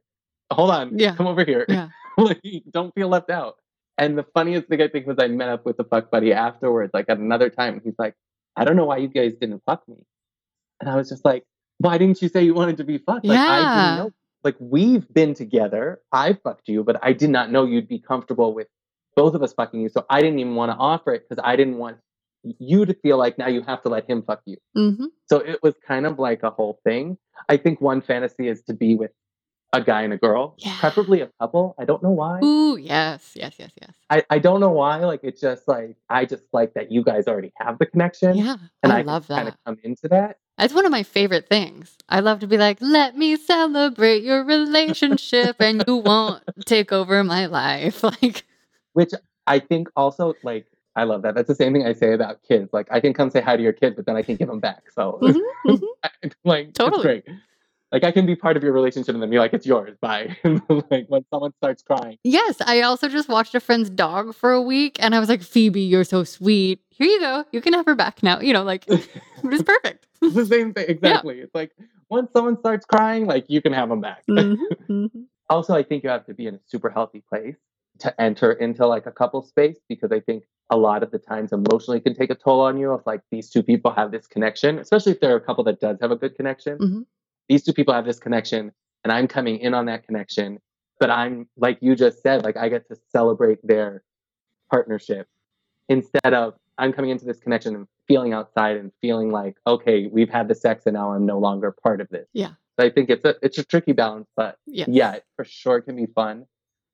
[0.53, 1.15] hold on Yeah.
[1.17, 1.89] come over here Yeah.
[2.19, 2.41] like
[2.71, 3.57] don't feel left out.
[3.97, 6.93] And the funniest thing I think was I met up with the fuck buddy afterwards,
[6.93, 8.15] like at another time, he's like,
[8.57, 9.97] I don't know why you guys didn't fuck me.
[10.81, 11.45] And I was just like,
[11.79, 13.25] Why didn't you say you wanted to be fucked?
[13.25, 13.75] Like I Yeah.
[13.75, 14.11] didn't know.
[14.45, 16.01] Like we've been together.
[16.13, 18.69] I fucked you, but I did not know you'd be comfortable with
[19.17, 19.89] both of us fucking you.
[19.89, 21.99] So I didn't even want to offer it because I didn't want
[22.59, 24.59] you to feel like now you have to let him fuck you.
[24.77, 25.07] Mm-hmm.
[25.31, 27.17] So it was kind of like a whole thing.
[27.49, 29.13] I think one fantasy is to be with
[29.73, 30.77] a guy and a girl, Yeah.
[30.79, 31.75] preferably a couple.
[31.79, 32.41] I don't know why.
[32.45, 33.91] Ooh, yes, yes, yes, yes.
[34.11, 34.99] I, I don't know why.
[34.99, 38.37] Like it's just like I just like that you guys already have the connection.
[38.37, 39.55] Yeah, And I I, love kind that.
[39.55, 40.37] of come into that.
[40.59, 41.97] That's one of my favorite things.
[42.09, 47.25] I love to be like, let me celebrate your relationship and you won't take over
[47.25, 48.03] my life.
[48.23, 48.45] Like,
[48.93, 49.11] Which
[49.47, 50.67] I think also like
[50.97, 51.35] I love that.
[51.35, 52.73] That's the same thing I say about kids.
[52.73, 54.61] Like I can come say hi to your kid, but then I can give them
[54.61, 54.85] back.
[54.95, 55.81] So Mhm, mhm.
[56.45, 57.03] like it's Totally.
[57.03, 57.25] great.
[57.91, 59.97] Like I can be part of your relationship and then be like, it's yours.
[60.01, 60.37] Bye.
[60.91, 62.19] like when someone starts crying.
[62.25, 65.43] yes, I also just watched a friend's dog for a week and I was like,
[65.43, 66.81] Phoebe, you're so sweet.
[66.91, 67.45] Here you go.
[67.53, 68.41] You can have her back now.
[68.41, 70.07] You know, like, it's perfect.
[70.25, 70.87] It's the same thing.
[70.89, 71.41] Exactly.
[71.41, 71.73] It's like
[72.11, 74.23] once someone starts crying, like you can have them back.
[74.29, 74.57] Mhm,
[74.89, 75.25] mhm.
[75.51, 77.57] also i think you have to be in a super healthy place
[77.99, 81.53] to enter into like a couple space because i think a lot of the times
[81.53, 84.79] emotionally can take a toll on you if like these two people have this connection
[84.79, 87.07] especially if they're a couple that does have a good connection Mhm.
[87.51, 88.73] these two people have this connection
[89.05, 90.59] and I'm coming in on that connection.
[90.99, 94.03] But I'm, like you just said, like I get to celebrate their
[94.71, 95.29] partnership
[95.89, 100.29] instead of I'm coming into this connection and feeling outside and feeling like, okay, we've
[100.31, 102.27] had the sex and now I'm no longer part of this.
[102.33, 102.51] Yeah.
[102.79, 104.89] So I think it's a it's a tricky balance, but Yes.
[104.91, 106.47] yeah, it for sure can be fun.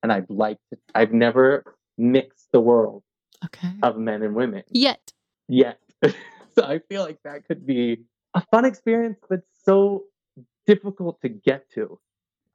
[0.03, 1.65] And I'd like to I've never
[1.99, 3.03] mixed the world
[3.45, 3.73] Okay.
[3.83, 5.13] of men and women Yet.
[5.49, 5.79] yet.
[6.03, 8.03] so I feel like that could be
[8.35, 10.05] a fun experience, but so
[10.67, 11.99] difficult to get to.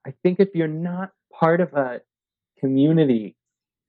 [0.06, 2.02] I think if you're not part of a
[2.60, 3.36] community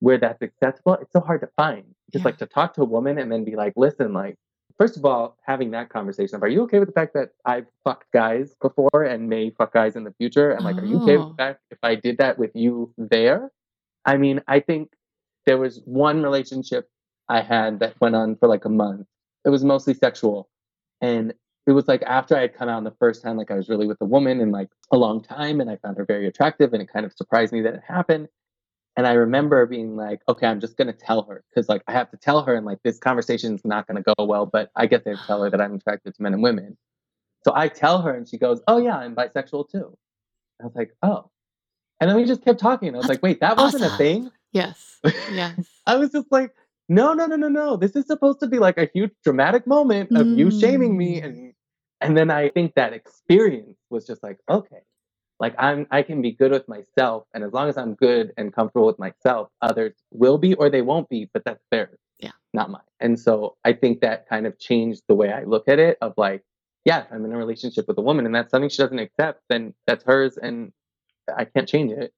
[0.00, 1.84] where that's accessible, it's so hard to find.
[2.12, 2.28] Just Yeah.
[2.28, 4.36] like to talk to a woman and then be like, listen, like,
[4.78, 7.66] first of all, having that conversation of, are you okay with the fact that I've
[7.84, 10.50] fucked guys before and may fuck guys in the future?
[10.52, 11.30] And like, are you okay with Oh.
[11.30, 13.50] the fact if I did that with you there?
[14.04, 14.92] I mean, I think
[15.46, 16.88] there was one relationship
[17.28, 19.06] I had that went on for like a month.
[19.44, 20.48] It was mostly sexual.
[21.00, 21.34] And
[21.66, 23.86] it was like after I had come out the first time, like I was really
[23.88, 26.80] with a woman in like a long time and I found her very attractive and
[26.82, 28.28] it kind of surprised me that it happened.
[28.96, 31.92] And I remember being like, okay, I'm just going to tell her because like I
[31.92, 34.70] have to tell her and like this conversation is not going to go well, but
[34.74, 36.78] I get to tell her that I'm attracted to men and women.
[37.44, 39.96] So I tell her and she goes, oh yeah, I'm bisexual too.
[40.60, 41.30] I was like, oh.
[42.00, 42.94] And then we just kept talking.
[42.94, 44.30] I was That's like, wait, that wasn't a thing.
[44.52, 44.98] Yes.
[45.30, 45.60] Yes.
[45.86, 46.52] I was just like,
[46.88, 47.76] no, no, no, no, no.
[47.76, 51.24] This is supposed to be like a huge dramatic moment of you shaming me, Mm.
[51.24, 51.52] and
[52.00, 54.80] and then I think that experience was just like, okay,
[55.40, 58.52] like I'm I can be good with myself, and as long as I'm good and
[58.54, 62.32] comfortable with myself, others will be or they won't be, but that's theirs, Yeah.
[62.54, 62.82] not mine.
[63.00, 65.98] And so I think that kind of changed the way I look at it.
[66.02, 66.42] Of like,
[66.84, 69.42] yeah, if I'm in a relationship with a woman and that's something she doesn't accept,
[69.50, 70.72] then that's hers, and
[71.36, 72.12] I can't change it.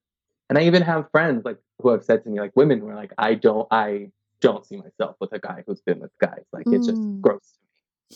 [0.49, 3.13] And I even have friends like who have said to me, like women were like,
[3.19, 6.45] I don't, I don't see myself with a guy who's been with guys.
[6.53, 7.23] Like it's just Mm.
[7.23, 7.55] gross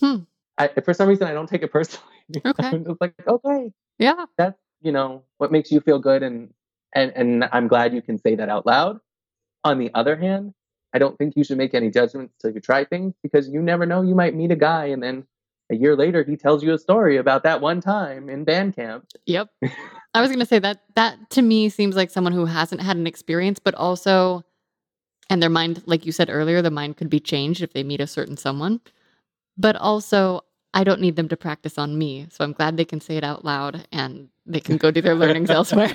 [0.03, 0.19] to me.
[0.19, 0.25] Hmm.
[0.59, 2.07] I, for some reason, I don't take it personally.
[2.47, 2.69] Okay.
[2.69, 4.27] I'm just like, okay, Yeah.
[4.39, 6.53] that's you know what makes you feel good, and
[6.95, 8.99] and and I'm glad you can say that out loud.
[9.65, 10.55] On the other hand,
[10.93, 13.87] I don't think you should make any judgments till you try things because you never
[13.87, 14.03] know.
[14.03, 15.27] You might meet a guy, and then
[15.71, 19.07] a year later, he tells you a story about that one time in band camp.
[19.27, 19.49] Yep.
[20.15, 22.97] I was going to say that that to me seems like someone who hasn't had
[22.97, 24.45] an experience, but also,
[25.31, 28.01] and their mind, like you said earlier, the mind could be changed if they meet
[28.01, 28.81] a certain someone.
[29.57, 30.43] But also,
[30.75, 32.27] I don't need them to practice on me.
[32.31, 35.15] So I'm glad they can say it out loud and they can go do their
[35.15, 35.93] learnings elsewhere.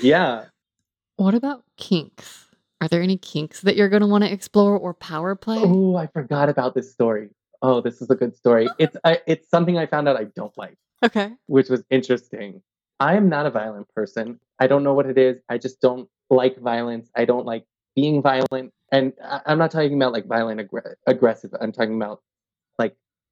[0.00, 0.44] Yeah,
[1.16, 2.46] what about kinks?
[2.80, 5.58] Are there any kinks that you're going to want to explore or power play?
[5.58, 7.30] Oh, I forgot about this story.
[7.60, 8.68] Oh, this is a good story.
[8.78, 11.32] It's I, it's something I found out I don't like, Okay.
[11.46, 12.62] which was interesting.
[13.00, 14.38] I am not a violent person.
[14.60, 15.38] I don't know what it is.
[15.48, 17.10] I just don't like violence.
[17.16, 17.64] I don't like
[17.96, 18.72] being violent.
[18.92, 21.50] And I, I'm not talking about like violent aggr- aggressive.
[21.60, 22.22] I'm talking about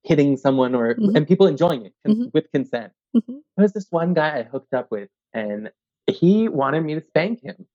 [0.06, 1.16] hitting someone or Mhm.
[1.16, 2.34] and people enjoying it con- Mhm.
[2.34, 2.92] with consent.
[3.16, 3.42] Mhm.
[3.58, 5.72] There's this one guy I hooked up with, and
[6.08, 7.66] he wanted me to spank him,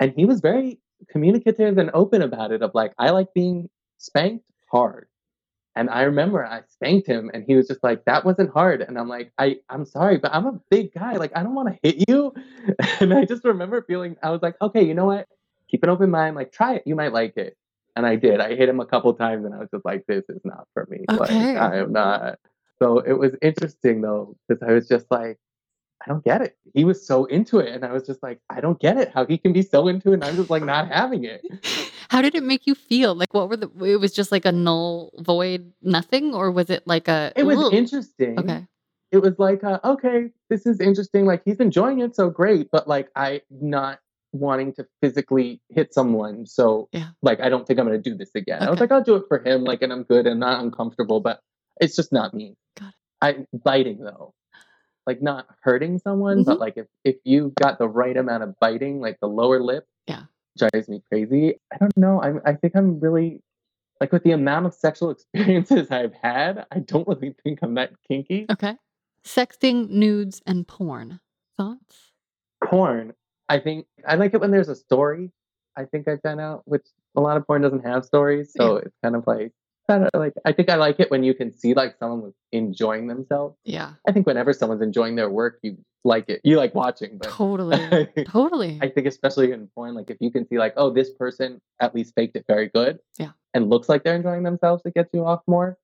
[0.00, 0.80] and he was very
[1.10, 2.62] communicative and open about it.
[2.62, 5.08] Of like, I like being spanked hard.
[5.76, 8.82] And I remember I spanked him and he was just like, that wasn't hard.
[8.82, 11.16] And I'm like, I, I'm sorry, but I'm a big guy.
[11.16, 12.34] Like, I don't want to hit you.
[13.00, 15.28] And I just remember feeling, I was like, okay, you know what?
[15.70, 16.36] Keep an open mind.
[16.36, 16.82] Like, try it.
[16.86, 17.56] You might like it.
[18.00, 18.40] And I did.
[18.40, 20.86] I hit him a couple times and I was just like, this is not for
[20.88, 21.04] me.
[21.10, 21.18] Okay.
[21.54, 22.38] Like, I am not.
[22.80, 25.36] So it was interesting though, because I was just like,
[26.00, 26.56] I don't get it.
[26.72, 27.74] He was so into it.
[27.74, 29.10] And I was just like, I don't get it.
[29.12, 30.14] How he can be so into it.
[30.14, 31.42] And I'm just like not having it.
[32.08, 33.14] How did it make you feel?
[33.14, 36.34] Like, what were the, it was just like a null, void, nothing?
[36.34, 38.38] Or was it like a, It was "Ugh." interesting.
[38.38, 38.66] Okay.
[39.12, 41.26] it was like, uh, okay, this is interesting.
[41.26, 42.70] Like he's enjoying it, so great.
[42.72, 43.98] But like I not
[44.32, 47.08] wanting to physically hit someone, so Yeah.
[47.22, 48.62] like I don't think I'm gonna do this again.
[48.62, 51.20] I was like, I'll do it for him, like, and I'm good and not uncomfortable,
[51.20, 51.40] but
[51.80, 52.56] it's just not me.
[52.78, 52.94] Got it.
[53.22, 54.34] I biting though,
[55.06, 56.44] like not hurting someone, Mm-hmm.
[56.50, 59.86] but like if if you got the right amount of biting, like the lower lip,
[60.06, 60.24] Yeah.
[60.58, 61.54] drives me crazy.
[61.72, 62.20] I don't know.
[62.22, 63.42] I'm I think I'm really.
[64.00, 67.92] Like with the amount of sexual experiences I've had, I don't really think I'm that
[68.08, 68.46] kinky.
[68.50, 68.74] Okay.
[69.26, 71.20] Sexting, nudes, and porn.
[71.58, 72.12] Thoughts?
[72.64, 73.12] porn,
[73.50, 75.30] I think I like it when there's a story.
[75.76, 76.86] I think I've found out, which
[77.16, 79.52] a lot of porn doesn't have stories, so it's kind of like
[79.88, 82.32] kind of like I think I like it when you can see like someone was
[82.52, 83.56] enjoying themselves.
[83.64, 83.94] Yeah.
[84.06, 86.40] I think whenever someone's enjoying their work, you like it.
[86.44, 88.06] You like watching, but Totally.
[88.28, 88.78] totally.
[88.80, 91.92] I think especially in porn, like if you can see like, oh, this person at
[91.94, 93.32] least faked it very good, Yeah.
[93.52, 95.76] and looks like they're enjoying themselves, it gets you off more.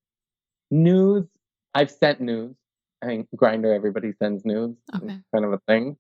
[0.71, 1.29] Nudes,
[1.75, 2.57] I've sent nudes.
[3.03, 4.79] I think Grindr, everybody sends nudes.
[4.95, 5.19] It's Okay.
[5.35, 5.97] kind of a thing.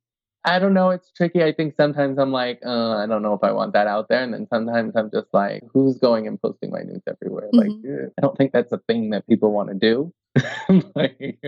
[0.46, 0.90] I don't know.
[0.90, 1.42] It's tricky.
[1.42, 4.22] I think sometimes I'm like, uh, I don't know if I want that out there,
[4.22, 7.48] and then sometimes I'm just like, who's going and posting my nudes everywhere?
[7.52, 8.04] Like, Mhm.
[8.06, 10.12] eh, I don't think that's a thing that people want to do.
[10.94, 11.38] like,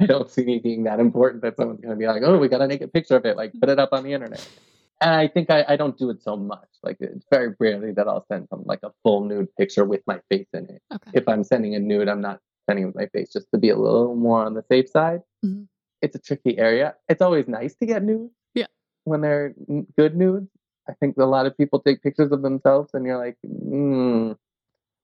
[0.00, 2.46] I don't see me being that important that someone's going to be like, oh, we
[2.48, 4.46] got to take a picture of it, like put it up on the internet.
[5.00, 6.68] And I think I, I don't do it so much.
[6.84, 10.20] Like it's very rarely that I'll send some like a full nude picture with my
[10.30, 10.80] face in it.
[10.94, 11.10] Okay.
[11.14, 13.76] If I'm sending a nude, I'm not sending with my face just to be a
[13.76, 15.22] little more on the safe side.
[15.44, 15.66] Mhm.
[16.00, 16.94] It's a tricky area.
[17.08, 18.32] It's always nice to get nudes.
[19.04, 19.54] When they're
[19.96, 20.48] good nudes.
[20.88, 24.36] I think a lot of people take pictures of themselves and you're like, mm,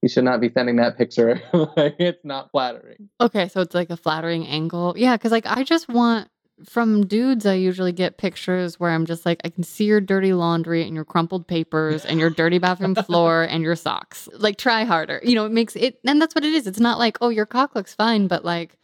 [0.02, 1.40] you should not be sending that picture.
[1.52, 3.09] like, it's not flattering.
[3.20, 4.94] Okay, so it's like a flattering angle.
[4.97, 6.28] Yeah, because like I just want
[6.64, 10.32] from dudes, I usually get pictures where I'm just like, I can see your dirty
[10.32, 14.28] laundry and your crumpled papers and your dirty bathroom floor and your socks.
[14.35, 15.20] Like, try harder.
[15.22, 16.66] You know, it makes it, and that's what it is.
[16.66, 18.77] It's not like, oh, your cock looks fine, but like,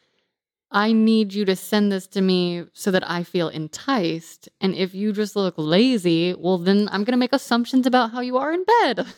[0.70, 4.48] I need you to send this to me so that I feel enticed.
[4.60, 8.20] And if you just look lazy, well, then I'm going to make assumptions about how
[8.20, 9.06] you are in bed.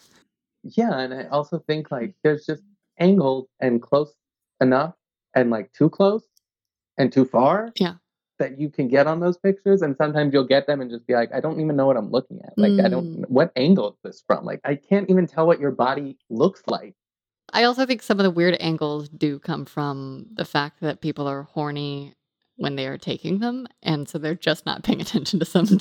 [0.65, 2.63] Yeah, and I also think like there's just
[2.99, 4.13] angles and close
[4.61, 4.93] enough
[5.35, 6.25] and like too close
[6.99, 7.73] and too far.
[7.79, 7.95] Yeah.
[8.39, 11.15] That you can get on those pictures, and sometimes you'll get them and just be
[11.15, 12.53] like, I don't even know what I'm looking at.
[12.57, 13.23] Like, I don't.
[13.23, 13.29] Mm.
[13.29, 14.45] What angle is this from?
[14.45, 16.95] Like, I can't even tell what your body looks like.
[17.53, 21.27] I also think some of the weird angles do come from the fact that people
[21.27, 22.15] are horny
[22.57, 25.81] when they are taking them, and so they're just not paying attention to some to,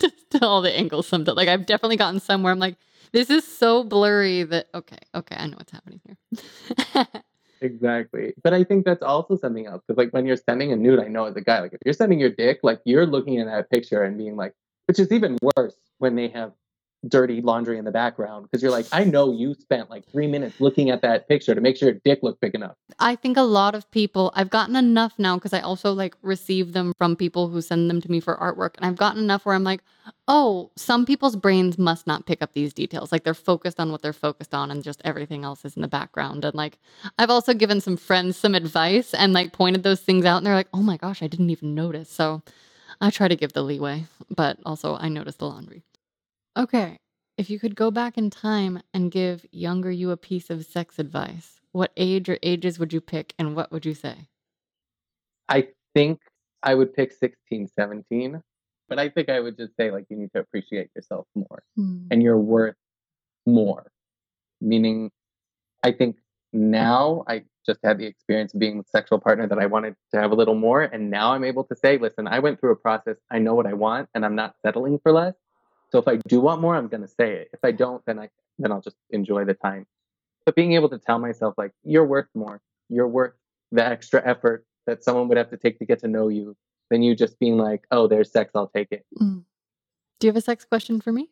[0.30, 1.06] to all the angles.
[1.06, 2.52] Sometimes, like I've definitely gotten somewhere.
[2.52, 2.76] I'm like,
[3.12, 7.06] this is so blurry that okay, okay, I know what's happening here.
[7.60, 8.34] Exactly.
[8.42, 9.82] But I think that's also something else.
[9.86, 11.94] Because like when you're sending a nude, I know as a guy, like if you're
[11.94, 14.54] sending your dick, like you're looking at that picture and being like,
[14.86, 16.52] which is even worse when they have
[17.06, 18.44] dirty laundry in the background.
[18.44, 21.60] Because you're like, I know you spent like three minutes looking at that picture to
[21.60, 22.74] make sure your dick looked big enough.
[22.98, 26.72] I think a lot of people, I've gotten enough now because I also like receive
[26.72, 28.76] them from people who send them to me for artwork.
[28.76, 29.82] And I've gotten enough where I'm like,
[30.26, 33.12] oh, some people's brains must not pick up these details.
[33.12, 35.88] Like they're focused on what they're focused on and just everything else is in the
[35.88, 36.44] background.
[36.44, 36.78] And like,
[37.18, 40.38] I've also given some friends some advice and like pointed those things out.
[40.38, 42.10] And they're like, oh my gosh, I didn't even notice.
[42.10, 42.42] So
[43.00, 45.82] I try to give the leeway, but also I notice the laundry.
[46.58, 46.98] Okay.
[47.36, 50.98] If you could go back in time and give younger you a piece of sex
[50.98, 54.28] advice, what age or ages would you pick and what would you say?
[55.48, 56.18] I think
[56.64, 58.42] I would pick 16, 17.
[58.88, 62.06] But I think I would just say like you need to appreciate yourself more hmm.
[62.10, 62.74] and you're worth
[63.46, 63.92] more.
[64.60, 65.12] Meaning
[65.84, 66.16] I think
[66.52, 69.94] now I just had the experience of being with a sexual partner that I wanted
[70.12, 70.82] to have a little more.
[70.82, 73.16] And now I'm able to say, listen, I went through a process.
[73.30, 75.34] I know what I want and I'm not settling for less.
[75.90, 77.50] So if I do want more, I'm gonna say it.
[77.52, 78.28] If I don't, then I
[78.58, 79.86] then I'll just enjoy the time.
[80.44, 82.60] But being able to tell myself like you're worth more.
[82.88, 83.34] You're worth
[83.70, 86.56] the extra effort that someone would have to take to get to know you
[86.90, 89.04] than you just being like, oh, there's sex, I'll take it.
[89.20, 89.44] Mm.
[90.18, 91.28] Do you have a sex question for me?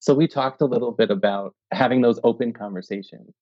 [0.00, 3.34] So we talked a little bit about having those open conversations.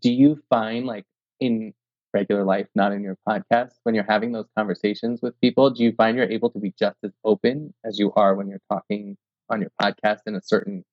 [0.00, 1.04] Do you find like
[1.40, 1.74] in
[2.12, 5.92] regular life, not in your podcast, when you're having those conversations with people, do you
[5.92, 9.16] find you're able to be just as open as you are when you're talking
[9.50, 10.84] on your podcast in a certain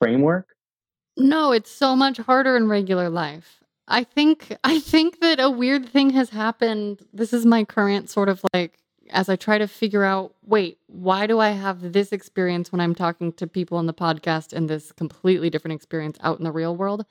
[0.00, 0.48] framework?
[1.16, 3.62] No, it's so much harder in regular life.
[3.86, 7.04] I think I think that a weird thing has happened.
[7.12, 8.78] This is my current sort of like
[9.10, 12.94] as I try to figure out, wait, why do I have this experience when I'm
[12.94, 16.74] talking to people on the podcast and this completely different experience out in the real
[16.74, 17.04] world?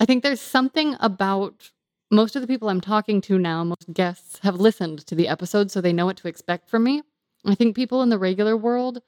[0.00, 1.70] I think there's something about
[2.10, 5.70] most of the people I'm talking to now, most guests have listened to the episode
[5.70, 7.02] so they know what to expect from me.
[7.44, 9.02] I think people in the regular world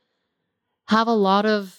[0.91, 1.77] have a lot of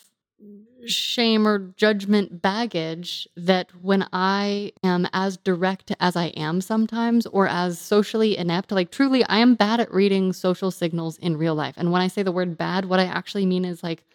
[0.86, 7.46] shame or judgment baggage that when I am as direct as I am sometimes or
[7.46, 11.76] as socially inept, like truly, I am bad at reading social signals in real life.
[11.76, 14.06] And when I say the word bad, what I actually mean is like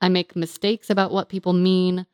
[0.00, 2.06] I make mistakes about what people mean.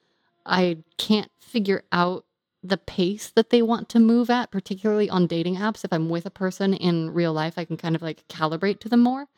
[0.45, 2.25] I can't figure out
[2.61, 5.85] the pace that they want to move at, particularly on dating apps.
[5.85, 8.89] If I'm with a person in real life, I can kind of like calibrate to
[8.89, 9.29] them more.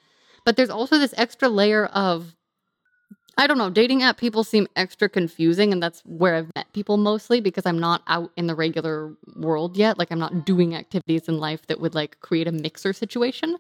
[0.46, 2.34] But there's also this extra layer of
[3.38, 3.70] I don't know.
[3.70, 7.78] Dating app people seem extra confusing, and that's where I've met people mostly because I'm
[7.78, 9.96] not out in the regular world yet.
[9.96, 13.56] Like, I'm not doing activities in life that would like create a mixer situation.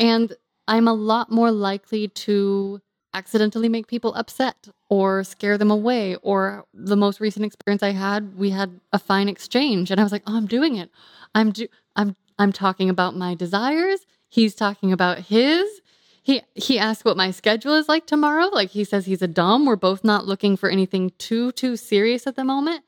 [0.00, 0.34] And
[0.66, 2.80] I'm a lot more likely to
[3.14, 6.16] accidentally make people upset or scare them away.
[6.16, 10.12] Or the most recent experience I had, we had a fine exchange, and I was
[10.12, 10.90] like, "Oh, I'm doing it.
[11.32, 11.68] I'm do.
[11.94, 14.00] I'm I'm talking about my desires.
[14.28, 15.80] He's talking about his."
[16.26, 18.48] He he asked what my schedule is like tomorrow.
[18.48, 19.64] Like he says he's a dumb.
[19.64, 22.82] We're both not looking for anything too too serious at the moment.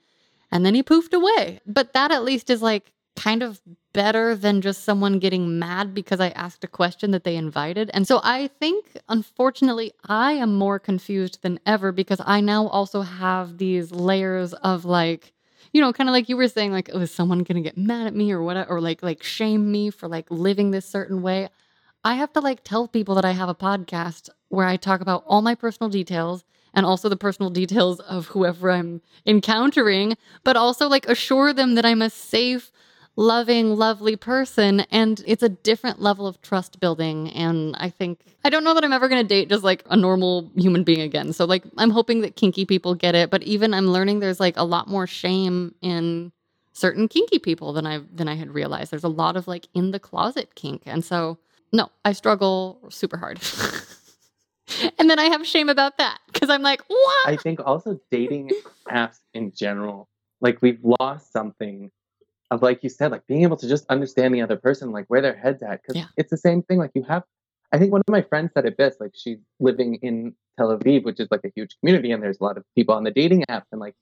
[0.50, 1.60] And then he poofed away.
[1.64, 3.60] But that at least is like kind of
[3.92, 7.92] better than just someone getting mad because I asked a question that they invited.
[7.94, 13.02] And so I think unfortunately I am more confused than ever because I now also
[13.02, 15.32] have these layers of like
[15.72, 18.08] you know, kind of like you were saying, like, oh, is someone gonna get mad
[18.08, 21.50] at me or what, or like like shame me for like living this certain way?
[22.08, 25.24] I have to like tell people that I have a podcast where I talk about
[25.26, 30.88] all my personal details and also the personal details of whoever I'm encountering, but also
[30.88, 32.72] like assure them that I'm a safe,
[33.16, 34.80] loving, lovely person.
[34.90, 37.28] And it's a different level of trust building.
[37.32, 39.96] And I think, I don't know that I'm ever going to date just like a
[39.96, 41.34] normal human being again.
[41.34, 43.28] So, like, I'm hoping that kinky people get it.
[43.28, 46.32] But even I'm learning there's like a lot more shame in
[46.72, 48.92] certain kinky people than I than I had realized.
[48.92, 50.84] There's a lot of like in the closet kink.
[50.86, 51.36] And so
[51.72, 53.40] no, I struggle super hard.
[54.98, 57.28] and then I have shame about that because I'm like, what?
[57.28, 58.50] I think also dating
[58.90, 60.08] apps in general,
[60.40, 61.90] like we've lost something
[62.50, 65.20] of like you said, like being able to just understand the other person, like where
[65.20, 65.82] their head's at.
[65.82, 66.06] Because Yeah.
[66.16, 66.78] it's the same thing.
[66.78, 67.24] Like you have,
[67.72, 69.00] I think one of my friends said it best.
[69.00, 72.44] Like she's living in Tel Aviv, which is like a huge community, and there's a
[72.44, 73.66] lot of people on the dating apps.
[73.72, 73.94] And like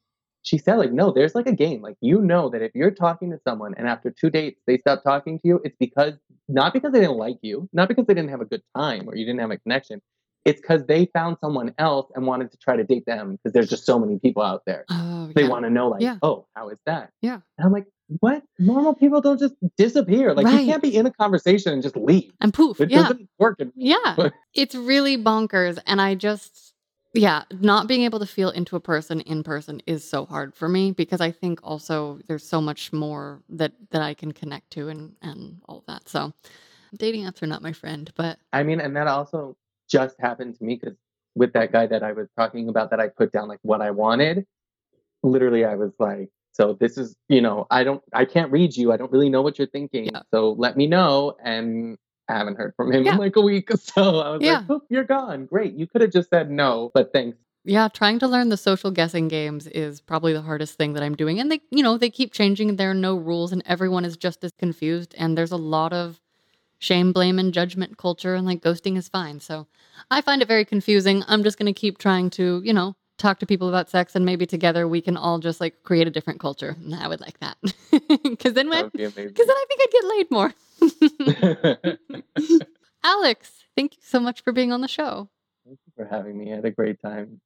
[0.46, 1.82] she said, like no, there's like a game.
[1.82, 5.02] Like you know that if you're talking to someone and after two dates they stop
[5.02, 6.14] talking to you, it's because
[6.48, 9.16] not because they didn't like you, not because they didn't have a good time or
[9.16, 10.00] you didn't have a connection.
[10.44, 13.68] It's because they found someone else and wanted to try to date them because there's
[13.68, 15.48] just so many people out there Oh, they yeah.
[15.48, 16.18] want to know like Yeah.
[16.22, 17.40] oh how is that Yeah.
[17.58, 17.86] and i'm like
[18.20, 20.60] what normal people don't just disappear like Right.
[20.60, 22.80] you can't be in a conversation and just leave And poof.
[22.80, 23.02] it yeah.
[23.08, 24.28] doesn't work Yeah.
[24.54, 25.80] It's really bonkers.
[25.84, 26.72] And I just,
[27.16, 30.68] yeah, not being able to feel into a person in person is so hard for
[30.68, 34.88] me because I think also there's so much more that, that I can connect to
[34.88, 36.08] and, and all that.
[36.08, 36.32] So
[36.96, 39.56] dating apps are not my friend, but i mean and that also
[39.90, 40.96] just happened to me because
[41.34, 43.90] with that guy that i was talking about that i put down like what i
[43.90, 44.46] wanted
[45.22, 48.92] literally i was like so this is you know i don't i can't read you
[48.92, 50.22] i don't really know what you're thinking Yeah.
[50.30, 51.98] so let me know and
[52.28, 53.12] I haven't heard from him Yeah.
[53.12, 54.58] in like a week so i was Yeah.
[54.58, 58.18] like Poof, you're gone great you could have just said no but thanks Yeah, trying
[58.20, 61.40] to learn the social guessing games is probably the hardest thing that I'm doing.
[61.40, 62.76] And they, you know, they keep changing.
[62.76, 65.16] There are no rules, and everyone is just as confused.
[65.18, 66.20] And there's a lot of
[66.78, 69.40] shame, blame, and judgment culture, and like ghosting is fine.
[69.40, 69.66] So
[70.12, 71.24] I find it very confusing.
[71.26, 74.24] I'm just going to keep trying to, you know, talk to people about sex, and
[74.24, 76.76] maybe together we can all just like create a different culture.
[76.82, 77.56] And I would like that
[78.22, 80.54] because then, when, would be amazing because then I think I'd get laid more.
[83.04, 85.28] Alex, thank you so much for being on the show.
[85.64, 86.52] Thank you for having me.
[86.52, 87.40] I had a great time.